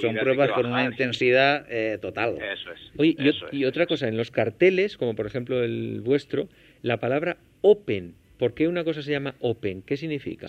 son, 0.00 0.14
pruebas 0.14 0.52
con 0.52 0.66
una 0.66 0.84
intensidad 0.84 1.66
eh, 1.68 1.98
total. 1.98 2.38
Eso 2.40 2.70
es. 2.70 2.80
Oye, 2.96 3.16
y, 3.50 3.64
otra 3.64 3.86
cosa, 3.86 4.08
en 4.08 4.16
los 4.16 4.30
carteles, 4.30 4.96
como 4.96 5.14
por 5.14 5.26
ejemplo 5.26 5.62
el 5.62 6.00
vuestro, 6.00 6.48
la 6.82 6.98
palabra 6.98 7.36
open, 7.62 8.14
¿por 8.38 8.54
qué 8.54 8.68
una 8.68 8.84
cosa 8.84 9.02
se 9.02 9.12
llama 9.12 9.34
open? 9.40 9.82
¿Qué 9.82 9.96
significa? 9.96 10.48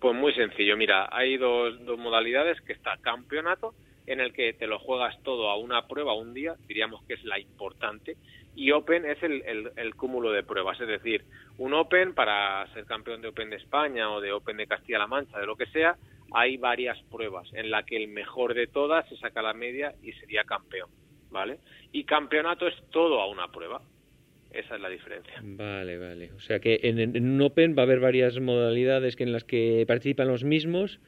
Pues 0.00 0.14
muy 0.14 0.32
sencillo, 0.34 0.76
mira, 0.76 1.08
hay 1.10 1.36
dos, 1.36 1.84
dos 1.84 1.98
modalidades, 1.98 2.60
que 2.62 2.72
está 2.72 2.96
campeonato, 2.98 3.74
en 4.06 4.20
el 4.20 4.32
que 4.32 4.52
te 4.52 4.66
lo 4.66 4.78
juegas 4.78 5.20
todo 5.22 5.50
a 5.50 5.56
una 5.56 5.86
prueba 5.88 6.14
un 6.14 6.32
día, 6.32 6.54
diríamos 6.68 7.02
que 7.04 7.14
es 7.14 7.24
la 7.24 7.38
importante, 7.38 8.16
y 8.54 8.70
Open 8.70 9.04
es 9.04 9.22
el, 9.22 9.70
el, 9.76 9.94
cúmulo 9.96 10.30
de 10.32 10.42
pruebas, 10.42 10.80
es 10.80 10.88
decir, 10.88 11.24
un 11.58 11.74
Open 11.74 12.14
para 12.14 12.66
ser 12.72 12.86
campeón 12.86 13.20
de 13.20 13.28
Open 13.28 13.50
de 13.50 13.56
España 13.56 14.10
o 14.10 14.20
de 14.20 14.32
Open 14.32 14.56
de 14.56 14.66
Castilla-La 14.66 15.06
Mancha, 15.06 15.38
de 15.38 15.46
lo 15.46 15.56
que 15.56 15.66
sea, 15.66 15.96
hay 16.32 16.56
varias 16.56 16.98
pruebas 17.10 17.52
en 17.52 17.70
la 17.70 17.84
que 17.84 17.96
el 17.96 18.08
mejor 18.08 18.54
de 18.54 18.66
todas 18.66 19.08
se 19.08 19.16
saca 19.16 19.42
la 19.42 19.54
media 19.54 19.94
y 20.02 20.12
sería 20.12 20.44
campeón, 20.44 20.88
¿vale? 21.30 21.58
Y 21.92 22.04
campeonato 22.04 22.66
es 22.66 22.74
todo 22.90 23.20
a 23.20 23.28
una 23.28 23.48
prueba. 23.48 23.82
Esa 24.58 24.76
es 24.76 24.80
la 24.80 24.88
diferencia. 24.88 25.34
Vale, 25.42 25.98
vale. 25.98 26.32
O 26.32 26.40
sea 26.40 26.60
que 26.60 26.80
en, 26.82 26.98
en 26.98 27.28
un 27.28 27.42
Open 27.42 27.76
va 27.76 27.82
a 27.82 27.84
haber 27.84 28.00
varias 28.00 28.40
modalidades 28.40 29.14
que 29.16 29.24
en 29.24 29.32
las 29.32 29.44
que 29.44 29.84
participan 29.86 30.28
los 30.28 30.44
mismos, 30.44 30.98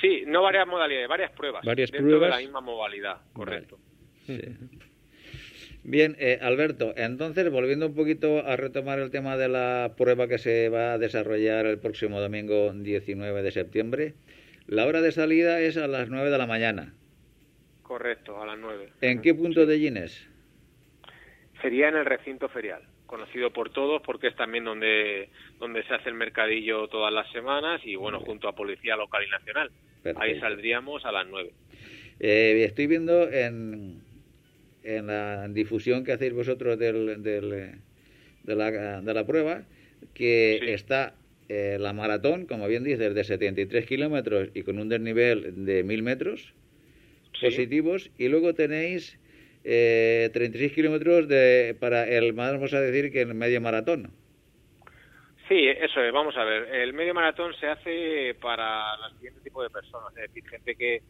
Sí, 0.00 0.22
no 0.26 0.42
varias 0.42 0.66
modalidades, 0.66 1.08
varias 1.08 1.32
pruebas. 1.32 1.64
Varias 1.64 1.90
dentro 1.90 2.08
pruebas. 2.08 2.28
de 2.28 2.36
la 2.36 2.40
misma 2.40 2.60
modalidad, 2.60 3.20
correcto. 3.32 3.78
Bien, 5.82 6.16
eh, 6.18 6.38
Alberto, 6.42 6.92
entonces 6.96 7.50
volviendo 7.50 7.86
un 7.86 7.94
poquito 7.94 8.46
a 8.46 8.56
retomar 8.56 8.98
el 8.98 9.10
tema 9.10 9.36
de 9.36 9.48
la 9.48 9.94
prueba 9.96 10.28
que 10.28 10.38
se 10.38 10.68
va 10.68 10.92
a 10.92 10.98
desarrollar 10.98 11.66
el 11.66 11.78
próximo 11.78 12.20
domingo 12.20 12.72
19 12.74 13.42
de 13.42 13.50
septiembre, 13.50 14.14
la 14.66 14.86
hora 14.86 15.00
de 15.00 15.12
salida 15.12 15.60
es 15.60 15.76
a 15.76 15.86
las 15.86 16.10
9 16.10 16.30
de 16.30 16.38
la 16.38 16.46
mañana. 16.46 16.94
Correcto, 17.82 18.40
a 18.40 18.46
las 18.46 18.58
9. 18.58 18.90
¿En 19.00 19.22
qué 19.22 19.34
punto 19.34 19.64
de 19.66 19.78
Gines? 19.78 20.28
Sería 21.62 21.88
en 21.88 21.96
el 21.96 22.04
recinto 22.04 22.48
ferial 22.48 22.82
conocido 23.08 23.52
por 23.52 23.70
todos 23.70 24.00
porque 24.02 24.28
es 24.28 24.36
también 24.36 24.64
donde, 24.64 25.30
donde 25.58 25.82
se 25.84 25.94
hace 25.94 26.10
el 26.10 26.14
mercadillo 26.14 26.86
todas 26.86 27.12
las 27.12 27.28
semanas 27.32 27.80
y 27.84 27.96
bueno, 27.96 28.20
junto 28.20 28.46
a 28.46 28.54
Policía 28.54 28.94
Local 28.94 29.24
y 29.26 29.30
Nacional. 29.30 29.70
Ahí 30.16 30.38
saldríamos 30.38 31.04
a 31.04 31.10
las 31.10 31.26
nueve. 31.26 31.50
Eh, 32.20 32.64
estoy 32.64 32.86
viendo 32.86 33.28
en, 33.28 34.00
en 34.84 35.06
la 35.08 35.48
difusión 35.48 36.04
que 36.04 36.12
hacéis 36.12 36.32
vosotros 36.32 36.78
del, 36.78 37.22
del, 37.22 37.50
de, 38.44 38.54
la, 38.54 39.00
de 39.00 39.14
la 39.14 39.26
prueba 39.26 39.64
que 40.14 40.72
está 40.72 41.14
eh, 41.48 41.78
la 41.80 41.92
maratón, 41.92 42.46
como 42.46 42.68
bien 42.68 42.84
dices, 42.84 43.14
de 43.14 43.24
73 43.24 43.86
kilómetros 43.86 44.50
y 44.54 44.62
con 44.62 44.78
un 44.78 44.88
desnivel 44.88 45.64
de 45.64 45.82
1000 45.82 46.02
metros 46.02 46.52
positivos 47.40 48.10
y 48.18 48.28
luego 48.28 48.54
tenéis 48.54 49.18
eh, 49.70 50.30
36 50.32 50.72
kilómetros 50.72 51.28
de, 51.28 51.76
para 51.78 52.04
el, 52.08 52.32
vamos 52.32 52.72
a 52.72 52.80
decir 52.80 53.12
que 53.12 53.20
el 53.20 53.34
medio 53.34 53.60
maratón. 53.60 54.10
Sí, 55.46 55.68
eso 55.68 56.00
es. 56.02 56.10
Vamos 56.10 56.36
a 56.38 56.44
ver. 56.44 56.74
El 56.74 56.94
medio 56.94 57.12
maratón 57.12 57.52
se 57.60 57.66
hace 57.66 58.34
para 58.40 58.94
el 58.94 59.16
siguiente 59.16 59.40
tipo 59.42 59.62
de 59.62 59.68
personas, 59.68 60.16
es 60.16 60.22
decir, 60.22 60.48
gente 60.48 60.74
que, 60.74 61.02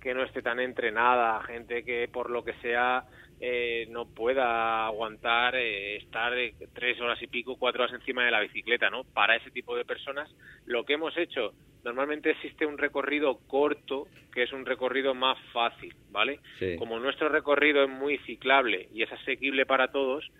que 0.00 0.14
no 0.14 0.22
esté 0.22 0.42
tan 0.42 0.60
entrenada, 0.60 1.42
gente 1.42 1.82
que 1.84 2.08
por 2.12 2.30
lo 2.30 2.44
que 2.44 2.52
sea 2.54 3.04
eh, 3.40 3.86
no 3.90 4.06
pueda 4.06 4.86
aguantar 4.86 5.54
eh, 5.56 5.96
estar 5.96 6.32
tres 6.72 7.00
horas 7.00 7.20
y 7.22 7.26
pico, 7.26 7.56
cuatro 7.56 7.84
horas 7.84 7.94
encima 7.94 8.24
de 8.24 8.30
la 8.30 8.40
bicicleta, 8.40 8.90
¿no? 8.90 9.04
Para 9.04 9.36
ese 9.36 9.50
tipo 9.50 9.76
de 9.76 9.84
personas, 9.84 10.30
lo 10.66 10.84
que 10.84 10.94
hemos 10.94 11.16
hecho, 11.16 11.52
normalmente 11.84 12.30
existe 12.30 12.66
un 12.66 12.78
recorrido 12.78 13.38
corto, 13.46 14.06
que 14.32 14.44
es 14.44 14.52
un 14.52 14.64
recorrido 14.64 15.14
más 15.14 15.38
fácil, 15.52 15.94
¿vale? 16.10 16.40
Como 16.78 16.98
nuestro 16.98 17.28
recorrido 17.28 17.84
es 17.84 17.90
muy 17.90 18.18
ciclable 18.18 18.88
y 18.92 19.02
es 19.02 19.12
asequible 19.12 19.66
para 19.66 19.88
todos, 19.88 20.30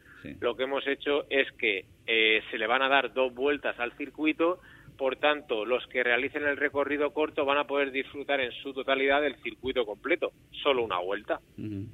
lo 0.41 0.57
que 0.57 0.63
hemos 0.63 0.87
hecho 0.87 1.27
es 1.29 1.51
que 1.53 1.85
eh, 2.07 2.43
se 2.51 2.59
le 2.59 2.67
van 2.67 2.83
a 2.83 2.89
dar 2.89 3.13
dos 3.13 3.35
vueltas 3.35 3.79
al 3.79 3.93
circuito 3.97 4.61
por 4.97 5.17
tanto, 5.17 5.65
los 5.65 5.87
que 5.89 6.05
realicen 6.05 6.45
el 6.45 6.57
recorrido 6.57 7.13
corto 7.13 7.45
van 7.45 7.59
a 7.59 7.67
poder 7.67 7.91
disfrutar 7.91 8.41
en 8.41 8.53
su 8.53 8.73
totalidad 8.73 9.23
del 9.23 9.37
circuito 9.43 9.85
completo, 9.85 10.33
solo 10.63 10.85
una 10.85 10.99
vuelta, 11.01 11.41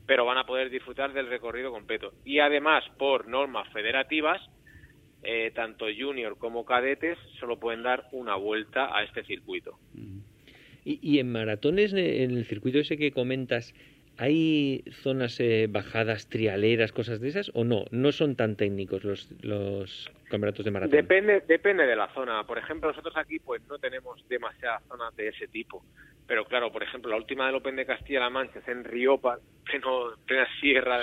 pero 0.07 0.25
van 0.25 0.39
a 0.39 0.45
poder 0.45 0.71
disfrutar 0.71 1.13
del 1.13 1.29
recorrido 1.29 1.71
completo. 1.71 2.13
Y 2.25 2.41
además, 2.41 2.85
por 2.99 3.27
normas 3.27 3.73
federativas, 3.73 4.41
eh, 5.23 5.51
tanto 5.55 5.87
junior 5.99 6.37
como 6.39 6.65
cadetes 6.65 7.19
solo 7.39 7.59
pueden 7.59 7.83
dar 7.83 8.07
una 8.13 8.37
vuelta 8.37 8.97
a 8.97 9.03
este 9.05 9.25
circuito. 9.25 9.79
y, 10.85 10.99
y, 11.03 11.19
en 11.19 11.31
maratones, 11.31 11.93
en 11.93 12.31
el 12.33 12.45
circuito 12.45 12.79
ese 12.79 12.97
que 12.97 13.13
comentas, 13.13 13.75
¿Hay 14.19 14.85
zonas 15.03 15.41
eh, 15.41 15.67
bajadas, 15.71 16.29
trialeras, 16.29 16.93
cosas 16.93 17.21
de 17.21 17.29
esas 17.29 17.51
o 17.55 17.65
no? 17.65 17.85
¿No 17.91 18.13
son 18.13 18.37
tan 18.37 18.57
técnicos 18.57 19.03
los, 19.03 19.31
los 19.43 20.11
campeonatos 20.29 20.65
de 20.65 20.71
maratón? 20.71 20.97
Depende, 20.97 21.43
depende 21.47 21.87
de 21.87 21.97
la 21.97 22.13
zona. 22.13 22.45
Por 22.47 22.59
ejemplo, 22.59 22.91
nosotros 22.91 23.17
aquí 23.17 23.39
pues 23.39 23.63
no 23.69 23.79
tenemos 23.79 24.27
demasiadas 24.29 24.83
zonas 24.89 25.17
de 25.17 25.29
ese 25.29 25.49
tipo. 25.49 25.83
Pero 26.27 26.45
claro, 26.45 26.71
por 26.71 26.83
ejemplo, 26.83 27.11
la 27.11 27.17
última 27.17 27.47
del 27.47 27.57
Open 27.57 27.75
de 27.75 27.87
Castilla-La 27.87 28.31
Mancha 28.31 28.61
es 28.61 28.69
en 28.69 28.85
Riopa, 28.85 29.39
pleno, 29.65 30.13
plena 30.27 30.47
sierra, 30.61 31.01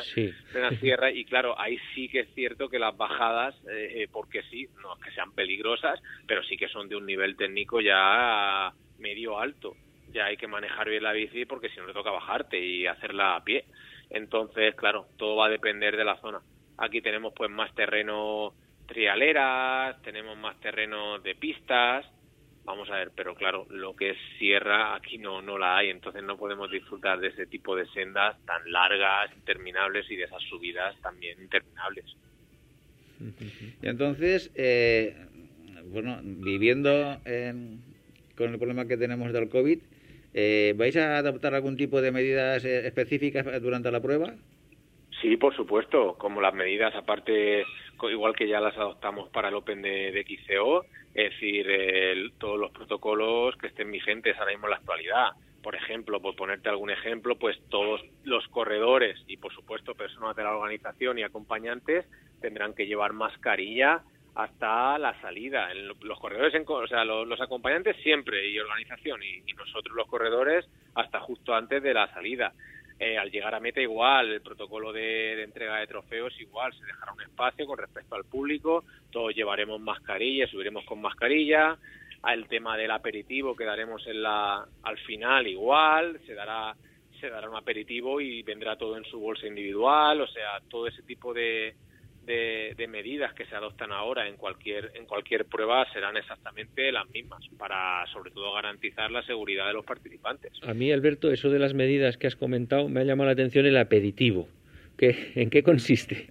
plena 0.54 0.72
sierra, 0.80 1.12
y 1.12 1.26
claro, 1.26 1.60
ahí 1.60 1.78
sí 1.94 2.08
que 2.08 2.22
es 2.22 2.34
cierto 2.34 2.70
que 2.70 2.80
las 2.80 2.96
bajadas, 2.96 3.54
eh, 3.70 4.04
eh, 4.04 4.08
porque 4.10 4.44
sí, 4.44 4.70
no 4.82 4.94
es 4.96 5.04
que 5.04 5.12
sean 5.12 5.34
peligrosas, 5.34 6.00
pero 6.26 6.44
sí 6.44 6.56
que 6.56 6.70
son 6.70 6.88
de 6.88 6.96
un 6.96 7.06
nivel 7.06 7.36
técnico 7.36 7.82
ya 7.82 8.72
medio 9.00 9.38
alto 9.38 9.76
ya 10.18 10.26
hay 10.26 10.38
que 10.38 10.48
manejar 10.48 10.90
bien 10.90 11.04
la 11.04 11.14
bici 11.14 11.46
porque 11.46 11.70
si 11.70 11.78
no 11.78 11.88
le 11.88 11.94
toca 11.94 12.12
bajarte 12.12 12.60
y 12.60 12.88
hacerla 12.88 13.36
a 13.36 13.44
pie. 13.44 13.66
Entonces, 14.10 14.76
claro, 14.76 15.08
todo 15.18 15.36
va 15.36 15.46
a 15.46 15.50
depender 15.50 15.96
de 15.96 16.06
la 16.06 16.20
zona. 16.20 16.42
Aquí 16.78 17.02
tenemos 17.02 17.34
pues 17.36 17.50
más 17.50 17.74
terreno 17.76 18.54
trialeras, 18.88 20.02
tenemos 20.02 20.38
más 20.38 20.60
terreno 20.60 21.20
de 21.20 21.36
pistas, 21.36 22.06
vamos 22.64 22.90
a 22.90 22.96
ver, 22.96 23.12
pero 23.16 23.36
claro, 23.36 23.68
lo 23.70 23.96
que 23.96 24.12
es 24.12 24.18
sierra 24.40 24.96
aquí 24.96 25.18
no, 25.18 25.42
no 25.42 25.58
la 25.58 25.78
hay, 25.78 25.90
entonces 25.90 26.24
no 26.24 26.38
podemos 26.38 26.72
disfrutar 26.72 27.20
de 27.20 27.28
ese 27.30 27.46
tipo 27.48 27.76
de 27.76 27.86
sendas 27.88 28.38
tan 28.46 28.72
largas, 28.72 29.32
interminables 29.36 30.10
y 30.10 30.16
de 30.16 30.24
esas 30.24 30.42
subidas 30.44 30.96
también 31.02 31.42
interminables. 31.42 32.06
Y 33.82 33.88
entonces, 33.88 34.52
eh, 34.56 35.16
bueno, 35.86 36.20
viviendo 36.24 37.20
con 38.38 38.52
el 38.52 38.60
problema 38.60 38.88
que 38.88 38.98
tenemos 38.98 39.34
del 39.34 39.50
COVID, 39.50 39.80
eh, 40.40 40.76
¿Vais 40.78 40.96
a 40.98 41.18
adoptar 41.18 41.56
algún 41.56 41.78
tipo 41.78 42.00
de 42.00 42.12
medidas 42.12 42.64
eh, 42.64 42.86
específicas 42.86 43.44
durante 43.60 43.90
la 43.90 44.00
prueba? 44.00 44.36
Sí, 45.20 45.36
por 45.36 45.56
supuesto, 45.56 46.16
como 46.20 46.42
las 46.42 46.54
medidas, 46.54 46.94
aparte, 46.94 47.66
igual 48.12 48.36
que 48.36 48.48
ya 48.48 48.60
las 48.60 48.78
adoptamos 48.78 49.30
para 49.30 49.48
el 49.48 49.56
Open 49.56 49.82
de, 49.82 50.12
de 50.12 50.24
XCO, 50.24 50.86
es 51.16 51.32
decir, 51.32 51.66
todos 52.38 52.60
los 52.60 52.70
protocolos 52.70 53.56
que 53.58 53.66
estén 53.66 53.92
vigentes 53.92 54.38
ahora 54.38 54.52
mismo 54.52 54.68
en 54.68 54.72
la 54.72 54.78
actualidad. 54.78 55.30
Por 55.64 55.74
ejemplo, 55.74 56.22
por 56.22 56.36
ponerte 56.36 56.70
algún 56.70 56.92
ejemplo, 56.92 57.40
pues 57.40 57.58
todos 57.70 58.00
los 58.24 58.48
corredores 58.50 59.18
y, 59.26 59.38
por 59.38 59.52
supuesto, 59.56 59.96
personas 59.96 60.36
de 60.36 60.44
la 60.44 60.56
organización 60.56 61.18
y 61.18 61.24
acompañantes 61.24 62.06
tendrán 62.42 62.76
que 62.76 62.86
llevar 62.86 63.14
mascarilla 63.14 64.04
hasta 64.38 65.00
la 65.00 65.20
salida. 65.20 65.74
Los 65.74 66.20
corredores, 66.20 66.54
o 66.68 66.88
sea, 66.88 67.04
los, 67.04 67.42
acompañantes 67.42 67.98
siempre 68.04 68.48
y 68.48 68.60
organización 68.60 69.20
y, 69.24 69.42
nosotros 69.54 69.96
los 69.96 70.08
corredores 70.08 70.70
hasta 70.94 71.20
justo 71.20 71.56
antes 71.56 71.82
de 71.82 71.94
la 71.94 72.08
salida. 72.14 72.54
Eh, 73.00 73.18
al 73.18 73.32
llegar 73.32 73.56
a 73.56 73.60
meta 73.60 73.82
igual, 73.82 74.32
el 74.32 74.42
protocolo 74.42 74.94
de, 74.94 75.42
entrega 75.42 75.78
de 75.78 75.88
trofeos 75.88 76.40
igual, 76.40 76.72
se 76.74 76.86
dejará 76.86 77.14
un 77.14 77.22
espacio 77.22 77.66
con 77.66 77.80
respecto 77.80 78.16
al 78.16 78.26
público, 78.26 78.84
todos 79.12 79.36
llevaremos 79.36 79.80
mascarilla, 79.80 80.48
subiremos 80.48 80.86
con 80.86 81.02
mascarilla, 81.02 81.78
al 82.22 82.48
tema 82.48 82.78
del 82.78 82.92
aperitivo 82.92 83.56
quedaremos 83.56 84.06
en 84.06 84.22
la, 84.22 84.68
al 84.84 84.98
final 85.00 85.48
igual, 85.48 86.20
se 86.26 86.34
dará 86.34 86.76
se 87.20 87.30
dará 87.30 87.50
un 87.50 87.56
aperitivo 87.56 88.22
y 88.22 88.44
vendrá 88.44 88.76
todo 88.78 88.96
en 88.98 89.04
su 89.06 89.20
bolsa 89.20 89.48
individual, 89.48 90.22
o 90.22 90.28
sea, 90.28 90.60
todo 90.70 90.86
ese 90.86 91.02
tipo 91.02 91.34
de, 91.34 91.76
de, 92.28 92.88
medidas 92.90 93.34
que 93.34 93.46
se 93.46 93.56
adoptan 93.56 93.92
ahora 93.92 94.28
en 94.28 94.36
cualquier 94.36 94.92
en 94.96 95.06
cualquier 95.06 95.46
prueba 95.46 95.86
serán 95.94 96.18
exactamente 96.18 96.92
las 96.92 97.10
mismas 97.10 97.42
para 97.58 98.06
sobre 98.08 98.32
todo 98.32 98.54
garantizar 98.54 99.12
la 99.12 99.24
seguridad 99.24 99.68
de 99.68 99.74
los 99.74 99.86
participantes. 99.86 100.52
A 100.64 100.74
mí 100.74 100.92
Alberto 100.92 101.32
eso 101.32 101.50
de 101.50 101.60
las 101.60 101.74
medidas 101.74 102.18
que 102.18 102.28
has 102.28 102.36
comentado 102.36 102.90
me 102.90 103.02
ha 103.02 103.04
llamado 103.04 103.28
la 103.28 103.34
atención 103.34 103.66
el 103.66 103.78
aperitivo. 103.78 104.48
¿Qué, 104.98 105.32
¿En 105.36 105.50
qué 105.50 105.64
consiste? 105.64 106.30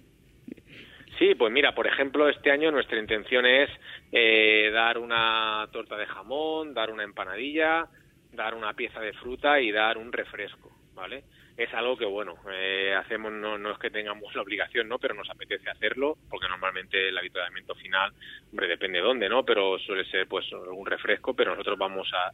Sí, 1.17 1.33
pues 1.35 1.51
mira, 1.51 1.73
por 1.73 1.87
ejemplo, 1.87 2.29
este 2.29 2.51
año 2.51 2.69
nuestra 2.71 2.99
intención 2.99 3.45
es 3.45 3.69
eh, 4.11 4.69
dar 4.71 4.99
una 4.99 5.67
torta 5.71 5.97
de 5.97 6.05
jamón, 6.05 6.75
dar 6.75 6.91
una 6.91 7.03
empanadilla, 7.03 7.87
dar 8.33 8.53
una 8.53 8.73
pieza 8.73 8.99
de 8.99 9.13
fruta 9.13 9.59
y 9.59 9.71
dar 9.71 9.97
un 9.97 10.11
refresco, 10.11 10.71
¿vale? 10.93 11.23
Es 11.57 11.73
algo 11.73 11.97
que, 11.97 12.05
bueno, 12.05 12.35
eh, 12.53 12.93
hacemos, 12.95 13.31
no, 13.31 13.57
no 13.57 13.71
es 13.71 13.79
que 13.79 13.89
tengamos 13.89 14.33
la 14.35 14.43
obligación, 14.43 14.87
¿no? 14.87 14.99
Pero 14.99 15.15
nos 15.15 15.29
apetece 15.29 15.69
hacerlo, 15.69 16.15
porque 16.29 16.47
normalmente 16.47 17.09
el 17.09 17.17
habituamiento 17.17 17.73
final, 17.73 18.13
hombre, 18.51 18.67
depende 18.67 18.99
de 18.99 19.03
dónde, 19.03 19.27
¿no? 19.27 19.43
Pero 19.43 19.79
suele 19.79 20.05
ser, 20.05 20.27
pues, 20.27 20.45
un 20.51 20.85
refresco, 20.85 21.33
pero 21.33 21.51
nosotros 21.51 21.79
vamos 21.79 22.11
a, 22.13 22.31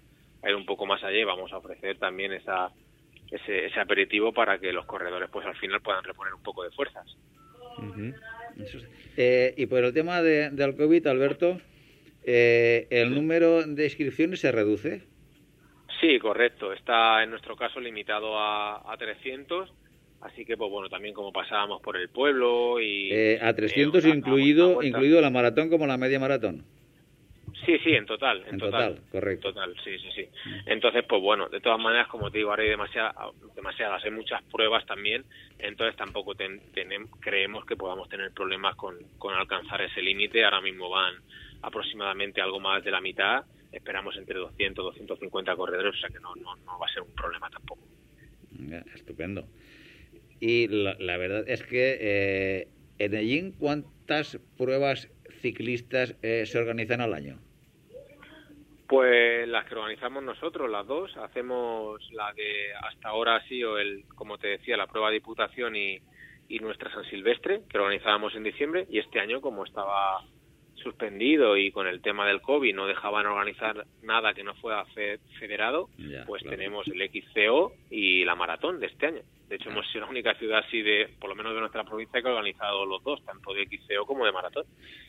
ir 0.47 0.55
un 0.55 0.65
poco 0.65 0.85
más 0.85 1.01
allá 1.03 1.17
y 1.17 1.23
vamos 1.23 1.53
a 1.53 1.57
ofrecer 1.57 1.97
también 1.97 2.33
esa, 2.33 2.69
ese, 3.31 3.67
ese 3.67 3.79
aperitivo 3.79 4.33
para 4.33 4.59
que 4.59 4.73
los 4.73 4.85
corredores, 4.85 5.29
pues, 5.31 5.45
al 5.45 5.55
final 5.55 5.81
puedan 5.81 6.03
reponer 6.03 6.33
un 6.33 6.43
poco 6.43 6.65
de 6.65 6.71
fuerzas. 6.71 7.15
Eh, 9.15 9.53
y 9.55 9.65
por 9.67 9.85
el 9.85 9.93
tema 9.93 10.21
de, 10.21 10.49
del 10.49 10.75
COVID, 10.75 11.07
Alberto, 11.07 11.61
eh, 12.25 12.87
¿el 12.89 13.15
número 13.15 13.63
de 13.63 13.85
inscripciones 13.85 14.41
se 14.41 14.51
reduce? 14.51 15.12
Sí, 16.03 16.19
correcto. 16.19 16.73
Está 16.73 17.23
en 17.23 17.29
nuestro 17.29 17.55
caso 17.55 17.79
limitado 17.79 18.37
a, 18.37 18.91
a 18.91 18.97
300. 18.97 19.71
Así 20.19 20.43
que, 20.43 20.57
pues 20.57 20.69
bueno, 20.69 20.89
también 20.89 21.13
como 21.13 21.31
pasábamos 21.31 21.81
por 21.81 21.95
el 21.95 22.09
pueblo 22.09 22.81
y... 22.81 23.09
Eh, 23.09 23.39
a 23.41 23.53
300 23.53 24.05
incluido, 24.07 24.83
incluido 24.83 25.21
la 25.21 25.29
maratón 25.29 25.69
como 25.69 25.87
la 25.87 25.97
media 25.97 26.19
maratón. 26.19 26.65
Sí, 27.65 27.77
sí, 27.85 27.93
en 27.93 28.05
total. 28.05 28.43
En, 28.51 28.57
total, 28.57 28.99
correcto. 29.09 29.53
total, 29.53 29.73
sí, 29.81 29.97
sí, 29.97 30.09
sí. 30.13 30.27
Entonces, 30.65 31.05
pues 31.07 31.21
bueno, 31.21 31.47
de 31.47 31.61
todas 31.61 31.79
maneras, 31.79 32.09
como 32.09 32.29
te 32.29 32.39
digo, 32.39 32.49
ahora 32.49 32.63
hay 32.63 32.69
demasiadas, 32.69 33.15
demasiadas 33.55 34.03
hay 34.03 34.11
muchas 34.11 34.43
pruebas 34.43 34.85
también, 34.85 35.23
entonces 35.57 35.95
tampoco 35.95 36.33
creemos 37.21 37.65
que 37.65 37.77
podamos 37.77 38.09
tener 38.09 38.31
problemas 38.31 38.75
con, 38.75 38.97
con 39.17 39.33
alcanzar 39.35 39.81
ese 39.81 40.01
límite. 40.01 40.43
Ahora 40.43 40.59
mismo 40.59 40.89
van 40.89 41.15
aproximadamente 41.61 42.41
algo 42.41 42.59
más 42.59 42.83
de 42.83 42.91
la 42.91 42.99
mitad 42.99 43.45
esperamos 43.73 44.15
entre 44.17 44.39
200 44.39 44.85
250 44.85 45.55
corredores, 45.55 45.95
o 45.95 45.97
sea 45.99 46.09
que 46.09 46.19
no, 46.19 46.35
no, 46.35 46.55
no 46.57 46.79
va 46.79 46.87
a 46.87 46.93
ser 46.93 47.03
un 47.03 47.13
problema 47.13 47.49
tampoco. 47.49 47.81
estupendo. 48.95 49.45
Y 50.39 50.67
la, 50.67 51.17
verdad 51.17 51.45
es 51.47 51.63
que 51.63 51.97
eh, 51.99 52.67
en 52.99 53.11
Medellín, 53.11 53.51
¿cuántas 53.53 54.39
pruebas 54.57 55.09
ciclistas 55.41 56.15
eh, 56.21 56.45
se 56.45 56.57
organizan 56.57 57.01
al 57.01 57.13
año? 57.13 57.39
Pues 58.87 59.47
las 59.47 59.65
que 59.65 59.75
organizamos 59.75 60.21
nosotros, 60.23 60.69
las 60.69 60.85
dos. 60.85 61.15
Hacemos 61.17 61.99
la 62.11 62.33
de 62.33 62.73
hasta 62.73 63.09
ahora 63.09 63.37
ha 63.37 63.47
sido 63.47 63.79
el, 63.79 64.03
como 64.15 64.37
te 64.37 64.49
decía, 64.49 64.77
la 64.77 64.87
prueba 64.87 65.09
de 65.09 65.15
diputación 65.15 65.75
y, 65.75 65.99
y 66.49 66.59
nuestra 66.59 66.91
San 66.91 67.05
Silvestre, 67.05 67.61
que 67.69 67.77
organizábamos 67.77 68.35
en 68.35 68.43
diciembre, 68.43 68.85
y 68.89 68.99
este 68.99 69.19
año, 69.19 69.41
como 69.41 69.63
estaba 69.63 70.23
suspendido 70.83 71.57
y 71.57 71.71
con 71.71 71.87
el 71.87 72.01
tema 72.01 72.27
del 72.27 72.41
COVID 72.41 72.75
no 72.75 72.85
dejaban 72.85 73.25
organizar 73.25 73.85
nada 74.03 74.33
que 74.33 74.43
no 74.43 74.53
fuera 74.55 74.85
federado, 75.39 75.89
pues 76.27 76.43
tenemos 76.43 76.87
el 76.87 77.01
XCO 77.09 77.73
y 77.89 78.23
la 78.25 78.35
maratón 78.35 78.79
de 78.79 78.87
este 78.87 79.07
año. 79.07 79.21
De 79.49 79.55
hecho, 79.55 79.69
hemos 79.69 79.87
sido 79.91 80.05
la 80.05 80.11
única 80.11 80.33
ciudad 80.35 80.63
así 80.65 80.81
de, 80.81 81.09
por 81.19 81.29
lo 81.29 81.35
menos 81.35 81.53
de 81.53 81.59
nuestra 81.59 81.83
provincia, 81.83 82.21
que 82.21 82.27
ha 82.27 82.31
organizado 82.31 82.85
los 82.85 83.03
dos, 83.03 83.23
tanto 83.25 83.53
de 83.53 83.65
XCO 83.65 84.05
como 84.05 84.25
de 84.25 84.31
maratón. 84.31 84.65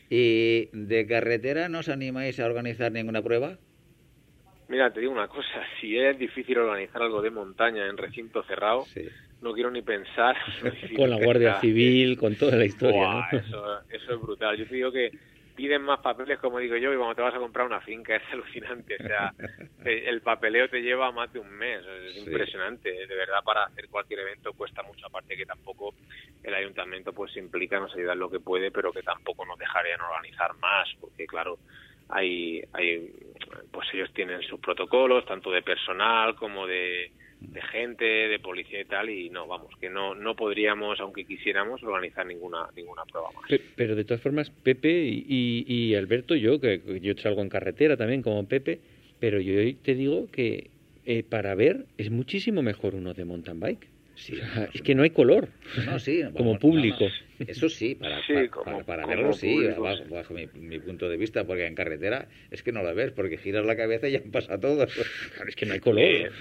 ¿Y 0.09 0.69
de 0.71 1.07
carretera 1.07 1.67
no 1.67 1.79
os 1.79 1.89
animáis 1.89 2.39
a 2.39 2.45
organizar 2.45 2.91
ninguna 2.91 3.21
prueba? 3.21 3.57
Mira, 4.67 4.91
te 4.91 4.99
digo 4.99 5.11
una 5.11 5.27
cosa, 5.27 5.63
si 5.81 5.97
es 5.97 6.17
difícil 6.17 6.57
organizar 6.57 7.01
algo 7.01 7.21
de 7.21 7.29
montaña 7.29 7.87
en 7.87 7.97
recinto 7.97 8.43
cerrado, 8.43 8.85
no 9.41 9.53
quiero 9.53 9.71
ni 9.71 9.81
pensar. 9.81 10.35
con 10.95 11.09
la 11.09 11.17
Guardia 11.17 11.59
Civil, 11.59 12.17
con 12.17 12.35
toda 12.35 12.55
la 12.55 12.65
historia. 12.65 13.27
eso, 13.31 13.81
eso 13.89 14.13
es 14.13 14.21
brutal. 14.21 14.57
Yo 14.57 14.67
te 14.67 14.75
digo 14.75 14.91
que 14.91 15.11
piden 15.55 15.81
más 15.81 15.99
papeles, 15.99 16.39
como 16.39 16.59
digo 16.59 16.75
yo, 16.75 16.93
y 16.93 16.97
cuando 16.97 17.15
te 17.15 17.21
vas 17.21 17.33
a 17.33 17.39
comprar 17.39 17.65
una 17.65 17.81
finca 17.81 18.15
es 18.15 18.23
alucinante. 18.31 18.95
O 18.99 19.07
sea, 19.07 19.33
el 19.85 20.21
papeleo 20.21 20.69
te 20.69 20.81
lleva 20.81 21.11
más 21.11 21.31
de 21.31 21.39
un 21.39 21.49
mes. 21.49 21.83
Es 21.85 22.17
impresionante. 22.17 22.91
De 22.91 23.15
verdad, 23.15 23.43
para 23.43 23.65
hacer 23.65 23.87
cualquier 23.89 24.19
evento 24.19 24.53
cuesta 24.53 24.83
mucho. 24.83 25.07
Aparte 25.07 25.35
que 25.35 25.45
tampoco 25.45 25.93
el 26.43 26.53
ayuntamiento 26.53 27.13
pues 27.13 27.31
se 27.31 27.39
implica, 27.39 27.79
nos 27.79 27.93
ayuda 27.95 28.13
en 28.13 28.19
lo 28.19 28.29
que 28.29 28.39
puede, 28.39 28.71
pero 28.71 28.91
que 28.91 29.01
tampoco 29.01 29.45
nos 29.45 29.57
dejarían 29.57 30.01
organizar 30.01 30.53
más, 30.57 30.87
porque 30.99 31.25
claro, 31.25 31.57
hay, 32.09 32.61
hay, 32.73 33.11
pues 33.71 33.87
ellos 33.93 34.13
tienen 34.13 34.41
sus 34.43 34.59
protocolos, 34.59 35.25
tanto 35.25 35.51
de 35.51 35.61
personal 35.61 36.35
como 36.35 36.67
de 36.67 37.11
de 37.39 37.61
gente, 37.61 38.05
de 38.05 38.39
policía 38.39 38.81
y 38.81 38.85
tal, 38.85 39.09
y 39.09 39.29
no, 39.29 39.47
vamos, 39.47 39.73
que 39.79 39.89
no, 39.89 40.15
no 40.15 40.35
podríamos, 40.35 40.99
aunque 40.99 41.25
quisiéramos, 41.25 41.83
organizar 41.83 42.25
ninguna, 42.25 42.67
ninguna 42.75 43.03
prueba 43.05 43.29
más. 43.31 43.59
Pero, 43.75 43.95
de 43.95 44.03
todas 44.03 44.21
formas, 44.21 44.49
Pepe 44.49 45.03
y, 45.05 45.65
y, 45.67 45.95
Alberto, 45.95 46.35
yo, 46.35 46.59
que 46.59 46.81
yo 47.01 47.13
salgo 47.15 47.41
en 47.41 47.49
carretera 47.49 47.97
también 47.97 48.21
como 48.21 48.47
Pepe, 48.47 48.79
pero 49.19 49.39
yo 49.39 49.53
te 49.77 49.95
digo 49.95 50.27
que 50.31 50.69
eh, 51.05 51.23
para 51.23 51.55
ver 51.55 51.85
es 51.97 52.09
muchísimo 52.09 52.61
mejor 52.61 52.95
uno 52.95 53.13
de 53.13 53.25
mountain 53.25 53.59
bike. 53.59 53.94
Es 54.73 54.81
que 54.81 54.95
no 54.95 55.03
hay 55.03 55.09
color 55.09 55.49
no, 55.85 55.99
sí, 55.99 56.21
como 56.35 56.57
público. 56.57 57.05
Eso 57.39 57.67
sí, 57.67 57.95
para, 57.95 58.21
para, 58.85 59.05
verlo 59.05 59.33
sí, 59.33 59.57
bajo, 60.09 60.33
mi, 60.33 60.79
punto 60.79 61.09
de 61.09 61.17
vista, 61.17 61.43
porque 61.43 61.65
en 61.65 61.75
carretera 61.75 62.29
es 62.49 62.63
que 62.63 62.71
no 62.71 62.81
la 62.81 62.93
ves, 62.93 63.11
porque 63.11 63.37
giras 63.37 63.65
la 63.65 63.75
cabeza 63.75 64.07
y 64.07 64.13
ya 64.13 64.21
pasa 64.31 64.57
todo. 64.57 64.85
es 65.47 65.55
que 65.55 65.65
no 65.65 65.73
hay 65.73 65.81
color. 65.81 66.01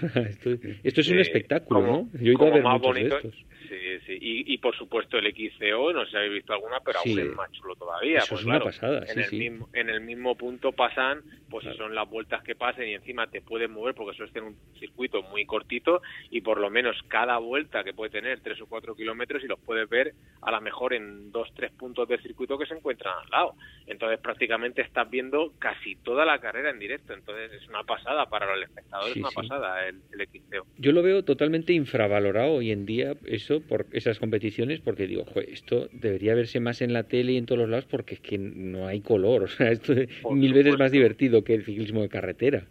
esto, 0.84 1.00
es 1.00 1.08
un 1.08 1.18
espectáculo, 1.18 1.82
¿no? 1.82 2.10
Yo 2.20 2.30
he 2.30 2.34
ido 2.34 2.46
a 2.46 2.50
ver 2.50 2.62
muchos 2.62 2.94
de 2.94 3.02
estos. 3.02 3.44
Sí, 3.80 4.00
sí. 4.06 4.18
Y, 4.20 4.58
por 4.58 4.76
supuesto 4.76 5.18
el 5.18 5.32
XCO, 5.32 5.92
no 5.92 6.04
sé 6.04 6.10
si 6.10 6.16
habéis 6.16 6.34
visto 6.34 6.52
alguna, 6.52 6.80
pero 6.84 6.98
aún 7.00 7.18
es 7.18 7.34
más 7.34 7.50
chulo 7.52 7.74
todavía. 7.76 8.18
Eso 8.18 8.28
pues 8.30 8.40
es 8.40 8.46
una 8.46 8.60
pasada, 8.60 9.04
en, 9.08 9.18
el 9.20 9.32
Mismo, 9.32 9.68
en 9.72 9.90
el 9.90 10.00
mismo 10.00 10.36
punto 10.36 10.72
pasan, 10.72 11.22
pues 11.50 11.64
son 11.76 11.94
las 11.94 12.08
vueltas 12.08 12.42
que 12.42 12.54
pasen 12.54 12.88
y 12.88 12.94
encima 12.94 13.26
te 13.28 13.40
puedes 13.40 13.68
mover 13.70 13.94
porque 13.94 14.14
eso 14.14 14.24
es 14.24 14.36
en 14.36 14.44
un 14.44 14.56
circuito 14.78 15.22
muy 15.22 15.44
cortito 15.46 16.02
y 16.30 16.40
por 16.40 16.58
lo 16.58 16.70
menos 16.70 16.96
cada 17.08 17.38
vuelta 17.38 17.84
que 17.84 17.94
puede 17.94 18.10
tener 18.10 18.40
tres 18.40 18.60
o 18.60 18.66
cuatro 18.66 18.94
kilómetros 18.94 19.42
y 19.42 19.46
los 19.46 19.58
puedes 19.60 19.88
ver 19.88 20.14
a 20.42 20.50
lo 20.50 20.60
mejor 20.60 20.94
en 20.94 21.30
dos, 21.32 21.48
tres 21.54 21.72
puntos 21.72 22.08
del 22.08 22.20
circuito 22.22 22.58
que 22.58 22.66
se 22.66 22.74
encuentran 22.74 23.14
al 23.22 23.30
lado. 23.30 23.54
Entonces 23.86 24.18
prácticamente 24.20 24.82
estás 24.82 25.08
viendo 25.08 25.52
casi 25.58 25.96
toda 25.96 26.24
la 26.24 26.38
carrera 26.38 26.70
en 26.70 26.78
directo. 26.78 27.12
Entonces 27.12 27.52
es 27.52 27.68
una 27.68 27.84
pasada 27.84 28.26
para 28.26 28.54
los 28.54 28.64
espectadores, 28.64 29.16
es 29.16 29.22
una 29.22 29.30
pasada 29.30 29.88
el, 29.88 30.00
el 30.12 30.28
XCO. 30.28 30.66
Yo 30.78 30.92
lo 30.92 31.02
veo 31.02 31.24
totalmente 31.24 31.72
infravalorado 31.72 32.54
hoy 32.54 32.70
en 32.70 32.86
día 32.86 33.14
eso 33.26 33.60
por 33.68 33.86
esas 33.92 34.18
competiciones 34.18 34.80
porque 34.80 35.06
digo, 35.06 35.24
esto 35.48 35.88
debería 35.92 36.34
verse 36.34 36.60
más 36.60 36.82
en 36.82 36.92
la 36.92 37.04
tele 37.04 37.32
y 37.32 37.36
en 37.36 37.46
todos 37.46 37.60
los 37.60 37.68
lados 37.68 37.86
porque 37.86 38.14
es 38.14 38.20
que 38.20 38.38
no 38.38 38.86
hay 38.86 39.00
color. 39.00 39.42
O 39.44 39.48
sea, 39.48 39.70
esto 39.70 39.92
es 39.92 40.08
mil 40.30 40.52
veces 40.52 40.78
más 40.78 40.90
divertido 40.90 41.44
que 41.44 41.54
el 41.54 41.64
ciclismo 41.64 42.02
de 42.02 42.08
carretera. 42.08 42.64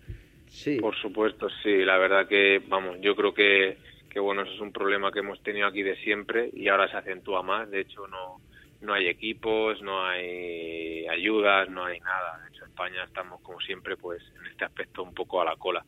Sí. 0.48 0.78
Por 0.80 0.96
supuesto, 0.96 1.48
sí. 1.62 1.84
La 1.84 1.98
verdad 1.98 2.28
que, 2.28 2.62
vamos, 2.68 2.98
yo 3.02 3.16
creo 3.16 3.34
que 3.34 3.78
que 4.14 4.20
bueno, 4.20 4.44
eso 4.44 4.54
es 4.54 4.62
un 4.62 4.72
problema 4.72 5.12
que 5.12 5.20
hemos 5.20 5.42
tenido 5.42 5.66
aquí 5.66 5.82
de 5.82 5.96
siempre 5.98 6.52
y 6.54 6.68
ahora 6.68 6.88
se 6.88 6.98
acentúa 6.98 7.42
más. 7.42 7.70
De 7.72 7.82
hecho, 7.82 8.08
no, 8.08 8.40
no 8.82 8.94
hay 8.94 9.08
equipos, 9.08 9.82
no 9.82 10.06
hay 10.06 11.08
ayudas, 11.08 11.68
no 11.70 11.84
hay 11.84 12.00
nada. 12.00 12.40
De 12.44 12.50
hecho, 12.50 12.64
en 12.64 12.70
España 12.70 13.04
estamos, 13.06 13.42
como 13.42 13.60
siempre, 13.62 13.98
pues 13.98 14.22
en 14.40 14.46
este 14.46 14.66
aspecto 14.66 15.02
un 15.02 15.16
poco 15.16 15.42
a 15.42 15.46
la 15.46 15.56
cola. 15.56 15.84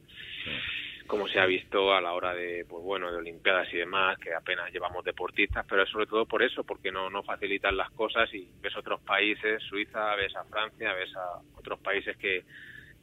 Como 1.08 1.28
se 1.28 1.40
ha 1.40 1.46
visto 1.46 1.94
a 1.94 2.02
la 2.02 2.14
hora 2.14 2.34
de, 2.34 2.66
pues 2.68 2.84
bueno, 2.84 3.12
de 3.12 3.18
Olimpiadas 3.18 3.72
y 3.72 3.78
demás, 3.78 4.18
que 4.18 4.34
apenas 4.34 4.72
llevamos 4.72 5.06
deportistas, 5.06 5.66
pero 5.70 5.86
sobre 5.86 6.08
todo 6.08 6.26
por 6.26 6.42
eso, 6.42 6.64
porque 6.64 6.92
no, 6.92 7.10
no 7.10 7.22
facilitan 7.22 7.78
las 7.78 7.92
cosas 7.92 8.34
y 8.34 8.50
ves 8.60 8.76
otros 8.76 9.02
países, 9.02 9.62
Suiza, 9.64 10.16
ves 10.16 10.36
a 10.36 10.44
Francia, 10.46 10.94
ves 10.94 11.16
a 11.16 11.40
otros 11.58 11.80
países 11.80 12.18
que 12.18 12.44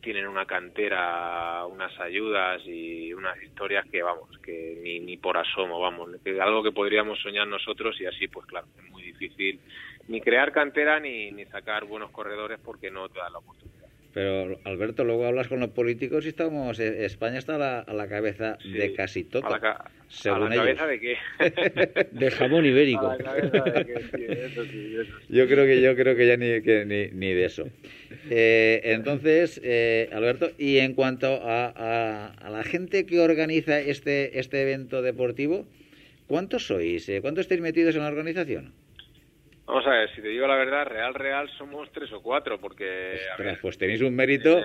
tienen 0.02 0.26
una 0.26 0.44
cantera, 0.46 1.64
unas 1.66 1.98
ayudas 2.00 2.60
y 2.66 3.14
unas 3.14 3.40
historias 3.40 3.86
que, 3.88 4.02
vamos, 4.02 4.28
que 4.42 4.80
ni, 4.82 4.98
ni 4.98 5.16
por 5.16 5.36
asomo, 5.36 5.80
vamos, 5.80 6.10
que 6.24 6.40
algo 6.40 6.62
que 6.62 6.72
podríamos 6.72 7.20
soñar 7.20 7.46
nosotros 7.46 7.98
y 8.00 8.06
así, 8.06 8.26
pues 8.26 8.44
claro, 8.46 8.66
es 8.76 8.90
muy 8.90 9.04
difícil 9.04 9.60
ni 10.08 10.20
crear 10.20 10.52
cantera 10.52 10.98
ni, 10.98 11.30
ni 11.30 11.44
sacar 11.46 11.84
buenos 11.84 12.10
corredores 12.10 12.58
porque 12.64 12.90
no 12.90 13.08
te 13.08 13.20
da 13.20 13.30
la 13.30 13.38
oportunidad. 13.38 13.71
Pero 14.12 14.60
Alberto, 14.64 15.04
luego 15.04 15.26
hablas 15.26 15.48
con 15.48 15.60
los 15.60 15.70
políticos 15.70 16.26
y 16.26 16.28
estamos. 16.28 16.78
Eh, 16.78 17.06
España 17.06 17.38
está 17.38 17.54
a 17.54 17.92
la, 17.94 18.08
cabeza 18.08 18.58
de 18.62 18.92
casi 18.96 19.24
todo. 19.24 19.46
¿A 19.46 19.50
la, 19.50 19.60
cabeza 19.60 20.86
de 20.86 21.00
qué? 21.00 21.16
de 22.12 22.30
jamón 22.30 22.66
ibérico. 22.66 23.16
Yo 25.30 25.48
creo 25.48 25.64
que 25.64 25.80
yo 25.80 25.96
creo 25.96 26.14
que 26.14 26.26
ya 26.26 26.36
ni, 26.36 26.60
que, 26.60 26.84
ni, 26.84 27.08
ni 27.18 27.32
de 27.32 27.44
eso. 27.46 27.64
Eh, 28.28 28.82
entonces, 28.84 29.58
eh, 29.64 30.10
Alberto, 30.12 30.50
y 30.58 30.78
en 30.78 30.92
cuanto 30.92 31.40
a, 31.42 32.28
a, 32.28 32.50
la 32.50 32.64
gente 32.64 33.06
que 33.06 33.20
organiza 33.20 33.80
este 33.80 34.38
este 34.38 34.60
evento 34.60 35.00
deportivo, 35.00 35.66
¿cuántos 36.26 36.66
sois? 36.66 37.10
¿Cuántos 37.22 37.42
estáis 37.42 37.62
metidos 37.62 37.94
en 37.94 38.02
la 38.02 38.08
organización? 38.08 38.74
Vamos 39.66 39.86
a 39.86 39.90
ver, 39.90 40.14
si 40.14 40.20
te 40.20 40.28
digo 40.28 40.46
la 40.46 40.56
verdad, 40.56 40.86
real, 40.86 41.14
real 41.14 41.48
somos 41.56 41.90
tres 41.92 42.12
o 42.12 42.20
cuatro, 42.20 42.58
porque... 42.60 43.18
pues 43.60 43.78
tenéis 43.78 44.02
un 44.02 44.14
mérito... 44.14 44.60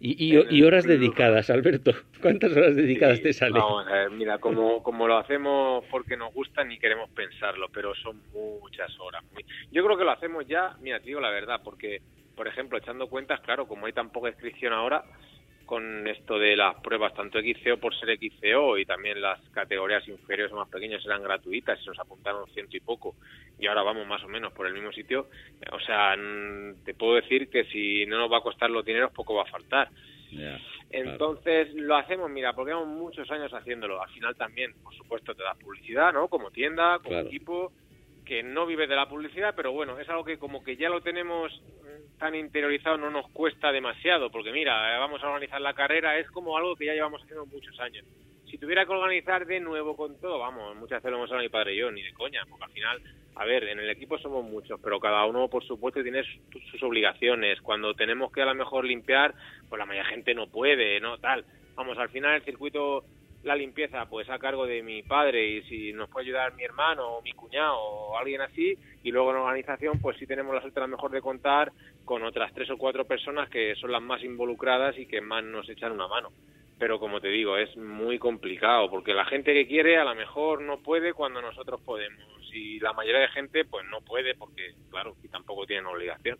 Y, 0.00 0.36
y, 0.50 0.62
horas 0.62 0.84
dedicadas, 0.84 1.48
Alberto. 1.48 1.92
¿Cuántas 2.20 2.54
horas 2.54 2.76
dedicadas 2.76 3.22
te 3.22 3.32
salen? 3.32 3.54
Vamos 3.54 3.86
a 3.86 3.92
ver, 3.92 4.10
mira, 4.10 4.38
como, 4.38 4.82
como 4.82 5.08
lo 5.08 5.16
hacemos 5.16 5.82
porque 5.90 6.14
nos 6.14 6.34
gusta 6.34 6.62
ni 6.62 6.78
queremos 6.78 7.08
pensarlo, 7.10 7.68
pero 7.72 7.94
son 7.94 8.20
muchas 8.34 8.98
horas. 9.00 9.24
Yo 9.72 9.82
creo 9.82 9.96
que 9.96 10.04
lo 10.04 10.10
hacemos 10.10 10.46
ya, 10.46 10.76
mira, 10.82 10.98
te 10.98 11.06
digo 11.06 11.20
la 11.20 11.30
verdad, 11.30 11.60
porque, 11.64 12.02
por 12.36 12.46
ejemplo, 12.46 12.76
echando 12.76 13.06
cuentas, 13.06 13.40
claro, 13.40 13.66
como 13.66 13.86
hay 13.86 13.94
tan 13.94 14.10
poca 14.10 14.28
inscripción 14.28 14.74
ahora, 14.74 15.04
con 15.64 16.06
esto 16.06 16.38
de 16.38 16.56
las 16.56 16.76
pruebas, 16.76 17.14
tanto 17.14 17.38
XCO 17.40 17.78
por 17.78 17.94
ser 17.94 18.18
XCO 18.18 18.78
y 18.78 18.84
también 18.84 19.20
las 19.20 19.40
categorías 19.50 20.06
inferiores 20.08 20.52
o 20.52 20.56
más 20.56 20.68
pequeñas 20.68 21.04
eran 21.04 21.22
gratuitas 21.22 21.78
y 21.82 21.86
nos 21.86 21.98
apuntaron 21.98 22.46
ciento 22.50 22.76
y 22.76 22.80
poco 22.80 23.14
y 23.58 23.66
ahora 23.66 23.82
vamos 23.82 24.06
más 24.06 24.22
o 24.24 24.28
menos 24.28 24.52
por 24.52 24.66
el 24.66 24.74
mismo 24.74 24.92
sitio, 24.92 25.28
o 25.72 25.80
sea, 25.80 26.16
te 26.84 26.94
puedo 26.94 27.14
decir 27.14 27.48
que 27.48 27.64
si 27.64 28.04
no 28.06 28.18
nos 28.18 28.30
va 28.30 28.38
a 28.38 28.42
costar 28.42 28.70
los 28.70 28.84
dineros 28.84 29.12
poco 29.12 29.34
va 29.34 29.42
a 29.42 29.46
faltar. 29.46 29.88
Entonces 30.90 31.72
lo 31.74 31.96
hacemos, 31.96 32.30
mira, 32.30 32.52
porque 32.52 32.72
llevamos 32.72 32.96
muchos 32.96 33.30
años 33.30 33.52
haciéndolo. 33.52 34.02
Al 34.02 34.10
final 34.10 34.34
también, 34.36 34.72
por 34.82 34.94
supuesto, 34.94 35.34
te 35.34 35.42
da 35.42 35.54
publicidad, 35.54 36.12
¿no? 36.12 36.28
Como 36.28 36.50
tienda, 36.50 36.98
como 37.00 37.20
equipo, 37.20 37.72
que 38.24 38.42
no 38.42 38.66
vive 38.66 38.86
de 38.86 38.96
la 38.96 39.08
publicidad, 39.08 39.54
pero 39.54 39.72
bueno, 39.72 39.98
es 39.98 40.08
algo 40.08 40.24
que 40.24 40.38
como 40.38 40.64
que 40.64 40.76
ya 40.76 40.88
lo 40.88 41.00
tenemos 41.00 41.62
tan 42.18 42.34
interiorizado 42.34 42.96
no 42.96 43.10
nos 43.10 43.28
cuesta 43.30 43.72
demasiado, 43.72 44.30
porque 44.30 44.52
mira, 44.52 44.98
vamos 44.98 45.22
a 45.22 45.28
organizar 45.28 45.60
la 45.60 45.74
carrera, 45.74 46.18
es 46.18 46.30
como 46.30 46.56
algo 46.56 46.76
que 46.76 46.86
ya 46.86 46.94
llevamos 46.94 47.22
haciendo 47.22 47.46
muchos 47.46 47.78
años. 47.80 48.04
Si 48.50 48.58
tuviera 48.58 48.86
que 48.86 48.92
organizar 48.92 49.46
de 49.46 49.60
nuevo 49.60 49.96
con 49.96 50.20
todo, 50.20 50.38
vamos, 50.38 50.76
muchas 50.76 50.98
veces 50.98 51.10
lo 51.10 51.16
hemos 51.18 51.30
hablado 51.30 51.44
mi 51.44 51.50
padre 51.50 51.74
y 51.74 51.78
yo, 51.78 51.90
ni 51.90 52.02
de 52.02 52.12
coña, 52.12 52.44
porque 52.48 52.64
al 52.64 52.70
final, 52.70 53.02
a 53.34 53.44
ver, 53.44 53.64
en 53.64 53.80
el 53.80 53.90
equipo 53.90 54.16
somos 54.18 54.44
muchos, 54.44 54.80
pero 54.82 55.00
cada 55.00 55.24
uno, 55.26 55.48
por 55.48 55.64
supuesto, 55.64 56.02
tiene 56.02 56.22
sus 56.70 56.82
obligaciones. 56.82 57.60
Cuando 57.60 57.94
tenemos 57.94 58.30
que 58.32 58.42
a 58.42 58.46
lo 58.46 58.54
mejor 58.54 58.84
limpiar, 58.84 59.34
pues 59.68 59.78
la 59.78 59.86
mayoría 59.86 60.08
gente 60.08 60.34
no 60.34 60.46
puede, 60.46 61.00
¿no? 61.00 61.18
Tal. 61.18 61.44
Vamos, 61.74 61.98
al 61.98 62.10
final 62.10 62.36
el 62.36 62.42
circuito 62.42 63.04
la 63.44 63.54
limpieza 63.54 64.06
pues 64.06 64.28
a 64.30 64.38
cargo 64.38 64.66
de 64.66 64.82
mi 64.82 65.02
padre 65.02 65.46
y 65.46 65.62
si 65.62 65.92
nos 65.92 66.08
puede 66.08 66.26
ayudar 66.26 66.54
mi 66.54 66.64
hermano 66.64 67.16
o 67.16 67.22
mi 67.22 67.32
cuñado 67.32 67.76
o 67.78 68.18
alguien 68.18 68.40
así 68.40 68.76
y 69.02 69.10
luego 69.10 69.30
en 69.30 69.36
organización 69.36 70.00
pues 70.00 70.16
sí 70.18 70.26
tenemos 70.26 70.54
la 70.54 70.60
suerte 70.60 70.80
a 70.80 70.86
mejor 70.86 71.10
de 71.10 71.20
contar 71.20 71.72
con 72.04 72.22
otras 72.22 72.52
tres 72.54 72.70
o 72.70 72.78
cuatro 72.78 73.04
personas 73.04 73.48
que 73.50 73.74
son 73.76 73.92
las 73.92 74.02
más 74.02 74.22
involucradas 74.22 74.98
y 74.98 75.06
que 75.06 75.20
más 75.20 75.44
nos 75.44 75.68
echan 75.68 75.92
una 75.92 76.08
mano. 76.08 76.30
Pero 76.78 76.98
como 76.98 77.20
te 77.20 77.28
digo 77.28 77.56
es 77.56 77.76
muy 77.76 78.18
complicado 78.18 78.90
porque 78.90 79.14
la 79.14 79.26
gente 79.26 79.52
que 79.52 79.66
quiere 79.66 79.98
a 79.98 80.04
lo 80.04 80.14
mejor 80.14 80.62
no 80.62 80.78
puede 80.78 81.12
cuando 81.12 81.40
nosotros 81.40 81.80
podemos 81.82 82.24
y 82.52 82.80
la 82.80 82.92
mayoría 82.92 83.20
de 83.20 83.28
gente 83.28 83.64
pues 83.64 83.84
no 83.90 84.00
puede 84.00 84.34
porque 84.34 84.74
claro 84.90 85.16
y 85.22 85.28
tampoco 85.28 85.66
tienen 85.66 85.86
obligación 85.86 86.38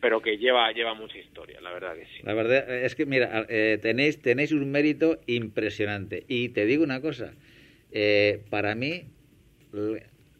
pero 0.00 0.20
que 0.22 0.38
lleva 0.38 0.70
lleva 0.72 0.94
mucha 0.94 1.18
historia, 1.18 1.60
la 1.60 1.72
verdad 1.72 1.94
que 1.94 2.04
sí. 2.06 2.22
La 2.22 2.34
verdad 2.34 2.84
es 2.84 2.94
que, 2.94 3.06
mira, 3.06 3.46
eh, 3.48 3.78
tenéis, 3.80 4.20
tenéis 4.20 4.52
un 4.52 4.70
mérito 4.70 5.20
impresionante. 5.26 6.24
Y 6.28 6.50
te 6.50 6.66
digo 6.66 6.84
una 6.84 7.00
cosa, 7.00 7.32
eh, 7.90 8.42
para 8.50 8.74
mí, 8.74 9.04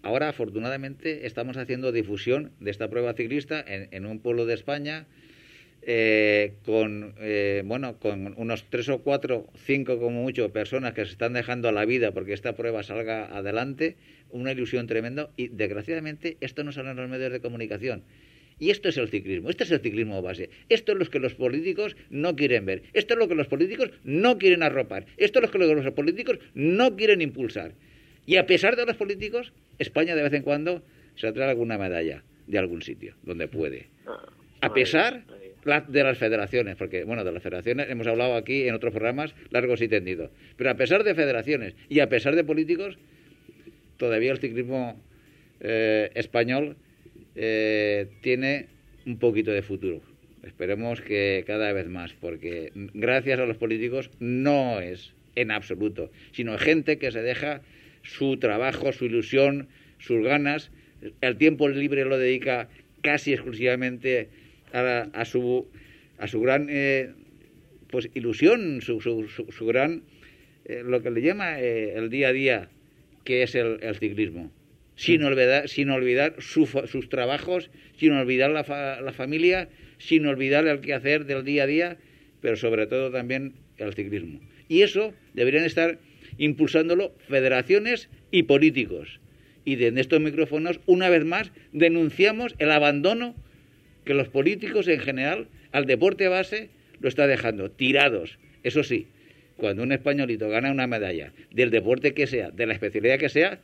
ahora 0.02 0.28
afortunadamente 0.28 1.26
estamos 1.26 1.56
haciendo 1.56 1.92
difusión 1.92 2.52
de 2.60 2.70
esta 2.70 2.88
prueba 2.88 3.14
ciclista 3.14 3.64
en, 3.66 4.06
un 4.06 4.20
pueblo 4.20 4.46
de 4.46 4.54
España, 4.54 5.06
eh, 5.82 6.54
con 6.64 7.14
bueno 7.64 7.98
con 7.98 8.34
unos 8.36 8.64
tres 8.68 8.88
o 8.88 8.98
cuatro, 8.98 9.46
cinco 9.56 9.98
como 9.98 10.22
mucho 10.22 10.52
personas 10.52 10.92
que 10.92 11.04
se 11.04 11.12
están 11.12 11.32
dejando 11.32 11.68
a 11.68 11.72
la 11.72 11.84
vida 11.84 12.12
porque 12.12 12.32
esta 12.32 12.54
prueba 12.54 12.82
salga 12.82 13.36
adelante, 13.36 13.96
una 14.30 14.52
ilusión 14.52 14.86
tremenda 14.86 15.30
y 15.36 15.48
desgraciadamente 15.48 16.36
esto 16.40 16.62
no 16.62 16.72
sale 16.72 16.90
en 16.90 16.96
los 16.96 17.08
medios 17.08 17.32
de 17.32 17.40
comunicación. 17.40 18.04
Y 18.58 18.70
esto 18.70 18.88
es 18.88 18.96
el 18.96 19.08
ciclismo, 19.08 19.50
este 19.50 19.64
es 19.64 19.70
el 19.70 19.80
ciclismo 19.80 20.20
base. 20.22 20.50
Esto 20.68 20.92
es 20.92 20.98
lo 20.98 21.04
que 21.06 21.18
los 21.18 21.34
políticos 21.34 21.96
no 22.10 22.34
quieren 22.36 22.66
ver. 22.66 22.82
Esto 22.92 23.14
es 23.14 23.20
lo 23.20 23.28
que 23.28 23.34
los 23.34 23.46
políticos 23.46 23.90
no 24.04 24.38
quieren 24.38 24.62
arropar. 24.62 25.06
Esto 25.16 25.38
es 25.38 25.44
lo 25.44 25.50
que 25.50 25.58
los 25.58 25.92
políticos 25.92 26.38
no 26.54 26.96
quieren 26.96 27.20
impulsar. 27.20 27.72
Y 28.26 28.36
a 28.36 28.46
pesar 28.46 28.76
de 28.76 28.84
los 28.84 28.96
políticos, 28.96 29.52
España 29.78 30.14
de 30.14 30.22
vez 30.22 30.32
en 30.32 30.42
cuando 30.42 30.82
se 31.14 31.32
trae 31.32 31.50
alguna 31.50 31.78
medalla 31.78 32.22
de 32.46 32.58
algún 32.58 32.82
sitio, 32.82 33.14
donde 33.22 33.48
puede. 33.48 33.86
Ah, 34.06 34.26
a 34.60 34.74
pesar 34.74 35.24
de 35.64 36.02
las 36.02 36.18
federaciones, 36.18 36.76
porque, 36.76 37.04
bueno, 37.04 37.24
de 37.24 37.32
las 37.32 37.42
federaciones 37.42 37.88
hemos 37.90 38.06
hablado 38.06 38.34
aquí 38.34 38.66
en 38.66 38.74
otros 38.74 38.92
programas 38.92 39.34
largos 39.50 39.82
y 39.82 39.88
tendidos. 39.88 40.30
Pero 40.56 40.70
a 40.70 40.74
pesar 40.74 41.04
de 41.04 41.14
federaciones 41.14 41.74
y 41.88 42.00
a 42.00 42.08
pesar 42.08 42.36
de 42.36 42.44
políticos, 42.44 42.98
todavía 43.96 44.32
el 44.32 44.38
ciclismo 44.38 45.00
eh, 45.60 46.10
español 46.14 46.76
eh, 47.40 48.08
tiene 48.20 48.66
un 49.06 49.16
poquito 49.20 49.52
de 49.52 49.62
futuro. 49.62 50.02
Esperemos 50.42 51.00
que 51.00 51.44
cada 51.46 51.72
vez 51.72 51.86
más, 51.86 52.12
porque 52.14 52.72
gracias 52.74 53.38
a 53.38 53.46
los 53.46 53.56
políticos 53.56 54.10
no 54.18 54.80
es 54.80 55.12
en 55.36 55.52
absoluto, 55.52 56.10
sino 56.32 56.58
gente 56.58 56.98
que 56.98 57.12
se 57.12 57.22
deja 57.22 57.60
su 58.02 58.38
trabajo, 58.38 58.92
su 58.92 59.04
ilusión, 59.04 59.68
sus 59.98 60.24
ganas, 60.24 60.72
el 61.20 61.36
tiempo 61.36 61.68
libre 61.68 62.04
lo 62.04 62.18
dedica 62.18 62.68
casi 63.02 63.34
exclusivamente 63.34 64.28
a, 64.72 65.24
su 65.24 65.68
a 66.18 66.26
su 66.26 66.40
gran 66.40 66.66
eh, 66.68 67.12
pues 67.88 68.10
ilusión, 68.14 68.82
su, 68.82 69.00
su, 69.00 69.66
gran 69.66 70.02
eh, 70.64 70.82
lo 70.84 71.02
que 71.02 71.12
le 71.12 71.22
llama 71.22 71.60
el 71.60 72.10
día 72.10 72.28
a 72.28 72.32
día, 72.32 72.68
que 73.22 73.44
es 73.44 73.54
el 73.54 73.94
ciclismo 73.94 74.50
sin 74.98 75.22
olvidar, 75.22 75.68
sin 75.68 75.90
olvidar 75.90 76.34
sus 76.40 77.08
trabajos, 77.08 77.70
sin 77.96 78.14
olvidar 78.14 78.50
la, 78.50 79.00
la 79.00 79.12
familia, 79.12 79.68
sin 79.98 80.26
olvidar 80.26 80.66
el 80.66 80.80
quehacer 80.80 81.24
del 81.24 81.44
día 81.44 81.62
a 81.62 81.66
día, 81.66 81.96
pero 82.40 82.56
sobre 82.56 82.88
todo 82.88 83.12
también 83.12 83.54
el 83.76 83.94
ciclismo. 83.94 84.40
Y 84.66 84.82
eso 84.82 85.14
deberían 85.34 85.64
estar 85.64 86.00
impulsándolo 86.36 87.14
federaciones 87.28 88.08
y 88.32 88.42
políticos. 88.42 89.20
Y 89.64 89.76
desde 89.76 90.00
estos 90.00 90.18
micrófonos, 90.18 90.80
una 90.86 91.08
vez 91.08 91.24
más, 91.24 91.52
denunciamos 91.72 92.56
el 92.58 92.72
abandono 92.72 93.36
que 94.04 94.14
los 94.14 94.28
políticos 94.28 94.88
en 94.88 94.98
general 94.98 95.46
al 95.70 95.86
deporte 95.86 96.26
base 96.26 96.70
lo 97.00 97.08
está 97.08 97.28
dejando, 97.28 97.70
tirados. 97.70 98.36
Eso 98.64 98.82
sí, 98.82 99.06
cuando 99.56 99.84
un 99.84 99.92
españolito 99.92 100.48
gana 100.48 100.72
una 100.72 100.88
medalla 100.88 101.32
del 101.52 101.70
deporte 101.70 102.14
que 102.14 102.26
sea, 102.26 102.50
de 102.50 102.66
la 102.66 102.72
especialidad 102.72 103.20
que 103.20 103.28
sea, 103.28 103.60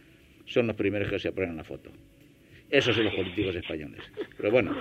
son 0.46 0.66
los 0.66 0.76
primeros 0.76 1.10
que 1.10 1.18
se 1.18 1.32
ponen 1.32 1.56
la 1.56 1.64
foto. 1.64 1.90
Esos 2.70 2.94
son 2.96 3.04
los 3.04 3.14
políticos 3.14 3.54
españoles. 3.54 4.00
Pero 4.36 4.50
bueno, 4.50 4.76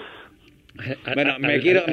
bueno, 1.14 1.38
me 1.39 1.59
quiero, 1.59 1.84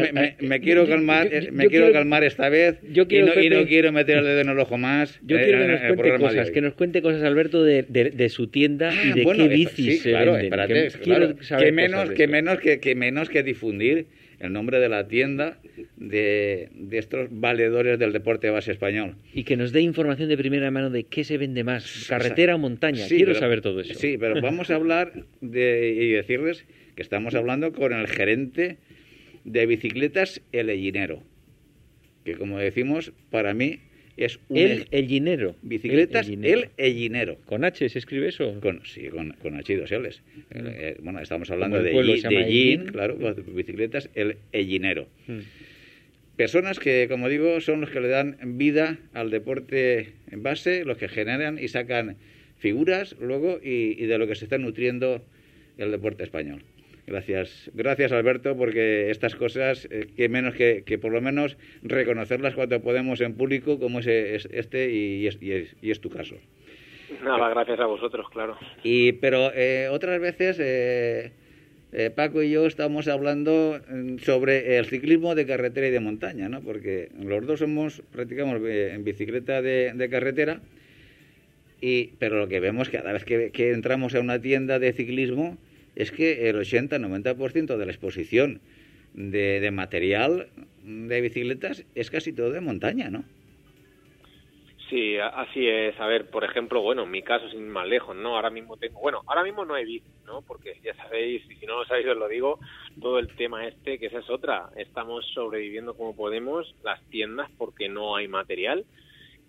me, 0.41 0.61
quiero 0.61 0.89
calmar, 0.89 1.29
me 1.53 1.67
quiero 1.69 1.93
calmar 1.93 2.25
esta 2.25 2.49
vez 2.49 2.79
y, 2.83 2.97
no, 2.99 3.07
quiero 3.07 3.93
meter 3.93 4.19
el 4.19 4.25
dedo 4.25 4.41
en 4.41 4.49
el 4.49 4.59
ojo 4.59 4.79
más. 4.79 5.21
Yo 5.23 5.37
quiero 5.37 5.59
que 5.59 5.69
nos 5.69 5.81
cuente 5.97 6.19
cosas, 6.19 6.51
que 6.51 6.61
nos 6.63 6.75
cuente 6.75 7.03
cosas, 7.03 7.23
Alberto, 7.23 7.63
de, 7.63 7.83
de, 7.83 8.29
su 8.31 8.47
tienda 8.47 8.93
y 9.05 9.13
de 9.13 9.27
qué 9.27 9.49
bicis 9.49 10.03
se 10.03 10.13
venden. 10.13 10.51
que, 11.59 11.73
menos, 11.73 12.11
que 12.11 12.27
menos 12.27 12.61
que, 12.61 12.81
que 12.81 12.95
menos 12.95 13.29
que 13.29 13.43
difundir 13.43 14.07
el 14.41 14.55
nombre 14.55 14.81
de 14.81 14.89
la 14.89 15.07
tienda 15.07 15.59
de, 15.97 16.71
estos 16.93 17.29
valedores 17.31 17.99
del 17.99 18.13
deporte 18.13 18.49
base 18.49 18.73
español. 18.73 19.15
Y 19.35 19.45
que 19.45 19.57
nos 19.57 19.71
dé 19.71 19.83
información 19.83 20.29
de 20.31 20.37
primera 20.39 20.71
mano 20.71 20.89
de 20.89 21.05
qué 21.05 21.25
se 21.25 21.37
vende 21.37 21.63
más, 21.63 22.07
carretera 22.09 22.55
o 22.55 22.59
montaña. 22.59 23.07
Quiero 23.07 23.35
saber 23.35 23.61
todo 23.61 23.81
eso. 23.81 23.95
Sí, 23.95 24.17
pero 24.19 24.41
vamos 24.41 24.71
a 24.71 24.77
hablar 24.77 25.13
de, 25.43 25.95
y 25.95 26.11
decirles 26.13 26.65
que 26.97 27.03
estamos 27.03 27.35
hablando 27.35 27.73
con 27.73 27.93
el 27.93 28.07
gerente 28.09 28.79
de 29.45 29.67
bicicletas 29.67 30.41
El 30.53 30.71
Ellinero, 30.71 31.23
que 32.25 32.35
como 32.35 32.59
decimos, 32.59 33.13
para 33.31 33.53
mí 33.53 33.81
es 34.17 34.39
un 34.49 34.59
el 34.59 34.87
ellinero. 34.91 35.57
Bicicletas 35.63 36.29
el 36.29 36.69
ellinero. 36.77 37.37
¿Con 37.47 37.65
H 37.65 37.89
se 37.89 37.99
escribe 37.99 38.29
eso? 38.29 38.61
Con, 38.61 38.85
sí, 38.85 39.09
con, 39.09 39.33
con 39.43 39.57
H 39.57 39.73
y 39.73 39.77
dos 39.77 39.91
L's. 39.91 40.23
Mm. 40.51 40.67
Eh, 40.67 40.97
bueno, 41.01 41.21
estamos 41.21 41.51
hablando 41.51 41.83
de, 41.83 41.93
de 41.93 42.85
claro, 42.93 43.17
bicicletas 43.55 44.11
el 44.15 44.37
ellinero. 44.53 45.07
Mm. 45.27 45.39
Personas 46.37 46.79
que, 46.79 47.07
como 47.09 47.29
digo, 47.29 47.61
son 47.61 47.83
los 47.83 47.91
que 47.91 48.01
le 48.01 48.09
dan 48.09 48.39
vida 48.57 48.99
al 49.13 49.31
deporte 49.31 50.13
en 50.31 50.43
base, 50.43 50.85
los 50.85 50.97
que 50.97 51.09
generan 51.09 51.59
y 51.59 51.69
sacan 51.69 52.17
figuras 52.59 53.15
luego 53.21 53.61
y 53.63 54.07
de 54.07 54.19
lo 54.19 54.27
que 54.27 54.35
se 54.35 54.45
está 54.45 54.57
nutriendo 54.57 55.23
el 55.77 55.91
deporte 55.91 56.25
español. 56.25 56.63
Gracias, 57.11 57.69
gracias 57.75 58.13
Alberto, 58.13 58.57
porque 58.57 59.11
estas 59.11 59.35
cosas, 59.35 59.89
eh, 59.91 60.07
que 60.17 60.29
menos 60.29 60.55
que, 60.55 60.85
que, 60.87 60.97
por 60.97 61.11
lo 61.11 61.21
menos 61.21 61.59
reconocerlas 61.83 62.55
cuando 62.55 62.81
podemos 62.83 63.21
en 63.21 63.35
público, 63.35 63.81
como 63.81 63.99
es, 63.99 64.07
este 64.07 64.93
y 64.93 65.27
es, 65.27 65.43
y, 65.43 65.91
es, 65.91 66.01
tu 66.01 66.09
caso. 66.09 66.37
Nada, 67.25 67.49
gracias 67.49 67.81
a 67.81 67.87
vosotros, 67.87 68.29
claro. 68.31 68.57
Y, 68.85 69.11
pero 69.15 69.51
eh, 69.53 69.89
otras 69.91 70.21
veces 70.21 70.59
eh, 70.61 71.33
Paco 72.15 72.45
y 72.45 72.53
yo 72.53 72.67
estamos 72.67 73.09
hablando 73.09 73.81
mm, 73.91 74.19
sobre 74.19 74.79
el 74.79 74.87
ciclismo 74.87 75.35
de 75.35 75.47
carretera 75.47 75.89
y 75.89 75.91
de 75.91 75.99
montaña, 75.99 76.49
¿no? 76.49 76.61
Porque 76.61 77.09
los 77.21 77.45
dos 77.45 77.59
somos, 77.59 78.05
practicamos 78.13 78.63
en 78.63 79.03
bicicleta 79.03 79.63
de, 79.63 79.95
de 79.95 80.09
carretera, 80.09 80.61
y, 81.81 82.13
pero 82.21 82.39
lo 82.39 82.47
que 82.47 82.61
vemos 82.61 82.89
cada 82.89 83.13
vez 83.13 83.25
que, 83.25 83.51
que 83.51 83.73
entramos 83.73 84.15
a 84.15 84.21
una 84.21 84.41
tienda 84.41 84.79
de 84.79 84.93
ciclismo 84.93 85.59
es 86.01 86.13
que 86.13 86.49
el 86.49 86.57
80-90% 86.57 87.77
de 87.77 87.87
la 87.87 87.93
exposición 87.93 88.61
de, 89.15 89.61
de 89.61 89.71
material 89.71 90.49
de 90.83 91.21
bicicletas 91.21 91.85
es 91.95 92.11
casi 92.11 92.33
todo 92.33 92.51
de 92.51 92.61
montaña, 92.61 93.11
¿no? 93.11 93.25
Sí, 94.91 95.17
así 95.19 95.69
es. 95.69 95.99
A 96.01 96.07
ver, 96.07 96.31
por 96.31 96.43
ejemplo, 96.43 96.83
bueno, 96.83 97.05
en 97.05 97.13
mi 97.13 97.23
caso, 97.23 97.49
sin 97.49 97.69
más 97.69 97.87
lejos, 97.87 98.17
¿no? 98.17 98.35
Ahora 98.35 98.51
mismo 98.51 98.77
tengo, 98.77 98.99
bueno, 99.01 99.23
ahora 99.27 99.45
mismo 99.45 99.65
no 99.65 99.77
he 99.77 99.85
visto, 99.85 100.11
¿no? 100.27 100.43
Porque 100.43 100.81
ya 100.83 100.95
sabéis, 100.97 101.49
y 101.49 101.55
si 101.55 101.67
no 101.67 101.79
lo 101.79 101.85
sabéis 101.85 102.09
os 102.09 102.17
lo 102.17 102.27
digo, 102.27 102.59
todo 103.01 103.21
el 103.21 103.29
tema 103.37 103.69
este, 103.69 104.01
que 104.01 104.07
esa 104.07 104.19
es 104.19 104.29
otra. 104.29 104.71
Estamos 104.77 105.25
sobreviviendo 105.33 105.95
como 105.95 106.17
podemos 106.17 106.75
las 106.83 107.01
tiendas 107.05 107.49
porque 107.57 107.89
no 107.89 108.17
hay 108.17 108.27
material. 108.27 108.85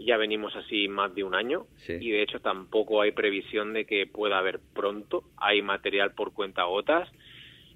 Ya 0.06 0.18
venimos 0.18 0.56
así 0.56 0.88
más 0.88 1.14
de 1.14 1.24
un 1.24 1.36
año 1.36 1.68
y 1.88 2.12
de 2.12 2.24
hecho 2.24 2.40
tampoco 2.40 3.02
hay 3.02 3.12
previsión 3.12 3.74
de 3.74 3.86
que 3.86 4.08
pueda 4.08 4.40
haber 4.40 4.60
pronto. 4.74 5.24
Hay 5.38 5.62
material 5.62 6.14
por 6.14 6.34
cuenta 6.34 6.64
gotas 6.64 7.10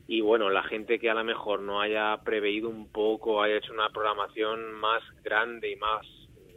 y 0.08 0.22
bueno, 0.22 0.50
la 0.50 0.64
gente 0.64 1.00
que 1.00 1.10
a 1.10 1.16
lo 1.16 1.24
mejor 1.24 1.62
no 1.62 1.82
haya 1.82 2.18
preveído 2.24 2.70
un 2.70 2.92
poco, 2.92 3.42
haya 3.42 3.58
hecho 3.58 3.74
una 3.74 3.90
programación 3.90 4.74
más 4.74 5.02
grande 5.24 5.72
y 5.72 5.76
más 5.76 6.06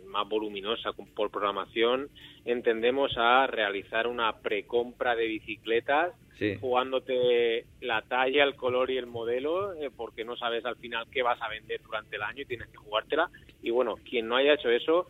más 0.09 0.29
voluminosa 0.29 0.93
por 1.15 1.31
programación, 1.31 2.09
entendemos 2.45 3.13
a 3.17 3.47
realizar 3.47 4.07
una 4.07 4.41
precompra 4.41 5.15
de 5.15 5.27
bicicletas, 5.27 6.15
jugándote 6.61 7.67
la 7.81 8.03
talla, 8.03 8.45
el 8.45 8.55
color 8.55 8.91
y 8.91 8.97
el 8.97 9.07
modelo, 9.07 9.75
eh, 9.75 9.91
porque 9.95 10.25
no 10.25 10.37
sabes 10.37 10.65
al 10.65 10.77
final 10.77 11.07
qué 11.11 11.23
vas 11.23 11.41
a 11.43 11.49
vender 11.49 11.83
durante 11.83 12.17
el 12.17 12.23
año 12.23 12.43
y 12.43 12.47
tienes 12.47 12.69
que 12.69 12.77
jugártela. 12.77 13.29
Y 13.61 13.71
bueno, 13.71 13.97
quien 14.09 14.29
no 14.29 14.37
haya 14.37 14.55
hecho 14.55 14.71
eso, 14.71 15.09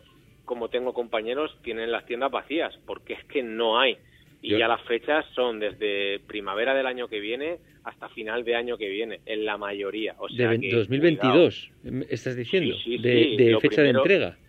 como 0.49 0.69
tengo 0.69 0.93
compañeros, 0.93 1.55
tienen 1.61 1.91
las 1.91 2.07
tiendas 2.07 2.31
vacías, 2.31 2.73
porque 2.87 3.13
es 3.13 3.23
que 3.25 3.43
no 3.43 3.79
hay. 3.79 3.97
Y 4.41 4.57
ya 4.57 4.67
las 4.67 4.81
fechas 4.81 5.23
son 5.35 5.59
desde 5.59 6.21
primavera 6.21 6.73
del 6.73 6.87
año 6.87 7.07
que 7.07 7.19
viene 7.19 7.59
hasta 7.83 8.09
final 8.09 8.43
de 8.43 8.55
año 8.55 8.75
que 8.75 8.89
viene, 8.89 9.19
en 9.27 9.45
la 9.45 9.59
mayoría. 9.59 10.15
O 10.17 10.27
sea 10.27 10.49
de 10.49 10.71
2022, 10.71 11.69
estás 12.09 12.35
diciendo, 12.35 12.75
de, 12.83 13.59
fecha 13.61 13.83
de 13.83 13.89
entrega. 13.89 14.39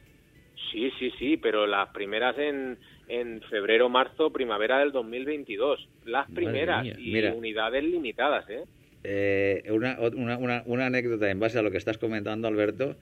Sí, 0.73 0.91
sí, 0.99 1.13
sí, 1.19 1.37
pero 1.37 1.67
las 1.67 1.91
primeras 1.91 2.39
en, 2.39 2.79
en 3.07 3.43
febrero, 3.51 3.91
marzo, 3.91 4.33
primavera 4.33 4.79
del 4.79 4.93
2022. 4.93 5.87
Las 6.07 6.31
primeras 6.31 6.87
y 6.99 7.23
unidades 7.27 7.85
limitadas, 7.85 8.49
¿eh? 8.49 8.65
eh 9.05 9.65
una, 9.71 9.99
una, 10.39 10.63
una, 10.65 10.87
anécdota 10.87 11.31
en 11.31 11.41
base 11.41 11.59
a 11.59 11.63
lo 11.63 11.71
que 11.71 11.77
estás 11.77 11.99
comentando, 11.99 12.49
Alberto. 12.49 12.97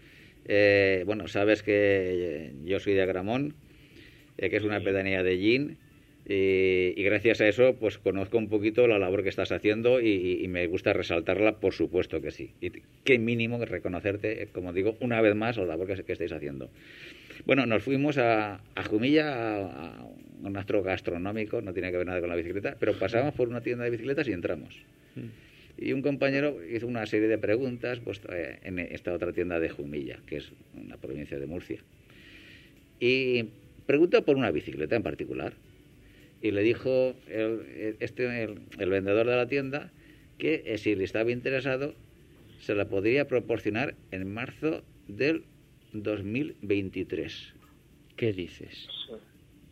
Eh, 0.48 1.02
bueno, 1.06 1.28
sabes 1.28 1.62
que 1.62 2.52
yo 2.64 2.80
soy 2.80 2.94
de 2.94 3.02
Agramón, 3.02 3.54
eh, 4.38 4.50
que 4.50 4.56
es 4.56 4.64
una 4.64 4.80
pedanía 4.80 5.22
de 5.22 5.38
Gin, 5.38 5.78
y, 6.30 7.02
gracias 7.04 7.40
a 7.40 7.48
eso, 7.48 7.76
pues 7.80 7.96
conozco 7.96 8.36
un 8.36 8.48
poquito 8.48 8.86
la 8.86 8.98
labor 8.98 9.22
que 9.22 9.30
estás 9.30 9.50
haciendo 9.50 10.00
y, 10.00 10.46
me 10.48 10.66
gusta 10.66 10.92
resaltarla, 10.92 11.58
por 11.58 11.72
supuesto 11.72 12.20
que 12.20 12.30
sí. 12.30 12.52
Y 12.60 12.70
qué 13.04 13.18
mínimo 13.18 13.64
reconocerte, 13.64 14.48
como 14.52 14.74
digo, 14.74 14.96
una 15.00 15.22
vez 15.22 15.34
más 15.34 15.56
la 15.56 15.64
labor 15.64 15.86
que, 15.86 16.02
que 16.04 16.12
estáis 16.12 16.32
haciendo. 16.32 16.70
Bueno, 17.46 17.64
nos 17.64 17.82
fuimos 17.82 18.18
a, 18.18 18.60
a 18.74 18.84
Jumilla, 18.84 19.64
a, 19.64 20.06
un 20.42 20.56
astro 20.56 20.82
gastronómico, 20.82 21.62
no 21.62 21.72
tiene 21.72 21.90
que 21.90 21.96
ver 21.96 22.06
nada 22.06 22.20
con 22.20 22.28
la 22.28 22.36
bicicleta, 22.36 22.76
pero 22.78 22.98
pasamos 22.98 23.34
por 23.34 23.48
una 23.48 23.62
tienda 23.62 23.84
de 23.84 23.90
bicicletas 23.90 24.28
y 24.28 24.32
entramos. 24.32 24.82
Mm. 25.16 25.47
Y 25.78 25.92
un 25.92 26.02
compañero 26.02 26.58
hizo 26.64 26.86
una 26.86 27.06
serie 27.06 27.28
de 27.28 27.38
preguntas 27.38 28.00
pues, 28.00 28.20
eh, 28.30 28.58
en 28.62 28.80
esta 28.80 29.12
otra 29.12 29.32
tienda 29.32 29.60
de 29.60 29.68
Jumilla, 29.68 30.18
que 30.26 30.38
es 30.38 30.50
una 30.74 30.96
provincia 30.96 31.38
de 31.38 31.46
Murcia. 31.46 31.78
Y 32.98 33.44
preguntó 33.86 34.24
por 34.24 34.36
una 34.36 34.50
bicicleta 34.50 34.96
en 34.96 35.04
particular. 35.04 35.52
Y 36.42 36.50
le 36.50 36.62
dijo 36.62 37.14
el, 37.28 37.96
este, 38.00 38.42
el, 38.42 38.90
vendedor 38.90 39.26
de 39.26 39.36
la 39.36 39.46
tienda 39.46 39.92
que 40.36 40.62
eh, 40.66 40.78
si 40.78 40.94
le 40.94 41.04
estaba 41.04 41.30
interesado, 41.30 41.94
se 42.60 42.74
la 42.74 42.88
podría 42.88 43.28
proporcionar 43.28 43.94
en 44.10 44.32
marzo 44.32 44.82
del 45.06 45.44
2023. 45.92 47.54
¿Qué 48.16 48.32
dices? 48.32 48.88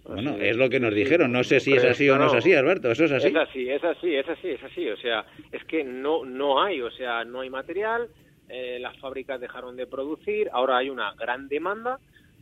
Bueno, 0.08 0.36
es 0.36 0.56
lo 0.56 0.68
que 0.68 0.80
nos 0.80 0.94
dijeron. 0.94 1.32
No 1.32 1.42
sé 1.44 1.60
si 1.60 1.72
es 1.72 1.84
así 1.84 2.08
o 2.08 2.16
no, 2.18 2.26
es 2.26 2.34
así, 2.34 2.54
Alberto. 2.54 2.90
¿Eso 2.90 3.04
es 3.04 3.12
así? 3.12 3.28
Es 3.28 3.36
así, 3.36 3.68
es 3.68 3.84
así, 3.84 4.14
es 4.14 4.28
así, 4.28 4.48
es 4.50 4.62
así. 4.62 4.88
O 4.88 4.96
sea, 4.96 5.24
es 5.52 5.64
que 5.64 5.84
no, 5.84 6.24
no 6.24 6.62
hay, 6.62 6.80
o 6.80 6.90
sea, 6.90 7.24
no 7.24 7.40
hay 7.40 7.50
material. 7.50 8.08
Eh, 8.48 8.78
las 8.80 8.96
fábricas 8.98 9.40
dejaron 9.40 9.76
de 9.76 9.86
producir. 9.86 10.48
Ahora 10.52 10.78
hay 10.78 10.90
una 10.90 11.12
gran 11.14 11.48
demanda. 11.48 11.98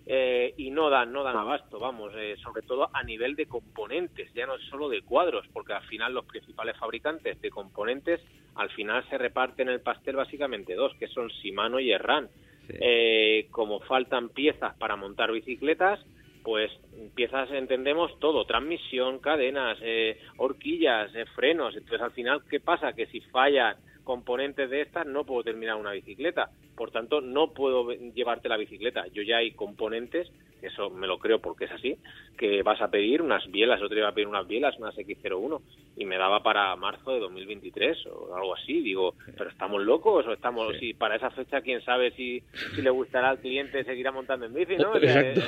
Eh, 0.07 0.53
y 0.59 0.71
no 0.71 0.91
dan, 0.91 1.13
no 1.15 1.23
dan 1.23 1.39
abasto, 1.39 1.79
vamos, 1.79 2.13
eh, 2.15 2.37
sobre 2.43 2.61
todo 2.61 2.91
a 2.93 3.03
nivel 3.03 3.37
de 3.37 3.47
componentes, 3.47 4.31
ya 4.35 4.45
no 4.45 4.57
es 4.57 4.63
solo 4.65 4.91
de 4.91 5.01
cuadros, 5.01 5.47
porque 5.51 5.73
al 5.73 5.83
final 5.85 6.13
los 6.13 6.27
principales 6.27 6.77
fabricantes 6.77 7.41
de 7.41 7.49
componentes 7.49 8.21
al 8.55 8.69
final 8.69 9.03
se 9.09 9.17
reparten 9.17 9.71
el 9.71 9.81
pastel 9.81 10.17
básicamente 10.17 10.75
dos, 10.75 10.95
que 10.99 11.09
son 11.09 11.29
Shimano 11.29 11.81
y 11.81 11.91
Erran. 11.91 12.29
Eh, 12.69 13.47
como 13.51 13.81
faltan 13.81 14.31
piezas 14.31 14.75
para 14.77 14.97
montar 14.97 15.31
bicicletas, 15.33 16.01
pues 16.45 16.71
piezas 17.15 17.51
entendemos 17.51 18.19
todo, 18.21 18.45
transmisión, 18.45 19.19
cadenas, 19.19 19.79
eh, 19.81 20.19
horquillas, 20.37 21.13
eh, 21.15 21.25
frenos. 21.35 21.75
Entonces 21.75 22.03
al 22.03 22.13
final, 22.13 22.43
¿qué 22.49 22.61
pasa? 22.61 22.93
Que 22.93 23.07
si 23.07 23.21
fallan 23.21 23.77
componentes 24.05 24.69
de 24.69 24.83
estas 24.83 25.07
no 25.07 25.25
puedo 25.25 25.43
terminar 25.43 25.77
una 25.77 25.93
bicicleta. 25.93 26.51
Por 26.77 26.91
tanto, 26.91 27.23
no 27.23 27.53
puedo 27.55 27.91
llevarte 27.93 28.51
la 28.51 28.59
bicicleta. 28.59 29.07
Yo 29.09 29.23
ya 29.23 29.39
hay 29.39 29.53
componentes, 29.53 30.31
eso 30.67 30.91
me 30.91 31.07
lo 31.07 31.19
creo 31.19 31.41
porque 31.41 31.65
es 31.65 31.73
así, 31.73 31.97
que 32.37 32.63
vas 32.63 32.81
a 32.81 32.91
pedir 32.91 33.23
unas 33.23 33.51
bielas, 33.51 33.83
otro 33.83 33.99
iba 33.99 34.09
a 34.09 34.15
pedir 34.15 34.29
unas 34.29 34.47
bielas, 34.47 34.79
unas 34.79 34.95
X01, 34.97 35.61
y 35.97 36.05
me 36.05 36.17
daba 36.17 36.43
para 36.43 36.75
marzo 36.77 37.13
de 37.13 37.21
2023 37.21 38.07
o 38.07 38.35
algo 38.37 38.55
así. 38.55 38.81
Digo, 38.81 39.15
¿pero 39.37 39.51
estamos 39.51 39.83
locos 39.83 40.27
o 40.27 40.33
estamos, 40.33 40.77
si 40.79 40.95
para 40.95 41.17
esa 41.17 41.31
fecha 41.31 41.61
quién 41.61 41.83
sabe 41.83 42.11
si, 42.13 42.43
si 42.75 42.83
le 42.83 42.91
gustará 42.91 43.31
al 43.31 43.39
cliente 43.39 43.85
seguirá 43.85 44.13
montando 44.13 44.47
en 44.47 44.55
bici, 44.55 44.77
¿no? 44.77 44.97
Exacto. 45.03 45.41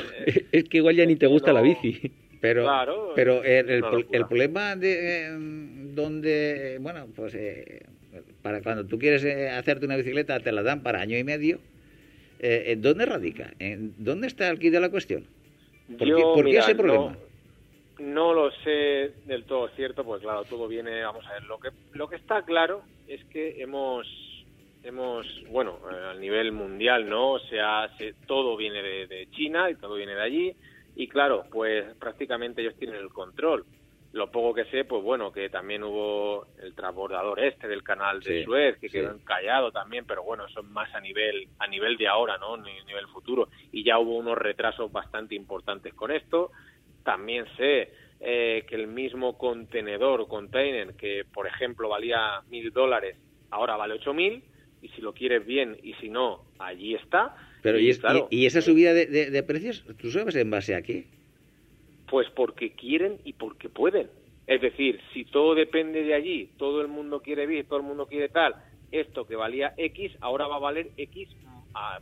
es 0.52 0.64
que 0.64 0.78
igual 0.78 0.96
ya 0.96 1.06
ni 1.06 1.16
te 1.16 1.26
gusta 1.26 1.52
la 1.52 1.62
bici. 1.62 2.12
Pero, 2.38 2.66
pero 3.14 3.42
el, 3.42 3.70
el, 4.12 4.26
problema 4.26 4.76
de 4.76 5.26
eh, 5.26 5.36
donde, 5.94 6.76
bueno, 6.80 7.08
pues 7.16 7.34
eh, 7.34 7.86
para 8.42 8.62
cuando 8.62 8.86
tú 8.86 8.98
quieres 8.98 9.24
eh, 9.24 9.48
hacerte 9.50 9.86
una 9.86 9.96
bicicleta 9.96 10.38
te 10.40 10.52
la 10.52 10.62
dan 10.62 10.82
para 10.82 11.00
año 11.00 11.18
y 11.18 11.24
medio. 11.24 11.58
Eh, 12.38 12.76
¿Dónde 12.78 13.06
radica? 13.06 13.52
¿En 13.58 13.94
¿Dónde 13.98 14.26
está 14.26 14.48
el 14.48 14.58
quid 14.58 14.72
de 14.72 14.80
la 14.80 14.90
cuestión? 14.90 15.24
¿Por, 15.98 16.44
qué, 16.44 16.58
ese 16.58 16.74
problema? 16.74 17.16
No, 17.98 18.34
lo 18.34 18.50
sé 18.62 19.12
del 19.24 19.44
todo 19.44 19.68
cierto, 19.68 20.04
pues 20.04 20.20
claro, 20.20 20.44
todo 20.44 20.68
viene, 20.68 21.02
vamos 21.02 21.24
a 21.26 21.34
ver, 21.34 21.44
lo 21.44 21.58
que, 21.58 21.70
lo 21.92 22.08
que 22.08 22.16
está 22.16 22.42
claro 22.42 22.82
es 23.08 23.24
que 23.26 23.62
hemos, 23.62 24.06
hemos 24.82 25.26
bueno, 25.48 25.78
a 26.10 26.14
nivel 26.14 26.52
mundial, 26.52 27.08
¿no? 27.08 27.32
O 27.32 27.38
sea, 27.38 27.90
todo 28.26 28.56
viene 28.56 28.82
de, 28.82 29.06
de 29.06 29.30
China 29.30 29.70
y 29.70 29.76
todo 29.76 29.94
viene 29.94 30.14
de 30.14 30.22
allí, 30.22 30.56
y 30.96 31.08
claro, 31.08 31.44
pues 31.50 31.84
prácticamente 31.98 32.60
ellos 32.60 32.74
tienen 32.78 32.96
el 32.96 33.08
control. 33.10 33.64
Lo 34.16 34.30
poco 34.30 34.54
que 34.54 34.64
sé, 34.70 34.86
pues 34.86 35.02
bueno, 35.02 35.30
que 35.30 35.50
también 35.50 35.84
hubo 35.84 36.46
el 36.62 36.74
transbordador 36.74 37.38
este 37.38 37.68
del 37.68 37.82
canal 37.82 38.20
de 38.20 38.46
Suez, 38.46 38.78
que 38.78 38.88
quedó 38.88 39.12
encallado 39.12 39.70
también, 39.70 40.06
pero 40.06 40.22
bueno, 40.22 40.46
eso 40.46 40.60
es 40.60 40.66
más 40.68 40.92
a 40.94 41.00
nivel, 41.00 41.48
a 41.58 41.66
nivel 41.66 41.98
de 41.98 42.08
ahora, 42.08 42.38
¿no? 42.38 42.54
A 42.54 42.56
nivel 42.56 43.06
futuro. 43.12 43.50
Y 43.72 43.84
ya 43.84 43.98
hubo 43.98 44.16
unos 44.16 44.38
retrasos 44.38 44.90
bastante 44.90 45.34
importantes 45.34 45.92
con 45.92 46.10
esto. 46.10 46.50
También 47.04 47.44
sé 47.58 47.92
eh, 48.20 48.64
que 48.66 48.76
el 48.76 48.86
mismo 48.86 49.36
contenedor 49.36 50.22
o 50.22 50.28
container, 50.28 50.94
que 50.94 51.26
por 51.30 51.46
ejemplo 51.46 51.90
valía 51.90 52.40
mil 52.48 52.72
dólares, 52.72 53.18
ahora 53.50 53.76
vale 53.76 53.96
ocho 53.96 54.14
mil, 54.14 54.42
y 54.80 54.88
si 54.88 55.02
lo 55.02 55.12
quieres 55.12 55.44
bien 55.44 55.76
y 55.82 55.92
si 56.00 56.08
no, 56.08 56.46
allí 56.58 56.94
está. 56.94 57.36
Pero 57.60 57.78
y, 57.78 57.94
y, 58.30 58.46
esa 58.46 58.62
subida 58.62 58.94
de, 58.94 59.04
de, 59.30 59.42
precios, 59.42 59.84
¿tú 60.00 60.10
sabes 60.10 60.36
en 60.36 60.50
base 60.50 60.74
a 60.74 60.80
qué? 60.80 61.04
Pues 62.08 62.28
porque 62.30 62.72
quieren 62.72 63.18
y 63.24 63.32
porque 63.32 63.68
pueden. 63.68 64.08
Es 64.46 64.60
decir, 64.60 65.00
si 65.12 65.24
todo 65.24 65.54
depende 65.54 66.04
de 66.04 66.14
allí, 66.14 66.50
todo 66.56 66.80
el 66.80 66.88
mundo 66.88 67.20
quiere 67.20 67.46
bien, 67.46 67.66
todo 67.66 67.80
el 67.80 67.84
mundo 67.84 68.06
quiere 68.06 68.28
tal, 68.28 68.54
esto 68.92 69.26
que 69.26 69.34
valía 69.34 69.74
X 69.76 70.12
ahora 70.20 70.46
va 70.46 70.56
a 70.56 70.60
valer 70.60 70.90
X 70.96 71.28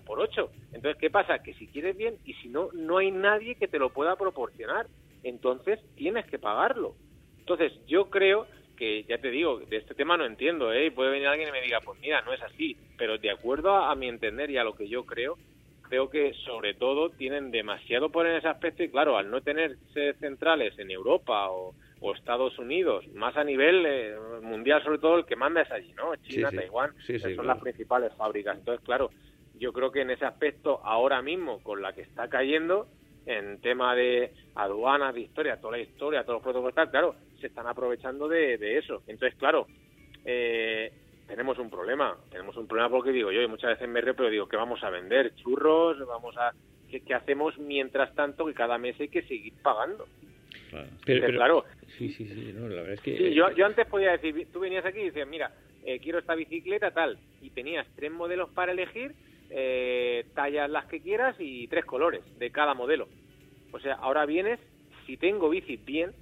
por 0.05 0.21
8. 0.21 0.51
Entonces, 0.73 0.97
¿qué 1.01 1.11
pasa? 1.11 1.43
Que 1.43 1.55
si 1.55 1.67
quieres 1.67 1.97
bien 1.97 2.17
y 2.25 2.35
si 2.35 2.49
no, 2.49 2.69
no 2.73 2.99
hay 2.99 3.11
nadie 3.11 3.57
que 3.57 3.69
te 3.69 3.79
lo 3.79 3.91
pueda 3.91 4.17
proporcionar. 4.17 4.87
Entonces, 5.23 5.81
tienes 5.97 6.27
que 6.27 6.39
pagarlo. 6.39 6.95
Entonces, 7.39 7.73
yo 7.87 8.11
creo 8.11 8.47
que, 8.77 9.05
ya 9.05 9.19
te 9.19 9.31
digo, 9.31 9.59
de 9.59 9.77
este 9.77 9.95
tema 9.95 10.17
no 10.17 10.27
entiendo, 10.27 10.73
¿eh? 10.73 10.91
Puede 10.91 11.11
venir 11.11 11.29
alguien 11.29 11.49
y 11.49 11.53
me 11.53 11.63
diga, 11.63 11.81
pues 11.81 11.99
mira, 12.01 12.21
no 12.23 12.33
es 12.33 12.43
así. 12.43 12.77
Pero 12.97 13.19
de 13.19 13.31
acuerdo 13.31 13.75
a 13.75 13.95
mi 13.95 14.09
entender 14.09 14.51
y 14.51 14.59
a 14.59 14.65
lo 14.65 14.75
que 14.75 14.89
yo 14.89 15.05
creo, 15.07 15.39
creo 15.95 16.11
que 16.11 16.35
sobre 16.45 16.75
todo 16.75 17.11
tienen 17.11 17.53
demasiado 17.53 18.11
por 18.11 18.27
en 18.27 18.35
ese 18.35 18.49
aspecto 18.49 18.83
y 18.83 18.89
claro, 18.89 19.17
al 19.17 19.31
no 19.31 19.43
tener 19.43 19.77
sedes 19.93 20.17
centrales 20.19 20.77
en 20.77 20.91
Europa 20.91 21.51
o, 21.51 21.75
Estados 22.15 22.59
Unidos, 22.59 23.07
más 23.15 23.35
a 23.35 23.45
nivel 23.45 23.87
eh, 23.87 24.15
mundial 24.43 24.83
sobre 24.85 24.99
todo, 24.99 25.17
el 25.17 25.25
que 25.25 25.37
manda 25.37 25.63
es 25.63 25.71
allí, 25.71 25.91
¿no? 25.95 26.15
China, 26.17 26.51
Taiwán, 26.51 26.93
son 27.35 27.47
las 27.47 27.59
principales 27.59 28.13
fábricas. 28.15 28.59
Entonces, 28.59 28.85
claro, 28.85 29.11
yo 29.59 29.73
creo 29.73 29.91
que 29.91 30.03
en 30.03 30.11
ese 30.11 30.27
aspecto 30.27 30.81
ahora 30.85 31.23
mismo, 31.23 31.63
con 31.63 31.81
la 31.81 31.95
que 31.95 32.03
está 32.03 32.29
cayendo, 32.29 32.89
en 33.25 33.59
tema 33.63 33.95
de 33.95 34.35
aduanas, 34.55 35.15
de 35.15 35.23
historia, 35.23 35.59
toda 35.59 35.79
la 35.79 35.83
historia, 35.83 36.25
todos 36.25 36.35
los 36.35 36.43
protocolos, 36.43 36.91
claro, 36.91 37.15
se 37.41 37.47
están 37.47 37.67
aprovechando 37.67 38.29
de, 38.29 38.59
de 38.59 38.77
eso. 38.77 39.03
Entonces, 39.07 39.39
claro, 39.39 39.67
eh, 40.27 40.93
tenemos 41.27 41.59
un 41.59 41.70
problema. 41.70 42.16
Tenemos 42.31 42.57
un 42.57 42.66
problema 42.66 42.91
porque 42.91 43.12
digo 43.12 43.33
yo, 43.33 43.43
y 43.43 43.49
muchas 43.49 43.70
veces 43.70 43.89
me 43.89 44.01
río, 44.01 44.14
pero 44.14 44.31
digo, 44.31 44.49
¿qué 44.49 44.57
vamos 44.57 44.83
a 44.85 44.91
vender? 44.91 45.35
¿Churros? 45.37 45.99
¿Vamos 46.07 46.37
a...? 46.37 46.53
¿Qué, 46.91 47.01
qué 47.01 47.14
hacemos 47.14 47.59
mientras 47.59 48.14
tanto 48.14 48.47
que 48.47 48.55
cada 48.55 48.79
mes 48.79 48.99
hay 49.01 49.09
que 49.09 49.22
seguir 49.22 49.53
pagando? 49.62 50.07
Claro. 50.70 50.89
Pero, 51.05 51.20
Pero- 51.27 51.37
claro, 51.39 51.64
Sí, 51.99 52.09
sí, 52.11 52.27
sí, 52.27 52.53
no, 52.55 52.68
la 52.68 52.77
verdad 52.83 52.95
es 52.95 53.01
que... 53.01 53.16
Sí, 53.16 53.35
yo, 53.35 53.51
yo 53.53 53.66
antes 53.66 53.87
podía 53.87 54.12
decir, 54.12 54.49
tú 54.53 54.61
venías 54.61 54.85
aquí 54.85 54.99
y 55.01 55.05
decías, 55.07 55.29
mira, 55.29 55.53
eh, 55.85 56.01
quiero 56.01 56.18
esta 56.18 56.35
bicicleta 56.35 56.91
tal, 56.91 57.18
y 57.41 57.51
tenías 57.51 57.87
tres 57.95 58.11
modelos 58.11 58.51
para 58.51 58.72
elegir, 58.72 59.14
eh, 59.51 60.27
tallas 60.35 60.68
las 60.68 60.87
que 60.87 61.01
quieras 61.01 61.37
y 61.39 61.68
tres 61.68 61.85
colores 61.85 62.22
de 62.39 62.51
cada 62.51 62.75
modelo. 62.75 63.09
O 63.72 63.79
sea, 63.79 63.95
ahora 63.95 64.27
vienes, 64.27 64.59
si 65.07 65.16
tengo 65.16 65.49
bici, 65.49 65.77
bien, 65.77 66.12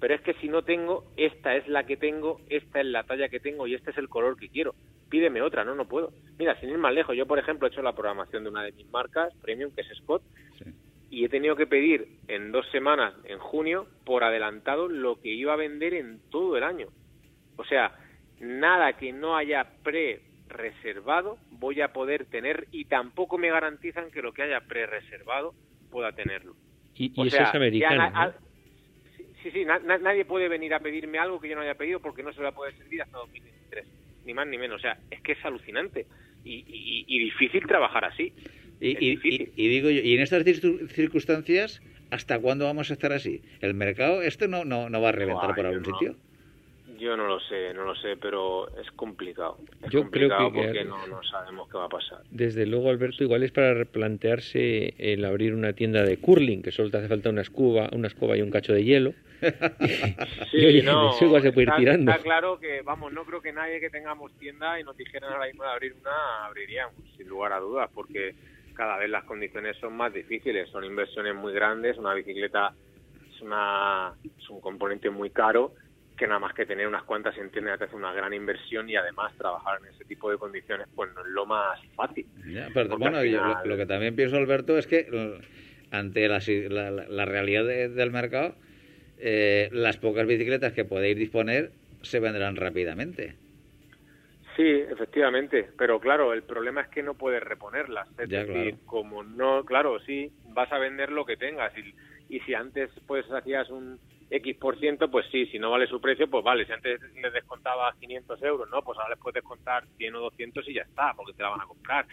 pero 0.00 0.14
es 0.14 0.20
que 0.22 0.34
si 0.34 0.48
no 0.48 0.62
tengo, 0.62 1.04
esta 1.16 1.54
es 1.56 1.68
la 1.68 1.84
que 1.84 1.96
tengo, 1.96 2.40
esta 2.48 2.80
es 2.80 2.86
la 2.86 3.04
talla 3.04 3.28
que 3.28 3.38
tengo 3.40 3.66
y 3.66 3.74
este 3.74 3.90
es 3.90 3.98
el 3.98 4.08
color 4.08 4.36
que 4.38 4.48
quiero. 4.48 4.74
Pídeme 5.10 5.42
otra, 5.42 5.64
no, 5.64 5.74
no 5.74 5.86
puedo. 5.86 6.12
Mira, 6.38 6.58
sin 6.60 6.70
ir 6.70 6.78
más 6.78 6.94
lejos, 6.94 7.14
yo 7.16 7.26
por 7.26 7.38
ejemplo 7.38 7.66
he 7.66 7.70
hecho 7.70 7.82
la 7.82 7.94
programación 7.94 8.42
de 8.44 8.50
una 8.50 8.62
de 8.62 8.72
mis 8.72 8.88
marcas, 8.90 9.32
Premium, 9.42 9.70
que 9.72 9.82
es 9.82 9.88
Scott, 9.98 10.22
Sí. 10.58 10.70
y 11.10 11.24
he 11.24 11.28
tenido 11.28 11.54
que 11.56 11.66
pedir 11.66 12.06
en 12.28 12.50
dos 12.52 12.66
semanas, 12.70 13.14
en 13.24 13.38
junio, 13.38 13.86
por 14.04 14.24
adelantado 14.24 14.88
lo 14.88 15.20
que 15.20 15.28
iba 15.30 15.52
a 15.52 15.56
vender 15.56 15.94
en 15.94 16.20
todo 16.30 16.56
el 16.56 16.62
año. 16.64 16.86
O 17.56 17.64
sea, 17.64 17.92
nada 18.40 18.94
que 18.94 19.12
no 19.12 19.36
haya 19.36 19.66
pre-reservado 20.48 21.38
voy 21.50 21.80
a 21.80 21.92
poder 21.92 22.26
tener 22.26 22.66
y 22.72 22.86
tampoco 22.86 23.36
me 23.38 23.50
garantizan 23.50 24.10
que 24.10 24.22
lo 24.22 24.32
que 24.32 24.42
haya 24.42 24.60
pre-reservado 24.60 25.54
pueda 25.90 26.12
tenerlo. 26.12 26.54
Y, 26.94 27.06
y 27.08 27.20
O 27.20 27.24
eso 27.26 27.36
sea, 27.36 27.46
es 27.48 27.54
americano, 27.54 27.96
na- 27.96 28.10
¿no? 28.10 28.18
a- 28.20 28.34
Sí, 29.42 29.50
sí, 29.50 29.64
na- 29.64 29.78
na- 29.78 29.98
nadie 29.98 30.24
puede 30.24 30.48
venir 30.48 30.74
a 30.74 30.80
pedirme 30.80 31.18
algo 31.18 31.40
que 31.40 31.48
yo 31.48 31.54
no 31.56 31.62
haya 31.62 31.74
pedido 31.74 32.00
porque 32.00 32.22
no 32.22 32.32
se 32.32 32.42
va 32.42 32.48
a 32.50 32.54
poder 32.54 32.74
servir 32.76 33.00
hasta 33.02 33.18
2023, 33.18 33.86
ni 34.24 34.34
más 34.34 34.46
ni 34.46 34.58
menos. 34.58 34.76
O 34.76 34.80
sea, 34.80 34.98
es 35.10 35.20
que 35.22 35.32
es 35.32 35.44
alucinante 35.44 36.06
y, 36.44 36.56
y- 36.66 37.04
y 37.08 37.18
difícil 37.24 37.66
trabajar 37.66 38.04
así. 38.04 38.32
Y, 38.80 38.92
Es 38.96 39.02
y- 39.02 39.10
difícil. 39.10 39.52
y- 39.56 39.64
y 39.64 39.68
digo 39.68 39.90
yo, 39.90 40.00
y 40.02 40.14
en 40.14 40.20
estas 40.20 40.44
circu- 40.44 40.86
circunstancias, 40.88 41.82
¿hasta 42.10 42.38
cuándo 42.38 42.64
vamos 42.66 42.90
a 42.90 42.94
estar 42.94 43.12
así? 43.12 43.42
¿El 43.60 43.74
mercado 43.74 44.22
esto 44.22 44.46
no, 44.48 44.64
no, 44.64 44.88
no 44.90 45.00
va 45.00 45.10
a 45.10 45.12
reventar 45.12 45.54
por 45.54 45.64
yo 45.64 45.68
algún 45.68 45.82
no. 45.82 45.98
sitio? 45.98 46.16
Yo 46.98 47.16
no 47.16 47.26
lo 47.26 47.40
sé, 47.40 47.72
no 47.72 47.84
lo 47.84 47.94
sé, 47.94 48.18
pero 48.20 48.68
es 48.78 48.90
complicado. 48.90 49.56
Es 49.82 49.90
Yo 49.90 50.10
creo 50.10 50.28
que- 50.28 50.50
porque 50.52 50.84
no, 50.84 51.06
no 51.06 51.22
sabemos 51.22 51.66
qué 51.70 51.78
va 51.78 51.86
a 51.86 51.88
pasar. 51.88 52.18
Desde 52.30 52.66
luego, 52.66 52.90
Alberto, 52.90 53.24
igual 53.24 53.42
es 53.42 53.52
para 53.52 53.72
replantearse 53.72 54.92
el 54.98 55.24
abrir 55.24 55.54
una 55.54 55.72
tienda 55.72 56.02
de 56.04 56.18
curling, 56.18 56.60
que 56.62 56.72
solo 56.72 56.90
te 56.90 56.98
hace 56.98 57.08
falta 57.08 57.30
una 57.30 57.40
escoba, 57.40 57.88
una 57.92 58.08
escoba 58.08 58.36
y 58.36 58.42
un 58.42 58.50
cacho 58.50 58.74
de 58.74 58.84
hielo. 58.84 59.14
Sí, 60.50 60.82
no, 60.82 61.12
se 61.12 61.26
puede 61.26 61.62
ir 61.62 61.68
está, 61.68 61.76
tirando. 61.76 62.10
está 62.10 62.22
claro 62.22 62.58
que, 62.58 62.82
vamos, 62.82 63.12
no 63.12 63.24
creo 63.24 63.40
que 63.40 63.52
nadie 63.52 63.80
que 63.80 63.90
tengamos 63.90 64.32
tienda 64.38 64.78
y 64.78 64.84
nos 64.84 64.96
dijeran 64.96 65.32
ahora 65.32 65.46
mismo 65.46 65.64
de 65.64 65.70
abrir 65.70 65.94
una, 66.00 66.46
abriríamos, 66.46 66.94
sin 67.16 67.28
lugar 67.28 67.52
a 67.52 67.58
dudas, 67.58 67.88
porque 67.94 68.34
cada 68.74 68.96
vez 68.98 69.10
las 69.10 69.24
condiciones 69.24 69.76
son 69.78 69.96
más 69.96 70.12
difíciles, 70.12 70.68
son 70.70 70.84
inversiones 70.84 71.34
muy 71.34 71.52
grandes, 71.52 71.98
una 71.98 72.14
bicicleta 72.14 72.72
es, 73.34 73.40
una, 73.42 74.12
es 74.24 74.50
un 74.50 74.60
componente 74.60 75.10
muy 75.10 75.30
caro, 75.30 75.74
que 76.16 76.26
nada 76.26 76.40
más 76.40 76.52
que 76.52 76.66
tener 76.66 76.86
unas 76.86 77.04
cuantas 77.04 77.36
entiende 77.38 77.72
que 77.78 77.84
hace 77.84 77.96
una 77.96 78.12
gran 78.12 78.34
inversión 78.34 78.88
y 78.90 78.96
además 78.96 79.32
trabajar 79.38 79.78
en 79.80 79.86
ese 79.94 80.04
tipo 80.04 80.30
de 80.30 80.36
condiciones 80.36 80.86
pues 80.94 81.10
no 81.14 81.22
es 81.22 81.28
lo 81.28 81.46
más 81.46 81.78
fácil. 81.94 82.26
Ya, 82.46 82.68
pero 82.74 82.98
bueno, 82.98 83.24
yo 83.24 83.40
lo, 83.64 83.76
que 83.76 83.86
también 83.86 84.14
pienso, 84.14 84.36
Alberto, 84.36 84.76
es 84.76 84.86
que 84.86 85.06
eh, 85.10 85.40
ante 85.90 86.28
la, 86.28 86.40
la, 86.68 86.90
la- 86.90 87.08
la 87.08 87.24
realidad 87.24 87.64
de- 87.64 87.88
del 87.88 88.10
mercado, 88.10 88.54
eh, 89.22 89.68
las 89.72 89.98
pocas 89.98 90.26
bicicletas 90.26 90.72
que 90.72 90.84
podéis 90.84 91.16
disponer 91.16 91.72
se 92.02 92.20
vendrán 92.20 92.56
rápidamente. 92.56 93.36
Sí, 94.56 94.68
efectivamente, 94.68 95.70
pero 95.78 96.00
claro, 96.00 96.32
el 96.32 96.42
problema 96.42 96.82
es 96.82 96.88
que 96.88 97.02
no 97.02 97.14
puedes 97.14 97.42
reponerlas. 97.42 98.08
Es 98.18 98.28
Ya, 98.28 98.44
decir, 98.44 98.74
claro. 98.74 98.78
como 98.84 99.22
no, 99.22 99.64
claro, 99.64 99.98
sí, 100.00 100.30
vas 100.44 100.70
a 100.72 100.78
vender 100.78 101.12
lo 101.12 101.24
que 101.24 101.36
tengas 101.36 101.72
y, 101.78 101.94
y 102.36 102.40
si 102.40 102.54
antes 102.54 102.90
pues 103.06 103.30
hacías 103.30 103.70
un 103.70 103.98
X 104.28 104.56
por 104.58 104.78
ciento, 104.78 105.10
pues 105.10 105.26
sí, 105.30 105.46
si 105.46 105.58
no 105.58 105.70
vale 105.70 105.86
su 105.86 106.00
precio, 106.00 106.28
pues 106.28 106.44
vale, 106.44 106.66
si 106.66 106.72
antes 106.72 107.00
les 107.22 107.32
descontabas 107.32 107.96
500 107.96 108.42
euros, 108.42 108.68
¿no? 108.70 108.82
Pues 108.82 108.98
ahora 108.98 109.10
les 109.14 109.18
puedes 109.18 109.34
descontar 109.36 109.84
100 109.96 110.14
o 110.16 110.20
200 110.20 110.68
y 110.68 110.74
ya 110.74 110.82
está, 110.82 111.14
porque 111.16 111.32
te 111.32 111.42
la 111.42 111.50
van 111.50 111.60
a 111.62 111.66
comprar. 111.66 112.06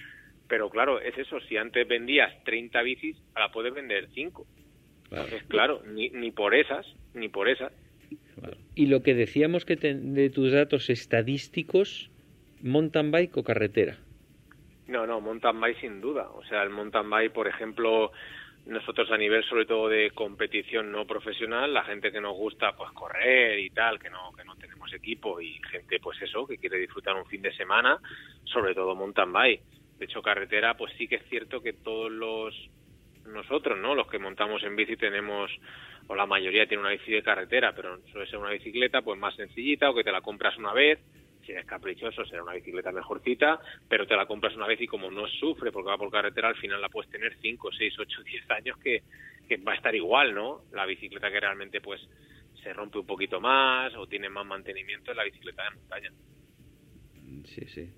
Pero 0.47 0.69
claro, 0.69 0.99
es 1.01 1.17
eso, 1.17 1.39
si 1.41 1.57
antes 1.57 1.87
vendías 1.87 2.31
30 2.45 2.81
bicis, 2.81 3.17
ahora 3.35 3.51
puedes 3.51 3.73
vender 3.73 4.07
5. 4.13 4.45
Claro, 5.09 5.23
Entonces, 5.25 5.47
claro, 5.49 5.81
ni, 5.85 6.09
ni 6.09 6.31
por 6.31 6.53
esas, 6.53 6.85
ni 7.13 7.29
por 7.29 7.47
esas. 7.49 7.71
Y 8.75 8.87
lo 8.87 9.01
que 9.01 9.15
decíamos 9.15 9.65
que 9.65 9.75
te- 9.77 9.95
de 9.95 10.29
tus 10.29 10.51
datos 10.51 10.89
estadísticos, 10.89 12.11
mountain 12.61 13.11
bike 13.11 13.37
o 13.37 13.43
carretera. 13.43 13.97
No, 14.87 15.05
no, 15.07 15.19
mountain 15.19 15.59
bike 15.59 15.79
sin 15.81 15.99
duda. 16.01 16.29
O 16.29 16.43
sea, 16.45 16.63
el 16.63 16.69
mountain 16.69 17.09
bike, 17.09 17.33
por 17.33 17.47
ejemplo, 17.47 18.11
nosotros 18.65 19.09
a 19.11 19.17
nivel 19.17 19.43
sobre 19.45 19.65
todo 19.65 19.89
de 19.89 20.11
competición 20.11 20.91
no 20.91 21.05
profesional, 21.07 21.73
la 21.73 21.83
gente 21.83 22.11
que 22.11 22.21
nos 22.21 22.35
gusta 22.35 22.73
pues 22.75 22.91
correr 22.91 23.59
y 23.59 23.69
tal, 23.71 23.97
que 23.99 24.09
no 24.09 24.31
que 24.37 24.43
no 24.43 24.55
tenemos 24.55 24.93
equipo 24.93 25.41
y 25.41 25.59
gente 25.71 25.99
pues 25.99 26.21
eso, 26.21 26.45
que 26.45 26.57
quiere 26.57 26.77
disfrutar 26.77 27.15
un 27.15 27.25
fin 27.25 27.41
de 27.41 27.53
semana, 27.53 27.97
sobre 28.43 28.75
todo 28.75 28.95
mountain 28.95 29.31
bike. 29.33 29.61
De 29.97 30.05
hecho, 30.05 30.21
carretera, 30.21 30.75
pues 30.77 30.93
sí 30.97 31.07
que 31.07 31.15
es 31.15 31.23
cierto 31.29 31.61
que 31.61 31.73
todos 31.73 32.11
los 32.11 32.53
nosotros, 33.27 33.77
¿no? 33.77 33.95
Los 33.95 34.07
que 34.07 34.19
montamos 34.19 34.63
en 34.63 34.75
bici 34.75 34.95
tenemos 34.95 35.51
o 36.07 36.15
la 36.15 36.25
mayoría 36.25 36.67
tiene 36.67 36.81
una 36.81 36.91
bici 36.91 37.11
de 37.11 37.23
carretera, 37.23 37.73
pero 37.75 37.99
suele 38.11 38.27
ser 38.27 38.39
una 38.39 38.51
bicicleta 38.51 39.01
pues 39.01 39.19
más 39.19 39.35
sencillita 39.35 39.89
o 39.89 39.95
que 39.95 40.03
te 40.03 40.11
la 40.11 40.21
compras 40.21 40.57
una 40.57 40.73
vez 40.73 40.99
si 41.47 41.53
eres 41.53 41.65
caprichoso 41.65 42.25
será 42.25 42.43
una 42.43 42.53
bicicleta 42.53 42.91
mejorcita, 42.91 43.59
pero 43.87 44.05
te 44.05 44.15
la 44.17 44.25
compras 44.25 44.53
una 44.55 44.67
vez 44.67 44.81
y 44.81 44.87
como 44.87 45.09
no 45.09 45.25
sufre 45.27 45.71
porque 45.71 45.89
va 45.89 45.97
por 45.97 46.11
carretera, 46.11 46.49
al 46.49 46.57
final 46.57 46.81
la 46.81 46.89
puedes 46.89 47.09
tener 47.09 47.37
5, 47.41 47.71
6, 47.71 47.99
8, 47.99 48.23
10 48.23 48.51
años 48.51 48.77
que, 48.79 49.03
que 49.47 49.55
va 49.57 49.71
a 49.71 49.75
estar 49.75 49.95
igual, 49.95 50.35
¿no? 50.35 50.63
La 50.73 50.85
bicicleta 50.85 51.31
que 51.31 51.39
realmente 51.39 51.79
pues 51.79 52.05
se 52.61 52.73
rompe 52.73 52.99
un 52.99 53.05
poquito 53.05 53.39
más 53.39 53.95
o 53.95 54.07
tiene 54.07 54.29
más 54.29 54.45
mantenimiento 54.45 55.11
es 55.11 55.17
la 55.17 55.23
bicicleta 55.23 55.63
de 55.63 55.75
montaña. 55.79 56.11
Sí, 57.45 57.65
sí. 57.67 57.89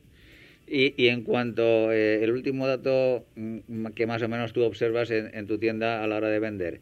Y, 0.72 0.93
y 1.03 1.09
en 1.09 1.24
cuanto 1.24 1.91
eh, 1.91 2.24
el 2.24 2.32
último 2.32 2.67
dato 2.67 3.26
mm, 3.36 3.88
que 3.95 4.05
más 4.05 4.22
o 4.22 4.28
menos 4.28 4.53
tú 4.53 4.63
observas 4.63 5.09
en, 5.09 5.47
tu 5.47 5.57
tienda 5.57 6.03
a 6.03 6.07
la 6.07 6.17
hora 6.17 6.30
de 6.30 6.39
vender, 6.39 6.82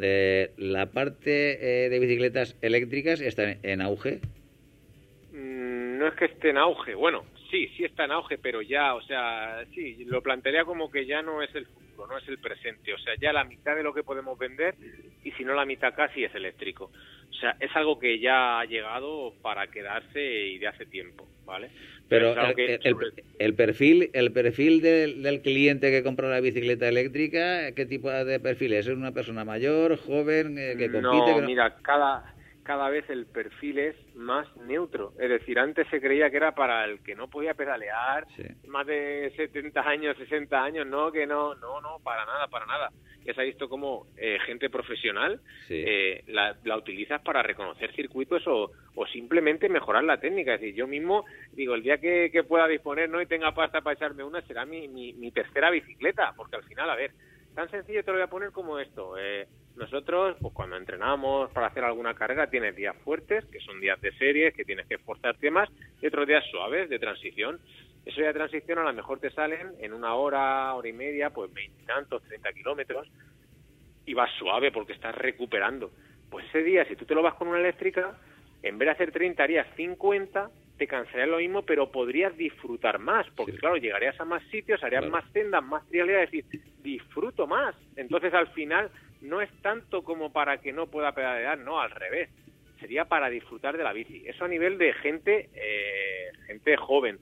eh, 0.00 0.50
la 0.56 0.86
parte 0.86 1.84
eh, 1.84 1.88
de 1.88 1.98
bicicletas 2.00 2.56
eléctricas 2.60 3.20
está 3.20 3.52
en, 3.52 3.58
en 3.62 3.80
auge. 3.82 4.20
Mm, 5.32 5.98
No 5.98 6.08
es 6.08 6.14
que 6.14 6.24
esté 6.24 6.50
en 6.50 6.58
auge, 6.58 6.94
bueno, 6.94 7.24
sí, 7.50 7.68
sí 7.76 7.84
está 7.84 8.04
en 8.04 8.12
auge, 8.12 8.38
pero 8.38 8.62
ya, 8.62 8.94
o 8.94 9.02
sea, 9.02 9.64
sí, 9.74 10.04
lo 10.06 10.22
plantearía 10.22 10.64
como 10.64 10.90
que 10.90 11.06
ya 11.06 11.22
no 11.22 11.42
es 11.42 11.54
el 11.54 11.66
no 12.06 12.18
es 12.18 12.28
el 12.28 12.38
presente, 12.38 12.92
o 12.94 12.98
sea, 12.98 13.14
ya 13.20 13.32
la 13.32 13.44
mitad 13.44 13.74
de 13.76 13.82
lo 13.82 13.92
que 13.94 14.02
podemos 14.02 14.38
vender 14.38 14.74
y 15.22 15.30
si 15.32 15.44
no 15.44 15.54
la 15.54 15.64
mitad 15.66 15.94
casi 15.94 16.24
es 16.24 16.34
eléctrico. 16.34 16.84
O 17.30 17.34
sea, 17.34 17.56
es 17.60 17.70
algo 17.76 17.98
que 17.98 18.18
ya 18.18 18.58
ha 18.60 18.64
llegado 18.64 19.34
para 19.42 19.68
quedarse 19.68 20.20
y 20.20 20.58
de 20.58 20.66
hace 20.66 20.86
tiempo, 20.86 21.28
¿vale? 21.44 21.70
Pero 22.08 22.30
algo 22.32 22.48
el, 22.48 22.54
que 22.56 22.74
el- 22.74 22.92
sobre- 22.94 23.24
el 23.38 23.54
perfil, 23.54 24.10
el 24.14 24.32
perfil 24.32 24.82
del, 24.82 25.22
del 25.22 25.40
cliente 25.42 25.90
que 25.90 26.02
compra 26.02 26.28
la 26.28 26.40
bicicleta 26.40 26.88
eléctrica, 26.88 27.72
¿qué 27.74 27.86
tipo 27.86 28.10
de 28.10 28.40
perfil 28.40 28.72
es? 28.72 28.86
¿Es 28.86 28.96
una 28.96 29.12
persona 29.12 29.44
mayor, 29.44 29.96
joven, 29.96 30.58
eh, 30.58 30.74
que 30.76 30.90
compite? 30.90 31.02
No, 31.30 31.34
que 31.36 31.40
no- 31.42 31.46
mira, 31.46 31.76
cada, 31.82 32.24
cada 32.64 32.88
vez 32.90 33.08
el 33.10 33.26
perfil 33.26 33.78
es 33.78 33.96
más 34.14 34.46
neutro. 34.56 35.12
Es 35.18 35.28
decir, 35.30 35.58
antes 35.58 35.88
se 35.88 36.00
creía 36.00 36.30
que 36.30 36.36
era 36.36 36.54
para 36.54 36.84
el 36.84 37.02
que 37.02 37.14
no 37.14 37.28
podía 37.28 37.54
pedalear, 37.54 38.26
Sí. 38.36 38.42
más 38.68 38.86
de 38.86 39.32
70 39.36 39.80
años, 39.80 40.16
60 40.18 40.62
años, 40.62 40.86
no, 40.86 41.10
que 41.10 41.26
no, 41.26 41.54
no, 41.56 41.80
no, 41.80 41.98
para 42.04 42.24
nada, 42.26 42.46
para 42.48 42.66
nada. 42.66 42.90
Ya 43.24 43.34
se 43.34 43.40
ha 43.42 43.44
visto 43.44 43.68
como 43.68 44.06
eh, 44.16 44.38
gente 44.46 44.70
profesional 44.70 45.40
Sí. 45.66 45.82
eh, 45.86 46.22
la, 46.28 46.56
la 46.64 46.76
utilizas 46.76 47.20
para 47.22 47.42
reconocer 47.42 47.92
circuitos 47.94 48.46
o, 48.46 48.70
o 48.94 49.06
simplemente 49.06 49.68
mejorar 49.68 50.04
la 50.04 50.18
técnica. 50.20 50.54
Es 50.54 50.60
decir, 50.60 50.74
yo 50.74 50.86
mismo 50.86 51.24
digo, 51.52 51.74
el 51.74 51.82
día 51.82 51.98
que, 51.98 52.30
que 52.32 52.44
pueda 52.44 52.66
disponer 52.66 53.08
no 53.10 53.20
y 53.20 53.26
tenga 53.26 53.52
pasta 53.54 53.80
para 53.82 53.94
echarme 53.94 54.24
una, 54.24 54.40
será 54.42 54.64
mi, 54.64 54.88
mi, 54.88 55.12
mi 55.14 55.30
tercera 55.32 55.70
bicicleta, 55.70 56.32
porque 56.36 56.56
al 56.56 56.64
final, 56.64 56.88
a 56.88 56.94
ver, 56.96 57.12
tan 57.54 57.70
sencillo 57.70 58.02
te 58.04 58.10
lo 58.10 58.16
voy 58.18 58.24
a 58.24 58.30
poner 58.30 58.52
como 58.52 58.78
esto. 58.78 59.18
Eh, 59.18 59.46
nosotros, 59.80 60.36
pues 60.40 60.52
cuando 60.54 60.76
entrenamos 60.76 61.50
para 61.52 61.68
hacer 61.68 61.84
alguna 61.84 62.14
carga, 62.14 62.48
tienes 62.48 62.76
días 62.76 62.94
fuertes, 62.98 63.44
que 63.46 63.60
son 63.60 63.80
días 63.80 64.00
de 64.00 64.12
series, 64.12 64.54
que 64.54 64.64
tienes 64.64 64.86
que 64.86 64.94
esforzarte 64.94 65.50
más, 65.50 65.68
y 66.00 66.06
otros 66.06 66.28
días 66.28 66.44
suaves, 66.50 66.88
de 66.90 66.98
transición. 66.98 67.58
Días 68.04 68.16
de 68.16 68.32
transición 68.34 68.78
a 68.78 68.84
lo 68.84 68.92
mejor 68.92 69.20
te 69.20 69.30
salen 69.30 69.72
en 69.80 69.92
una 69.92 70.14
hora, 70.14 70.74
hora 70.74 70.88
y 70.88 70.92
media, 70.92 71.30
pues 71.30 71.52
veintitantos, 71.52 72.22
treinta 72.24 72.52
kilómetros, 72.52 73.08
y 74.04 74.14
vas 74.14 74.30
suave 74.38 74.70
porque 74.70 74.92
estás 74.92 75.14
recuperando. 75.14 75.90
Pues 76.30 76.46
ese 76.46 76.62
día, 76.62 76.84
si 76.84 76.94
tú 76.96 77.06
te 77.06 77.14
lo 77.14 77.22
vas 77.22 77.34
con 77.34 77.48
una 77.48 77.58
eléctrica, 77.58 78.18
en 78.62 78.78
vez 78.78 78.86
de 78.86 78.92
hacer 78.92 79.12
30 79.12 79.42
harías 79.42 79.66
50, 79.76 80.50
te 80.76 80.86
cansarías 80.86 81.28
lo 81.28 81.38
mismo, 81.38 81.62
pero 81.62 81.90
podrías 81.90 82.36
disfrutar 82.36 82.98
más, 82.98 83.26
porque 83.36 83.56
claro, 83.56 83.76
llegarías 83.76 84.18
a 84.20 84.24
más 84.24 84.42
sitios, 84.50 84.82
harías 84.82 85.06
más 85.08 85.24
sendas, 85.32 85.62
más 85.64 85.86
trialidad, 85.88 86.22
es 86.24 86.30
decir, 86.30 86.62
disfruto 86.82 87.46
más. 87.46 87.74
Entonces 87.96 88.32
al 88.34 88.48
final 88.48 88.90
no 89.20 89.40
es 89.40 89.50
tanto 89.62 90.02
como 90.02 90.32
para 90.32 90.58
que 90.58 90.72
no 90.72 90.86
pueda 90.86 91.12
pedalear, 91.12 91.58
no, 91.58 91.80
al 91.80 91.90
revés, 91.90 92.30
sería 92.78 93.04
para 93.04 93.28
disfrutar 93.28 93.76
de 93.76 93.84
la 93.84 93.92
bici. 93.92 94.22
Eso 94.26 94.44
a 94.44 94.48
nivel 94.48 94.78
de 94.78 94.92
gente, 94.94 95.50
eh, 95.54 96.30
gente 96.46 96.76
joven 96.76 97.18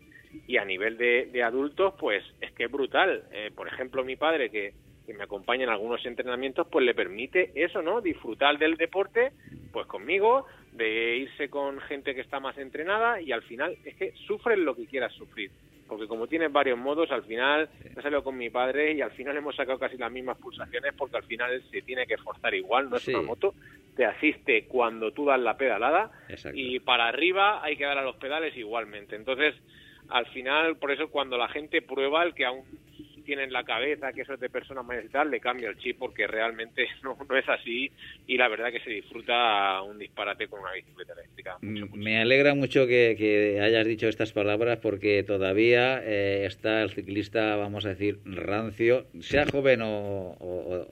y 0.47 0.57
a 0.57 0.65
nivel 0.65 0.97
de, 0.97 1.43
adultos, 1.43 1.95
pues 1.99 2.25
es 2.41 2.53
que 2.53 2.65
es 2.65 2.71
brutal. 2.71 3.25
Eh, 3.33 3.51
por 3.55 3.67
ejemplo, 3.67 4.05
mi 4.05 4.17
padre 4.17 4.51
que 4.51 4.75
que 5.09 5.15
me 5.15 5.25
acompaña 5.25 5.65
en 5.65 5.71
algunos 5.71 6.05
entrenamientos, 6.05 6.67
pues 6.71 6.85
le 6.85 6.95
permite 6.95 7.51
eso, 7.55 7.81
¿no? 7.81 8.03
Disfrutar 8.03 8.59
del 8.59 8.77
deporte, 8.77 9.33
pues 9.73 9.87
conmigo, 9.87 10.45
de 10.73 11.17
irse 11.17 11.49
con 11.49 11.81
gente 11.81 12.15
que 12.15 12.21
está 12.21 12.41
más 12.41 12.59
entrenada 12.59 13.19
y 13.19 13.33
al 13.33 13.41
final 13.41 13.75
es 13.87 13.97
que 13.97 14.13
sufres 14.27 14.59
lo 14.59 14.77
que 14.77 14.85
quieras 14.85 15.11
sufrir. 15.15 15.51
Porque 15.89 16.07
como 16.07 16.27
tienes 16.27 16.53
varios 16.53 16.79
modos, 16.79 17.11
al 17.11 17.23
final 17.25 17.69
he 17.83 18.03
salido 18.03 18.23
con 18.23 18.37
mi 18.37 18.51
padre 18.51 18.93
y 18.93 19.01
al 19.01 19.11
final 19.13 19.37
hemos 19.37 19.57
sacado 19.57 19.79
casi 19.79 19.97
las 19.97 20.13
mismas 20.13 20.37
pulsaciones 20.39 20.93
porque 20.97 21.17
al 21.17 21.25
final 21.25 21.63
se 21.71 21.83
tiene 21.83 22.07
que 22.07 22.19
forzar 22.19 22.55
igual, 22.55 22.91
no 22.91 22.97
es 22.97 23.09
una 23.09 23.23
moto, 23.23 23.55
te 23.97 24.05
asiste 24.05 24.67
cuando 24.67 25.13
tú 25.13 25.25
das 25.25 25.41
la 25.41 25.57
pedalada 25.57 26.11
y 26.53 26.79
para 26.81 27.09
arriba 27.09 27.65
hay 27.65 27.77
que 27.77 27.85
dar 27.85 27.99
a 27.99 28.03
los 28.03 28.17
pedales 28.17 28.57
igualmente. 28.57 29.17
Entonces, 29.17 29.55
al 30.09 30.27
final, 30.27 30.77
por 30.77 30.93
eso 30.93 31.09
cuando 31.09 31.37
la 31.37 31.49
gente 31.49 31.83
prueba, 31.83 32.23
el 32.23 32.35
que 32.35 32.45
aún 32.45 32.65
tiene 33.29 33.45
en 33.45 33.53
la 33.53 33.63
cabeza 33.63 34.11
que 34.15 34.23
eso 34.23 34.33
es 34.33 34.41
de 34.41 34.49
personas 34.49 34.87
mayores 34.87 35.11
y 35.11 35.13
tal, 35.13 35.31
le 35.31 35.39
cambia 35.39 35.69
el 35.69 35.77
chip 35.77 35.99
porque 35.99 36.27
realmente 36.27 36.89
no, 37.03 37.15
no 37.29 37.37
es 37.37 37.47
así 37.47 37.93
y 38.27 38.39
la 38.39 38.49
verdad 38.49 38.73
que 38.73 38.81
se 38.81 38.89
disfruta 38.89 39.83
un 39.83 39.99
disparate 39.99 40.49
con 40.49 40.61
una 40.61 40.73
bicicleta 40.73 41.13
eléctrica. 41.13 41.59
Me 41.61 42.23
alegra 42.23 42.55
mucho 42.55 42.87
que, 42.87 43.61
hayas 43.63 43.87
dicho 43.87 44.09
estas 44.09 44.33
palabras 44.33 44.79
porque 44.79 45.23
todavía 45.25 46.01
eh, 46.03 46.47
está 46.47 46.81
el 46.81 46.89
ciclista, 46.89 47.57
vamos 47.57 47.85
a 47.85 47.91
decir, 47.91 48.19
rancio, 48.25 49.05
sea 49.21 49.45
joven 49.45 49.81
o, 49.83 50.89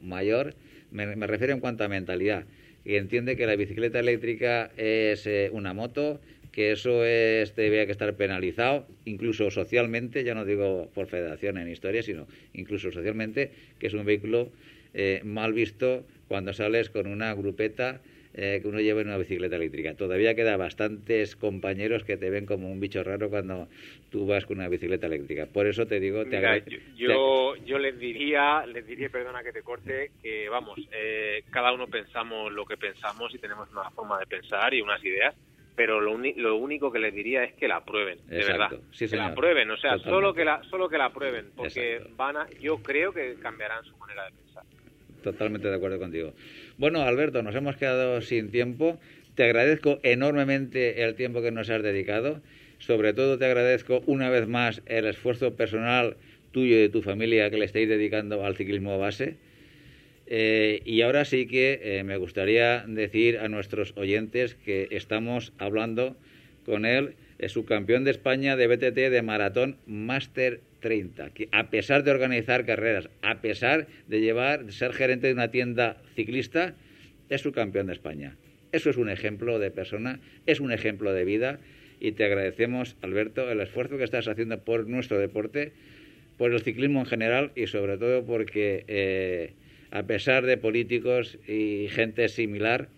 mayor, 0.00 0.54
me, 0.92 1.16
me 1.16 1.26
refiero 1.26 1.52
en 1.52 1.58
cuanto 1.58 1.82
a 1.82 1.88
mentalidad 1.88 2.44
y 2.86 2.94
entiende 2.94 3.36
que 3.36 3.46
la 3.46 3.56
bicicleta 3.56 3.98
eléctrica 3.98 4.70
es 4.76 5.26
eh, 5.26 5.50
una 5.52 5.74
moto 5.74 6.20
que 6.56 6.72
eso 6.72 7.04
es, 7.04 7.54
debe 7.54 7.84
que 7.84 7.92
estar 7.92 8.16
penalizado, 8.16 8.86
incluso 9.04 9.50
socialmente, 9.50 10.24
ya 10.24 10.34
no 10.34 10.46
digo 10.46 10.90
por 10.94 11.06
federación 11.06 11.58
en 11.58 11.68
historia, 11.68 12.02
sino 12.02 12.26
incluso 12.54 12.90
socialmente, 12.90 13.52
que 13.78 13.88
es 13.88 13.92
un 13.92 14.06
vehículo 14.06 14.48
eh, 14.94 15.20
mal 15.22 15.52
visto 15.52 16.06
cuando 16.28 16.54
sales 16.54 16.88
con 16.88 17.08
una 17.08 17.34
grupeta 17.34 18.00
eh, 18.32 18.60
que 18.62 18.68
uno 18.68 18.80
lleva 18.80 19.02
en 19.02 19.08
una 19.08 19.18
bicicleta 19.18 19.56
eléctrica. 19.56 19.96
Todavía 19.96 20.34
queda 20.34 20.56
bastantes 20.56 21.36
compañeros 21.36 22.04
que 22.04 22.16
te 22.16 22.30
ven 22.30 22.46
como 22.46 22.72
un 22.72 22.80
bicho 22.80 23.04
raro 23.04 23.28
cuando 23.28 23.68
tú 24.10 24.26
vas 24.26 24.46
con 24.46 24.56
una 24.56 24.70
bicicleta 24.70 25.08
eléctrica. 25.08 25.44
Por 25.44 25.66
eso 25.66 25.86
te 25.86 26.00
digo, 26.00 26.24
te 26.24 26.38
Mira, 26.38 26.64
yo, 26.96 27.56
yo, 27.66 27.78
les 27.78 27.98
diría, 27.98 28.64
les 28.64 28.86
diría, 28.86 29.10
perdona 29.10 29.42
que 29.42 29.52
te 29.52 29.60
corte, 29.60 30.12
que 30.22 30.48
vamos, 30.48 30.78
eh, 30.90 31.42
cada 31.50 31.74
uno 31.74 31.86
pensamos 31.86 32.50
lo 32.50 32.64
que 32.64 32.78
pensamos 32.78 33.34
y 33.34 33.38
tenemos 33.38 33.70
una 33.72 33.90
forma 33.90 34.18
de 34.18 34.24
pensar 34.24 34.72
y 34.72 34.80
unas 34.80 35.04
ideas 35.04 35.34
pero 35.76 36.00
lo, 36.00 36.16
lo, 36.18 36.56
único 36.56 36.90
que 36.90 36.98
les 36.98 37.14
diría 37.14 37.44
es 37.44 37.54
que 37.54 37.68
la 37.68 37.84
prueben, 37.84 38.18
de 38.26 38.38
verdad. 38.38 38.70
que 38.98 39.16
la 39.16 39.34
prueben, 39.34 39.70
o 39.70 39.76
sea, 39.76 39.98
solo 39.98 40.32
que 40.34 40.44
la 40.44 40.62
solo 40.64 40.88
que 40.88 40.96
la 40.96 41.12
prueben, 41.12 41.50
porque 41.54 42.00
van 42.16 42.38
a, 42.38 42.48
yo 42.60 42.78
creo 42.82 43.12
que 43.12 43.34
cambiarán 43.34 43.84
su 43.84 43.96
manera 43.98 44.24
de 44.24 44.32
pensar. 44.32 44.64
Totalmente 45.22 45.68
de 45.68 45.76
acuerdo 45.76 45.98
contigo. 45.98 46.32
Bueno, 46.78 47.02
Alberto, 47.02 47.42
nos 47.42 47.54
hemos 47.54 47.76
quedado 47.76 48.20
sin 48.22 48.50
tiempo. 48.50 48.98
Te 49.34 49.44
agradezco 49.44 49.98
enormemente 50.02 51.02
el 51.02 51.14
tiempo 51.14 51.42
que 51.42 51.50
nos 51.50 51.68
has 51.68 51.82
dedicado. 51.82 52.40
Sobre 52.78 53.12
todo 53.12 53.38
te 53.38 53.44
agradezco 53.44 54.02
una 54.06 54.30
vez 54.30 54.48
más 54.48 54.82
el 54.86 55.06
esfuerzo 55.06 55.56
personal 55.56 56.16
tuyo 56.52 56.76
y 56.76 56.80
de 56.80 56.88
tu 56.88 57.02
familia 57.02 57.50
que 57.50 57.58
le 57.58 57.66
estáis 57.66 57.88
dedicando 57.88 58.44
al 58.44 58.56
ciclismo 58.56 58.98
base 58.98 59.36
eh, 60.26 60.82
y 60.84 61.02
ahora 61.02 61.24
sí 61.24 61.46
que 61.46 61.80
eh, 61.82 62.04
me 62.04 62.16
gustaría 62.16 62.84
decir 62.86 63.38
a 63.38 63.48
nuestros 63.48 63.92
oyentes 63.96 64.54
que 64.54 64.88
estamos 64.90 65.52
hablando 65.58 66.16
con 66.64 66.84
él, 66.84 67.14
es 67.38 67.52
subcampeón 67.52 68.04
de 68.04 68.10
España 68.10 68.56
de 68.56 68.66
BTT 68.66 68.96
de 69.10 69.22
maratón 69.22 69.76
Master 69.86 70.60
30, 70.80 71.30
que 71.30 71.48
a 71.52 71.70
pesar 71.70 72.02
de 72.02 72.10
organizar 72.10 72.64
carreras, 72.64 73.08
a 73.22 73.40
pesar 73.40 73.86
de 74.08 74.20
llevar, 74.20 74.72
ser 74.72 74.92
gerente 74.92 75.28
de 75.28 75.34
una 75.34 75.50
tienda 75.50 75.96
ciclista, 76.14 76.74
es 77.28 77.42
subcampeón 77.42 77.86
de 77.86 77.92
España. 77.92 78.36
Eso 78.72 78.90
es 78.90 78.96
un 78.96 79.08
ejemplo 79.08 79.58
de 79.58 79.70
persona, 79.70 80.20
es 80.46 80.60
un 80.60 80.72
ejemplo 80.72 81.12
de 81.12 81.24
vida 81.24 81.60
y 82.00 82.12
te 82.12 82.24
agradecemos, 82.24 82.96
Alberto, 83.00 83.50
el 83.50 83.60
esfuerzo 83.60 83.96
que 83.96 84.04
estás 84.04 84.28
haciendo 84.28 84.58
por 84.60 84.86
nuestro 84.88 85.18
deporte, 85.18 85.72
por 86.36 86.52
el 86.52 86.60
ciclismo 86.60 87.00
en 87.00 87.06
general 87.06 87.52
y 87.54 87.68
sobre 87.68 87.96
todo 87.96 88.24
porque 88.26 88.84
eh, 88.88 89.52
a 89.90 90.02
pesar 90.04 90.44
de 90.44 90.56
políticos 90.56 91.38
y 91.46 91.88
gente 91.88 92.28
similar, 92.28 92.88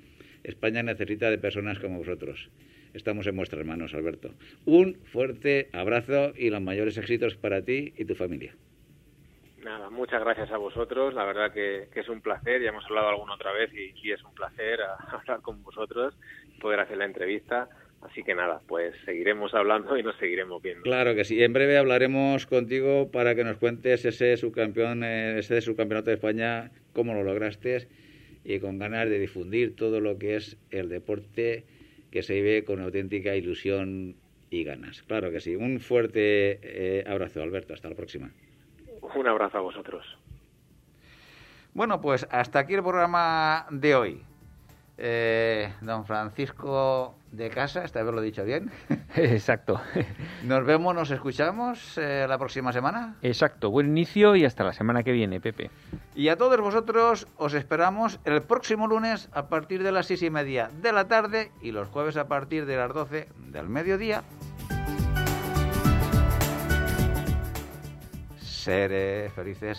España 0.44 0.82
necesita 0.82 1.30
de 1.30 1.38
personas 1.38 1.78
como 1.78 1.98
vosotros. 1.98 2.50
Estamos 2.94 3.26
en 3.26 3.36
vuestras 3.36 3.64
manos, 3.66 3.94
Alberto. 3.94 4.30
Un 4.64 4.96
fuerte 5.12 5.68
abrazo 5.72 6.32
y 6.36 6.50
los 6.50 6.62
mayores 6.62 6.96
éxitos 6.96 7.36
para 7.36 7.62
ti 7.62 7.92
y 7.96 8.04
tu 8.04 8.14
familia. 8.14 8.54
Nada, 9.62 9.90
muchas 9.90 10.20
gracias 10.20 10.50
a 10.50 10.56
vosotros. 10.56 11.14
La 11.14 11.24
verdad 11.24 11.52
que, 11.52 11.88
es 11.94 12.08
un 12.08 12.20
placer. 12.20 12.62
Ya 12.62 12.70
hemos 12.70 12.84
hablado 12.86 13.08
alguna 13.08 13.34
otra 13.34 13.52
vez 13.52 13.70
y, 13.74 14.10
es 14.10 14.22
un 14.24 14.34
placer 14.34 14.80
hablar 15.08 15.42
con 15.42 15.62
vosotros, 15.62 16.16
poder 16.60 16.80
hacer 16.80 16.96
la 16.96 17.04
entrevista. 17.04 17.68
Así 18.02 18.22
que 18.22 18.34
nada, 18.34 18.60
pues 18.66 18.94
seguiremos 19.04 19.54
hablando 19.54 19.96
y 19.98 20.02
nos 20.02 20.16
seguiremos 20.16 20.62
viendo. 20.62 20.82
Claro 20.82 21.14
que 21.14 21.24
sí. 21.24 21.42
En 21.42 21.52
breve 21.52 21.78
hablaremos 21.78 22.46
contigo 22.46 23.10
para 23.10 23.34
que 23.34 23.44
nos 23.44 23.56
cuentes 23.56 24.04
ese 24.04 24.36
subcampeón, 24.36 25.02
eh, 25.02 25.38
ese 25.38 25.60
subcampeonato 25.60 26.10
de 26.10 26.14
España, 26.14 26.70
cómo 26.92 27.14
lo 27.14 27.24
lograste 27.24 27.88
y 28.44 28.60
con 28.60 28.78
ganas 28.78 29.08
de 29.08 29.18
difundir 29.18 29.74
todo 29.74 30.00
lo 30.00 30.18
que 30.18 30.36
es 30.36 30.56
el 30.70 30.88
deporte 30.88 31.64
que 32.10 32.22
se 32.22 32.34
vive 32.34 32.64
con 32.64 32.80
auténtica 32.80 33.34
ilusión 33.34 34.16
y 34.50 34.64
ganas. 34.64 35.02
Claro 35.02 35.30
que 35.30 35.40
sí. 35.40 35.56
Un 35.56 35.80
fuerte 35.80 36.60
eh, 36.62 37.04
abrazo, 37.06 37.42
Alberto. 37.42 37.74
Hasta 37.74 37.88
la 37.88 37.94
próxima. 37.94 38.30
Un 39.14 39.26
abrazo 39.26 39.58
a 39.58 39.60
vosotros. 39.60 40.18
Bueno, 41.74 42.00
pues 42.00 42.26
hasta 42.30 42.60
aquí 42.60 42.74
el 42.74 42.82
programa 42.82 43.66
de 43.70 43.94
hoy. 43.94 44.22
Eh, 45.00 45.72
don 45.80 46.04
Francisco 46.04 47.14
de 47.30 47.50
casa, 47.50 47.84
esta 47.84 48.02
vez 48.02 48.12
lo 48.12 48.20
he 48.20 48.24
dicho 48.24 48.44
bien. 48.44 48.72
Exacto. 49.14 49.80
Nos 50.42 50.64
vemos, 50.64 50.92
nos 50.92 51.12
escuchamos 51.12 51.96
eh, 51.98 52.26
la 52.28 52.36
próxima 52.36 52.72
semana. 52.72 53.14
Exacto, 53.22 53.70
buen 53.70 53.86
inicio 53.86 54.34
y 54.34 54.44
hasta 54.44 54.64
la 54.64 54.72
semana 54.72 55.04
que 55.04 55.12
viene, 55.12 55.40
Pepe. 55.40 55.70
Y 56.16 56.28
a 56.30 56.36
todos 56.36 56.60
vosotros 56.60 57.28
os 57.36 57.54
esperamos 57.54 58.18
el 58.24 58.42
próximo 58.42 58.88
lunes 58.88 59.28
a 59.32 59.48
partir 59.48 59.84
de 59.84 59.92
las 59.92 60.06
seis 60.06 60.22
y 60.22 60.30
media 60.30 60.68
de 60.82 60.90
la 60.90 61.06
tarde 61.06 61.52
y 61.62 61.70
los 61.70 61.86
jueves 61.88 62.16
a 62.16 62.26
partir 62.26 62.66
de 62.66 62.76
las 62.76 62.92
doce 62.92 63.28
del 63.52 63.68
mediodía. 63.68 64.24
Seré 68.40 69.30
felices. 69.30 69.78